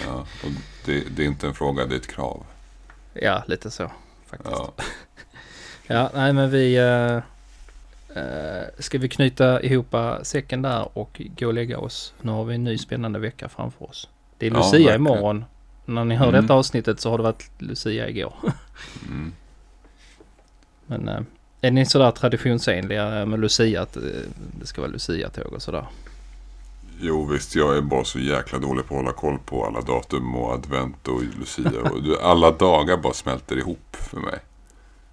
Ja, 0.06 0.14
och 0.20 0.50
det, 0.86 1.04
det 1.16 1.24
är 1.24 1.28
inte 1.28 1.48
en 1.48 1.54
fråga, 1.54 1.86
det 1.86 1.96
är 1.96 2.00
ett 2.00 2.08
krav. 2.08 2.44
Ja, 3.14 3.44
lite 3.48 3.72
så 3.72 3.92
faktiskt. 4.26 4.52
Ja, 4.52 4.74
Ja, 5.88 6.10
nej 6.14 6.34
men 6.34 6.50
vi... 6.50 6.80
Uh, 6.80 7.22
ska 8.80 8.98
vi 8.98 9.10
knyta 9.10 9.62
ihop 9.62 9.96
säcken 10.24 10.62
där 10.62 10.98
och 10.98 11.22
gå 11.38 11.48
och 11.48 11.54
lägga 11.54 11.80
oss? 11.80 12.14
Nu 12.22 12.32
har 12.32 12.44
vi 12.44 12.56
en 12.56 12.64
ny 12.64 12.78
spännande 12.78 13.20
vecka 13.20 13.50
framför 13.50 13.90
oss. 13.90 14.10
Det 14.38 14.48
är 14.48 14.52
Ja, 14.52 14.58
Lucia 14.58 14.72
verkligen. 14.72 14.96
imorgon. 14.96 15.46
När 15.86 16.06
ni 16.06 16.16
hör 16.16 16.28
Mm. 16.30 16.42
detta 16.42 16.54
avsnittet 16.54 17.00
så 17.00 17.10
har 17.10 17.18
det 17.18 17.24
varit 17.24 17.50
Lucia 17.58 18.10
igår. 18.10 18.34
mm. 19.08 19.34
Men 20.88 21.08
eh, 21.10 21.20
är 21.62 21.72
ni 21.72 21.86
sådär 21.86 22.12
traditionsenliga 22.12 23.26
med 23.26 23.40
Lucia 23.40 23.82
att 23.82 23.98
eh, 23.98 24.04
det 24.60 24.66
ska 24.68 24.82
vara 24.82 24.92
Lucia-tåg 24.92 25.54
och 25.54 25.62
sådär? 25.62 25.86
Jo 27.02 27.26
visst, 27.26 27.56
jag 27.56 27.78
är 27.78 27.82
bara 27.82 28.04
så 28.04 28.20
jäkla 28.20 28.60
dålig 28.60 28.86
på 28.88 28.94
att 28.96 29.02
hålla 29.02 29.12
koll 29.12 29.38
på 29.46 29.66
alla 29.66 29.82
datum 29.82 30.36
och 30.36 30.54
advent 30.54 31.08
och 31.08 31.22
lucia. 31.40 31.82
Och 31.82 32.24
alla 32.32 32.52
dagar 32.52 32.98
bara 32.98 33.14
smälter 33.14 33.58
ihop 33.58 33.96
för 33.96 34.20
mig. 34.20 34.40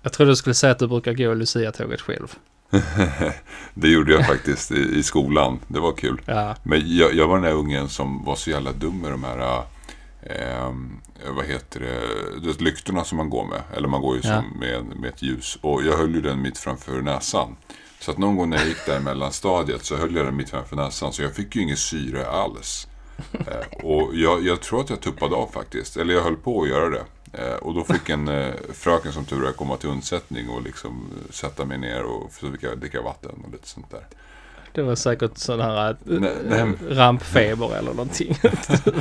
Jag 0.02 0.12
trodde 0.12 0.32
du 0.32 0.36
skulle 0.36 0.54
säga 0.54 0.72
att 0.72 0.78
du 0.78 0.86
brukar 0.88 1.12
gå 1.12 1.34
Lucia-tåget 1.34 2.00
själv. 2.00 2.34
Det 3.74 3.88
gjorde 3.88 4.12
jag 4.12 4.26
faktiskt 4.26 4.70
i, 4.72 4.98
i 4.98 5.02
skolan. 5.02 5.58
Det 5.68 5.80
var 5.80 5.92
kul. 5.92 6.20
Ja, 6.26 6.56
Men 6.62 6.96
jag, 6.96 7.14
jag 7.14 7.26
var 7.28 7.34
den 7.36 7.44
där 7.44 7.52
ungen 7.54 7.88
som 7.88 8.24
var 8.24 8.34
så 8.36 8.50
jävla 8.50 8.72
dum 8.72 8.98
med 9.00 9.10
de 9.10 9.24
här, 9.24 9.62
eh, 10.22 10.72
vad 11.36 11.44
heter 11.44 11.80
det, 12.42 12.60
lyktorna 12.60 13.04
som 13.04 13.16
man 13.18 13.30
går 13.30 13.44
med. 13.44 13.62
Eller 13.76 13.88
man 13.88 14.00
går 14.00 14.16
ju 14.16 14.20
Ja. 14.24 14.42
med, 14.60 14.84
med 14.84 15.08
ett 15.10 15.22
ljus. 15.22 15.58
Och 15.60 15.82
jag 15.82 15.96
höll 15.96 16.14
ju 16.14 16.20
den 16.20 16.42
mitt 16.42 16.58
framför 16.58 17.02
näsan. 17.02 17.56
Så 18.00 18.10
att 18.10 18.18
någon 18.18 18.36
gång 18.36 18.50
när 18.50 18.56
jag 18.56 18.66
gick 18.66 18.86
där 18.86 19.00
mellan 19.00 19.32
stadiet 19.32 19.84
så 19.84 19.96
höll 19.96 20.14
jag 20.16 20.26
den 20.26 20.36
mitt 20.36 20.50
framför 20.50 20.76
näsan. 20.76 21.12
Så 21.12 21.22
jag 21.22 21.34
fick 21.34 21.56
ju 21.56 21.62
ingen 21.62 21.76
syre 21.76 22.26
alls. 22.26 22.88
Eh, 23.32 23.84
och 23.84 24.10
jag, 24.14 24.46
jag 24.46 24.60
tror 24.60 24.80
att 24.80 24.90
jag 24.90 25.00
tuppade 25.00 25.34
av 25.36 25.46
faktiskt. 25.52 25.96
Eller 25.96 26.14
jag 26.14 26.22
höll 26.22 26.36
på 26.36 26.62
att 26.62 26.68
göra 26.68 26.88
det. 26.90 27.02
Eh, 27.32 27.54
och 27.54 27.74
då 27.74 27.84
fick 27.84 28.08
en 28.08 28.28
eh, 28.28 28.54
fröken 28.74 29.12
som 29.12 29.24
tur 29.24 29.46
är 29.48 29.52
komma 29.52 29.76
till 29.76 29.88
undsättning 29.88 30.48
och 30.48 30.62
liksom 30.62 31.08
eh, 31.26 31.32
sätta 31.32 31.64
mig 31.64 31.78
ner 31.78 32.02
och 32.02 32.32
så 32.32 32.50
fick 32.52 32.62
jag 32.62 32.78
dricka 32.78 33.02
vatten 33.02 33.30
och 33.46 33.52
lite 33.52 33.68
sånt 33.68 33.90
där. 33.90 34.06
det 34.72 34.82
var 34.82 34.94
säkert 34.94 35.38
sån 35.38 35.60
här 35.60 35.96
Nej, 36.04 36.32
nej. 36.48 36.72
rampfeber 36.88 37.76
eller 37.76 37.90
någonting. 37.90 38.38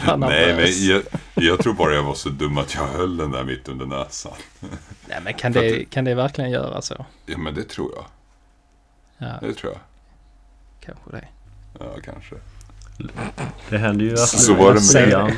Var 0.07 0.17
Nej, 0.17 0.55
men 0.55 0.87
jag, 0.87 1.01
jag 1.45 1.59
tror 1.59 1.73
bara 1.73 1.93
jag 1.95 2.03
var 2.03 2.13
så 2.13 2.29
dum 2.29 2.57
att 2.57 2.75
jag 2.75 2.87
höll 2.87 3.17
den 3.17 3.31
där 3.31 3.43
mitt 3.43 3.67
under 3.69 3.85
näsan. 3.85 4.33
Nej, 5.09 5.19
men 5.23 5.33
kan 5.33 5.51
det, 5.51 5.59
det- 5.61 5.85
kan 5.85 6.05
det 6.05 6.13
verkligen 6.15 6.51
göra 6.51 6.81
så? 6.81 7.05
Ja, 7.25 7.37
men 7.37 7.53
det 7.55 7.63
tror 7.63 7.91
jag. 7.95 8.05
Ja, 9.27 9.47
Det 9.47 9.53
tror 9.53 9.71
jag. 9.73 9.81
kanske 10.79 11.11
det. 11.11 11.27
Ja, 11.79 11.85
kanske. 12.05 12.35
Det 13.69 13.77
händer 13.77 14.05
ju 14.05 14.13
att 14.13 14.19
Så 14.19 14.53
var 14.53 14.73
det 14.73 14.93
med- 14.93 15.29
Lucian 15.29 15.31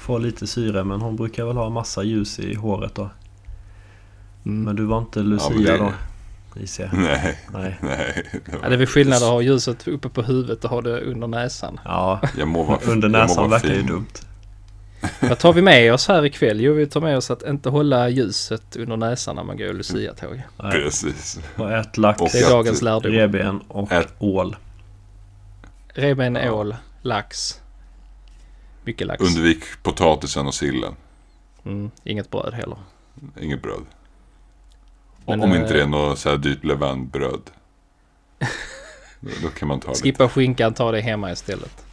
får 0.00 0.18
lite 0.18 0.46
syre 0.46 0.84
men 0.84 1.00
hon 1.00 1.16
brukar 1.16 1.44
väl 1.44 1.56
ha 1.56 1.70
massa 1.70 2.02
ljus 2.02 2.38
i 2.38 2.54
håret 2.54 2.94
då. 2.94 3.10
Mm. 4.46 4.64
Men 4.64 4.76
du 4.76 4.84
var 4.84 4.98
inte 4.98 5.20
Ja, 5.20 5.24
Lucia 5.24 5.50
men 5.54 5.64
det- 5.64 5.76
då? 5.78 5.92
Gissar 6.60 6.84
jag. 6.92 6.94
Nej, 7.02 7.38
Nej. 7.52 7.78
nej. 7.82 8.26
det 8.46 8.52
var- 8.52 8.60
Ja, 8.62 8.68
det 8.68 8.74
är 8.74 8.78
väl 8.78 8.86
skillnad 8.86 9.22
att 9.22 9.28
ha 9.28 9.40
ljuset 9.42 9.88
uppe 9.88 10.08
på 10.08 10.22
huvudet 10.22 10.64
och 10.64 10.70
ha 10.70 10.80
det 10.82 11.00
under 11.00 11.26
näsan. 11.26 11.80
Ja, 11.84 12.20
Jag 12.38 12.48
må 12.48 12.62
vara, 12.62 12.78
under 12.86 13.08
jag 13.08 13.12
må 13.12 13.18
näsan 13.22 13.36
vara 13.36 13.48
verkar 13.60 13.74
ju 13.74 13.82
dumt. 13.82 14.06
Vad 15.20 15.38
tar 15.38 15.52
vi 15.52 15.62
med 15.62 15.94
oss 15.94 16.08
här 16.08 16.24
ikväll? 16.26 16.60
Jo, 16.60 16.72
vi 16.74 16.86
tar 16.86 17.00
med 17.00 17.16
oss 17.16 17.30
att 17.30 17.42
inte 17.42 17.68
hålla 17.68 18.08
ljuset 18.08 18.76
under 18.76 18.96
näsan 18.96 19.36
när 19.36 19.44
man 19.44 19.56
går 19.56 19.72
Lucia-tåg. 19.72 20.42
Nej. 20.62 20.72
Precis. 20.72 21.40
Och 21.56 21.72
ät 21.72 21.96
lax, 21.98 22.20
Och 22.20 22.28
Det 22.32 22.38
är 22.38 22.50
dagens 22.50 22.82
lärdom. 22.82 23.12
revben 23.12 23.60
och 23.68 23.92
Ät- 23.92 24.14
ål. 24.18 24.56
Reben, 25.94 26.34
Ja. 26.34 26.52
ål, 26.52 26.74
lax. 27.02 27.60
Mycket 28.84 29.06
lax. 29.06 29.22
Undvik 29.22 29.64
potatisen 29.82 30.46
och 30.46 30.54
sillen. 30.54 30.94
Mm, 31.64 31.90
inget 32.04 32.30
bröd 32.30 32.54
heller. 32.54 32.76
Inget 33.40 33.62
bröd. 33.62 33.82
Men, 35.26 35.40
Om 35.42 35.52
eh, 35.52 35.60
inte 35.60 35.72
det 35.72 35.82
är 35.82 35.86
något 35.86 36.18
så 36.18 36.30
här 36.30 36.36
dyrt 36.36 36.64
Levain-bröd. 36.64 37.40
Då, 39.20 39.30
då 39.42 39.48
kan 39.48 39.68
man 39.68 39.80
ta 39.80 39.88
lite. 39.88 40.02
Skippa 40.02 40.28
skinkan, 40.28 40.74
ta 40.74 40.92
det 40.92 41.00
hemma 41.00 41.32
istället. 41.32 41.84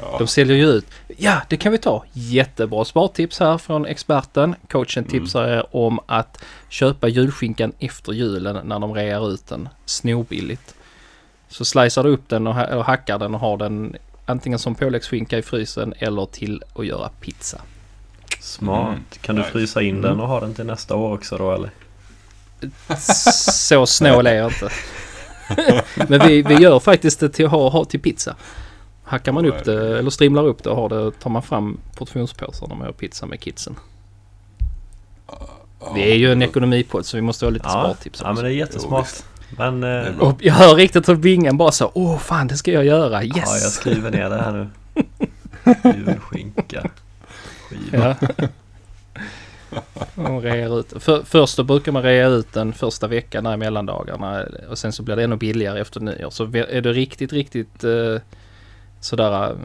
Ja. 0.00 0.16
De 0.18 0.26
säljer 0.26 0.56
ju 0.56 0.66
ut. 0.66 0.86
Ja, 1.16 1.40
det 1.48 1.56
kan 1.56 1.72
vi 1.72 1.78
ta. 1.78 2.04
Jättebra 2.12 2.84
spartips 2.84 3.40
här 3.40 3.58
från 3.58 3.86
experten. 3.86 4.54
Coachen 4.70 5.04
Mm. 5.04 5.10
tipsar 5.10 5.48
er 5.48 5.76
om 5.76 6.00
att 6.06 6.44
köpa 6.68 7.08
julskinkan 7.08 7.72
efter 7.78 8.12
julen 8.12 8.66
när 8.68 8.78
de 8.78 8.94
rear 8.94 9.30
ut 9.32 9.46
den 9.46 9.68
snorbilligt. 9.84 10.74
Så 11.48 11.64
slicear 11.64 12.04
du 12.04 12.10
upp 12.10 12.28
den 12.28 12.46
och, 12.46 12.54
ha- 12.54 12.64
eller 12.66 12.82
hackar 12.82 13.18
den 13.18 13.34
och 13.34 13.40
har 13.40 13.56
den 13.56 13.96
antingen 14.26 14.58
som 14.58 14.74
påläggsskinka 14.74 15.38
i 15.38 15.42
frysen 15.42 15.94
eller 15.98 16.26
till 16.26 16.62
att 16.74 16.86
göra 16.86 17.08
pizza. 17.20 17.60
Smart. 18.40 18.88
Mm. 18.88 19.00
Kan 19.20 19.36
du 19.36 19.42
frysa 19.42 19.82
in 19.82 19.88
Mm. 19.98 20.02
den 20.02 20.20
och 20.20 20.28
ha 20.28 20.40
den 20.40 20.54
till 20.54 20.66
nästa 20.66 20.94
år 20.96 21.14
också 21.14 21.38
då 21.38 21.52
eller? 21.52 21.70
Så 23.52 23.86
snål 23.86 24.26
är 24.26 24.34
jag 24.34 24.46
inte. 24.52 24.68
Men 26.08 26.28
vi, 26.28 26.42
vi 26.42 26.54
gör 26.54 26.80
faktiskt 26.80 27.20
det 27.20 27.28
till 27.28 27.44
att 27.44 27.50
ha, 27.50 27.68
ha 27.68 27.84
till 27.84 28.00
pizza. 28.00 28.36
Hackar 29.04 29.32
man 29.32 29.46
upp 29.46 29.64
det 29.64 29.98
eller 29.98 30.10
strimlar 30.10 30.46
upp 30.46 30.62
det 30.62 30.70
och 30.70 30.76
har 30.76 30.88
det, 30.88 31.10
tar 31.10 31.30
man 31.30 31.42
fram 31.42 31.80
portionspåsar 31.96 32.66
när 32.66 32.74
man 32.76 32.86
gör 32.86 32.92
pizza 32.92 33.26
med 33.26 33.40
kidsen. 33.40 33.76
Vi 35.94 36.10
är 36.10 36.14
ju 36.14 36.32
en 36.32 36.42
ekonomipodd 36.42 37.06
så 37.06 37.16
vi 37.16 37.20
måste 37.20 37.44
ha 37.46 37.50
lite 37.50 37.64
Ja, 37.68 37.70
spartips 37.94 38.20
ja 38.20 38.26
men 38.26 38.32
också. 38.32 38.42
det 38.42 38.48
är 38.48 38.52
Jo, 38.52 38.58
jättesmart. 38.58 39.08
Men 39.58 39.82
eh. 39.82 40.18
Och 40.18 40.36
jag 40.40 40.54
hör 40.54 40.74
riktigt 40.74 41.08
hur 41.08 41.14
vingen 41.14 41.56
bara 41.56 41.72
så 41.72 41.90
åh 41.94 42.18
fan 42.18 42.46
det 42.46 42.56
ska 42.56 42.72
jag 42.72 42.84
göra, 42.84 43.24
yes! 43.24 43.36
ja, 43.36 43.58
jag 43.62 43.72
skriver 43.72 44.10
ner 44.10 44.30
det 44.30 44.36
här 44.36 44.52
nu. 44.52 44.68
Julskinka. 45.96 46.90
Skiva. 47.68 48.16
Ja. 48.20 48.48
Och 50.14 50.42
rear 50.42 50.80
ut. 50.80 50.92
För, 50.96 51.22
först 51.22 51.56
då 51.56 51.62
brukar 51.62 51.92
man 51.92 52.02
rea 52.02 52.28
ut 52.28 52.52
den 52.52 52.72
första 52.72 53.06
veckan 53.06 53.54
i 53.54 53.56
mellandagarna 53.56 54.44
och 54.70 54.78
sen 54.78 54.92
så 54.92 55.02
blir 55.02 55.16
det 55.16 55.24
ännu 55.24 55.36
billigare 55.36 55.80
efter 55.80 56.00
nyår. 56.00 56.30
Så 56.30 56.44
är 56.54 56.80
du 56.80 56.92
riktigt, 56.92 57.32
riktigt 57.32 57.84
eh, 57.84 58.16
sådär 59.00 59.50
eh, 59.50 59.56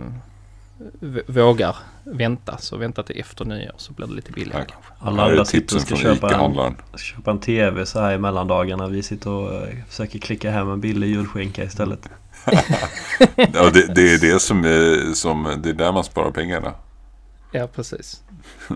vågar 1.28 1.76
vänta 2.04 2.58
så 2.58 2.78
vänta 2.78 3.04
till 3.04 3.20
efter 3.20 3.46
nyår 3.46 3.74
så 3.78 3.94
blir 3.94 4.08
det 4.08 4.14
lite 4.14 4.32
billigare 4.32 4.62
Tack. 4.62 4.72
kanske. 4.72 4.92
Alla 5.00 5.24
andra 5.26 5.46
sitter 5.46 5.76
och 5.76 5.82
ska 5.82 5.96
köpa 5.96 6.36
en, 6.36 6.76
köpa 6.98 7.32
en 7.32 7.40
TV 7.40 7.86
så 7.86 8.00
här 8.00 8.14
i 8.14 8.18
mellandagarna. 8.18 8.88
Vi 8.88 9.04
sitter 9.04 9.30
och 9.30 9.54
eh, 9.54 9.76
försöker 9.90 10.20
klicka 10.20 10.52
hem 10.52 10.70
en 10.70 10.82
billig 10.82 11.08
julskinka 11.08 11.64
istället. 11.64 12.10
Ja, 13.54 13.70
det, 13.70 13.94
det 13.96 14.14
är 14.14 14.20
det 14.34 14.40
som, 14.42 14.66
är, 14.66 15.14
som, 15.14 15.60
det 15.64 15.70
är 15.70 15.74
där 15.74 15.92
man 15.92 16.04
sparar 16.04 16.32
pengarna. 16.32 16.74
Ja, 17.52 17.68
precis. 17.68 18.22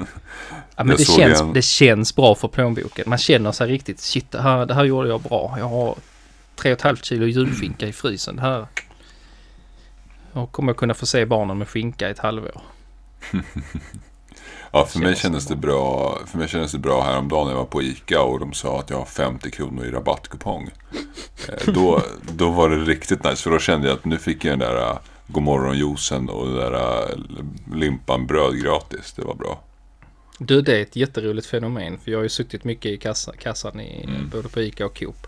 Ja, 0.76 0.84
men 0.84 0.98
det 0.98 1.06
känns, 1.06 1.42
en- 1.42 1.54
det 1.54 1.62
känns 1.62 2.16
bra 2.16 2.36
för 2.36 2.48
plånboken. 2.48 3.06
Man 3.08 3.18
känner 3.18 3.52
sig 3.52 3.68
riktigt, 3.68 4.00
shit, 4.00 4.32
det 4.32 4.42
här, 4.42 4.66
det 4.66 4.74
här 4.74 4.84
gjorde 4.84 5.10
jag 5.10 5.22
bra. 5.22 5.56
Jag 5.58 5.70
har 5.70 5.96
tre 6.56 6.72
och 6.72 6.78
ett 6.78 6.82
halvt 6.82 7.06
kilo 7.06 7.26
julskinka 7.26 7.88
i 7.88 7.94
frysen. 7.94 8.36
Det 8.36 8.42
här 8.42 8.66
jag 10.34 10.52
kommer 10.52 10.74
kunna 10.74 10.94
få 10.94 11.06
se 11.06 11.26
barnen 11.26 11.58
med 11.58 11.68
skinka 11.70 12.08
i 12.08 12.12
ett 12.12 12.20
halvår. 12.20 12.62
Ja, 14.74 14.86
för 14.86 15.00
mig 15.00 15.08
Känns 15.08 15.20
kändes 15.22 15.48
det 15.48 15.56
bra. 15.56 16.18
För 16.28 16.38
mig 16.38 16.48
kändes 16.48 16.72
det 16.72 16.78
bra 16.78 17.04
häromdagen 17.04 17.46
när 17.46 17.54
jag 17.54 17.58
var 17.58 17.66
på 17.66 17.82
ICA 17.82 18.22
och 18.22 18.40
de 18.40 18.54
sa 18.54 18.80
att 18.80 18.90
jag 18.90 18.98
har 18.98 19.06
50 19.06 19.52
kronor 19.52 19.86
i 19.86 19.92
rabattkupong. 19.92 20.70
Eh, 21.50 21.74
Då, 21.74 22.02
då 22.34 22.50
var 22.50 22.70
det 22.70 22.76
riktigt 22.76 23.24
nice 23.24 23.44
för 23.44 23.52
då 23.52 23.60
kände 23.60 23.88
jag 23.88 23.98
att 23.98 24.06
nu 24.06 24.18
fick 24.18 24.46
jag 24.46 24.52
den 24.52 24.60
där 24.60 24.82
eh, 24.82 24.98
godmorgonjuicen 25.28 26.30
och 26.30 26.48
det 26.48 26.54
där 26.56 26.74
äh, 26.74 27.76
limpan 27.76 28.28
bröd 28.28 28.62
gratis. 28.64 29.14
Det 29.16 29.22
var 29.22 29.36
bra. 29.36 29.60
Du, 30.40 30.62
det 30.62 30.78
är 30.78 30.82
ett 30.82 30.96
jätteroligt 30.96 31.48
fenomen. 31.48 31.98
För 32.04 32.12
jag 32.12 32.18
har 32.20 32.24
ju 32.24 32.30
suttit 32.30 32.64
mycket 32.64 32.92
i 32.92 32.98
kassa, 32.98 33.34
kassan 33.40 33.80
i 33.80 34.04
Mm. 34.04 34.30
både 34.30 34.50
på 34.50 34.62
ICA 34.62 34.86
och 34.86 35.00
Coop. 35.00 35.28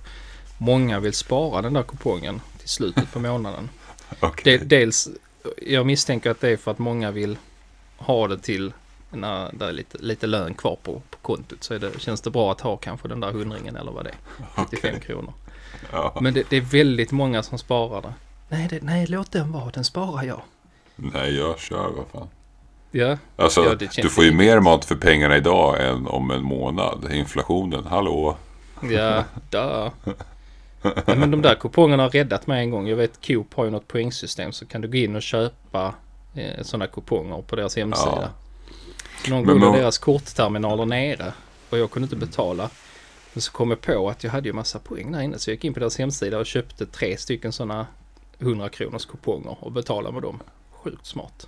Många 0.57 0.99
vill 0.99 1.13
spara 1.13 1.61
den 1.61 1.73
där 1.73 1.83
kupongen 1.83 2.41
till 2.59 2.69
slutet 2.69 3.11
på 3.13 3.19
månaden. 3.19 3.69
Okej. 4.19 4.57
Det, 4.57 4.65
dels, 4.65 5.09
jag 5.61 5.85
misstänker 5.85 6.31
att 6.31 6.41
det 6.41 6.49
är 6.49 6.57
för 6.57 6.71
att 6.71 6.79
många 6.79 7.11
vill 7.11 7.37
ha 7.97 8.27
det 8.27 8.37
till 8.37 8.73
när 9.11 9.49
det 9.53 9.65
är 9.65 9.71
lite, 9.71 9.97
lite 9.97 10.27
lön 10.27 10.53
kvar 10.53 10.77
på, 10.83 11.01
på 11.09 11.17
kontot. 11.21 11.63
Så 11.63 11.77
det, 11.77 11.99
känns 11.99 12.21
det 12.21 12.29
bra 12.29 12.51
att 12.51 12.61
ha 12.61 12.77
kanske 12.77 13.07
den 13.07 13.19
där 13.19 13.31
hundringen 13.31 13.75
eller 13.75 13.91
vad 13.91 14.03
det 14.05 14.09
är. 14.09 14.15
95 14.61 14.89
Okej. 14.95 15.01
kronor. 15.01 15.33
Ja. 15.91 16.17
Men 16.21 16.33
det, 16.33 16.43
det 16.49 16.57
är 16.57 16.61
väldigt 16.61 17.11
många 17.11 17.43
som 17.43 17.57
sparar 17.57 18.01
det. 18.01 18.13
Nej, 18.49 18.67
det, 18.69 18.79
nej, 18.83 19.07
låt 19.07 19.31
den 19.31 19.51
vara. 19.51 19.69
Den 19.71 19.83
sparar 19.83 20.23
jag. 20.23 20.41
Nej, 20.95 21.35
jag 21.37 21.59
kör. 21.59 21.89
Vad 21.97 22.05
fan. 22.11 22.27
Ja, 22.91 23.17
Alltså, 23.35 23.63
Ja, 23.65 23.87
du 24.01 24.09
får 24.09 24.23
ju 24.23 24.31
lite- 24.31 24.43
mer 24.43 24.59
mat 24.59 24.85
för 24.85 24.95
pengarna 24.95 25.37
idag 25.37 25.87
än 25.89 26.07
om 26.07 26.31
en 26.31 26.43
månad. 26.43 27.11
Inflationen, 27.13 27.85
hallå? 27.85 28.37
ja, 28.81 29.23
da. 29.49 29.91
Ja, 30.83 31.15
men 31.15 31.31
de 31.31 31.41
där 31.41 31.55
kupongerna 31.55 32.03
har 32.03 32.09
räddat 32.09 32.47
mig 32.47 32.63
en 32.63 32.71
gång. 32.71 32.87
Jag 32.87 32.95
vet 32.95 33.27
Coop 33.27 33.53
har 33.53 33.65
ju 33.65 33.71
något 33.71 33.87
poängsystem 33.87 34.51
så 34.51 34.65
kan 34.65 34.81
du 34.81 34.87
gå 34.87 34.97
in 34.97 35.15
och 35.15 35.21
köpa 35.21 35.95
eh, 36.35 36.61
sådana 36.61 36.87
kuponger 36.87 37.41
på 37.41 37.55
deras 37.55 37.75
hemsida. 37.75 38.29
Så 39.25 39.31
någon 39.31 39.45
gång 39.45 39.59
var 39.59 39.77
deras 39.77 39.97
kortterminaler 39.97 40.85
nere 40.85 41.33
och 41.69 41.77
jag 41.77 41.91
kunde 41.91 42.05
inte 42.05 42.25
betala. 42.25 42.69
Men 43.33 43.41
så 43.41 43.51
kom 43.51 43.69
jag 43.69 43.81
på 43.81 44.09
att 44.09 44.23
jag 44.23 44.31
hade 44.31 44.49
ju 44.49 44.53
massa 44.53 44.79
poäng 44.79 45.11
där 45.11 45.21
inne 45.21 45.39
så 45.39 45.49
jag 45.49 45.55
gick 45.55 45.65
in 45.65 45.73
på 45.73 45.79
deras 45.79 45.97
hemsida 45.97 46.39
och 46.39 46.45
köpte 46.45 46.85
tre 46.85 47.17
stycken 47.17 47.51
sådana 47.51 47.87
100 48.39 48.69
kronors 48.69 49.05
kuponger 49.05 49.57
och 49.59 49.71
betalade 49.71 50.13
med 50.13 50.21
dem. 50.21 50.39
Sjukt 50.71 51.05
smart. 51.05 51.47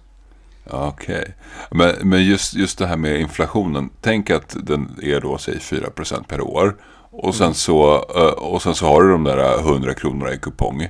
Ja, 0.69 0.87
Okej. 0.87 1.33
Men, 1.71 1.95
men 2.01 2.25
just, 2.25 2.53
just 2.53 2.77
det 2.77 2.87
här 2.87 2.97
med 2.97 3.19
inflationen. 3.19 3.89
Tänk 4.01 4.29
att 4.29 4.55
den 4.63 4.99
är 5.03 5.21
då, 5.21 5.37
säg 5.37 5.57
4% 5.57 6.23
per 6.27 6.41
år. 6.41 6.75
Och 7.17 7.35
sen, 7.35 7.53
så, 7.53 7.93
eh, 8.15 8.43
och 8.43 8.61
sen 8.61 8.75
så 8.75 8.85
har 8.85 9.01
du 9.03 9.11
de 9.11 9.23
där 9.23 9.59
100 9.59 9.93
kronorna 9.93 10.33
i 10.33 10.37
kupong. 10.37 10.87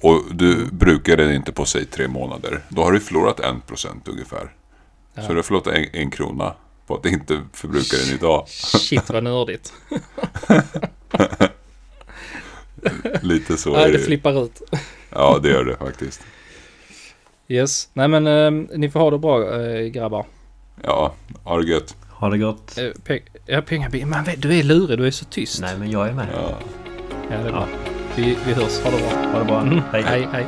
Och 0.00 0.22
du 0.30 0.66
brukar 0.66 1.16
den 1.16 1.32
inte 1.32 1.52
på, 1.52 1.64
säg 1.64 1.84
tre 1.84 2.08
månader. 2.08 2.60
Då 2.68 2.82
har 2.82 2.92
du 2.92 3.00
förlorat 3.00 3.40
1% 3.40 4.08
ungefär. 4.08 4.52
Ja. 5.14 5.22
Så 5.22 5.28
du 5.28 5.34
har 5.34 5.42
förlorat 5.42 5.66
en, 5.66 5.86
en 5.92 6.10
krona 6.10 6.54
på 6.86 6.94
att 6.94 7.06
inte 7.06 7.42
förbruka 7.52 7.96
den 7.96 8.14
idag. 8.14 8.44
Shit 8.48 9.10
vad 9.10 9.24
nördigt. 9.24 9.72
Lite 13.22 13.56
så 13.56 13.74
är 13.74 13.86
det 13.86 13.92
det. 13.92 14.04
flippar 14.04 14.44
ut. 14.44 14.62
Ja, 15.10 15.38
det 15.42 15.48
gör 15.48 15.64
det 15.64 15.76
faktiskt. 15.76 16.20
Yes. 17.48 17.88
Nej 17.92 18.08
men 18.08 18.26
eh, 18.26 18.50
ni 18.78 18.90
får 18.90 19.00
ha 19.00 19.10
det 19.10 19.18
bra 19.18 19.62
eh, 19.62 19.86
grabbar. 19.86 20.26
Ja, 20.82 21.14
ha 21.44 21.58
det 21.58 21.70
gött. 21.70 21.96
Ha 22.14 22.30
det 22.30 22.38
gott. 22.38 22.78
Pe- 23.06 23.22
ja, 23.46 23.62
pengar, 23.62 24.06
man 24.06 24.24
vet, 24.24 24.42
du 24.42 24.58
är 24.58 24.62
lurig, 24.62 24.98
du 24.98 25.06
är 25.06 25.10
så 25.10 25.24
tyst. 25.24 25.60
Nej 25.60 25.78
men 25.78 25.90
jag 25.90 26.08
är 26.08 26.12
med. 26.12 26.26
Ja. 26.34 26.58
Ja, 27.30 27.36
det 27.36 27.48
är 27.48 27.52
Ja. 27.52 27.66
Vi, 28.16 28.36
vi 28.46 28.52
hörs, 28.52 28.80
ha 28.80 28.90
det 28.90 28.96
bra. 28.96 29.32
Ha 29.32 29.38
det 29.38 29.44
bra. 29.44 29.60
Mm. 29.60 29.80
Hej. 29.92 30.02
hej. 30.02 30.28
hej. 30.32 30.46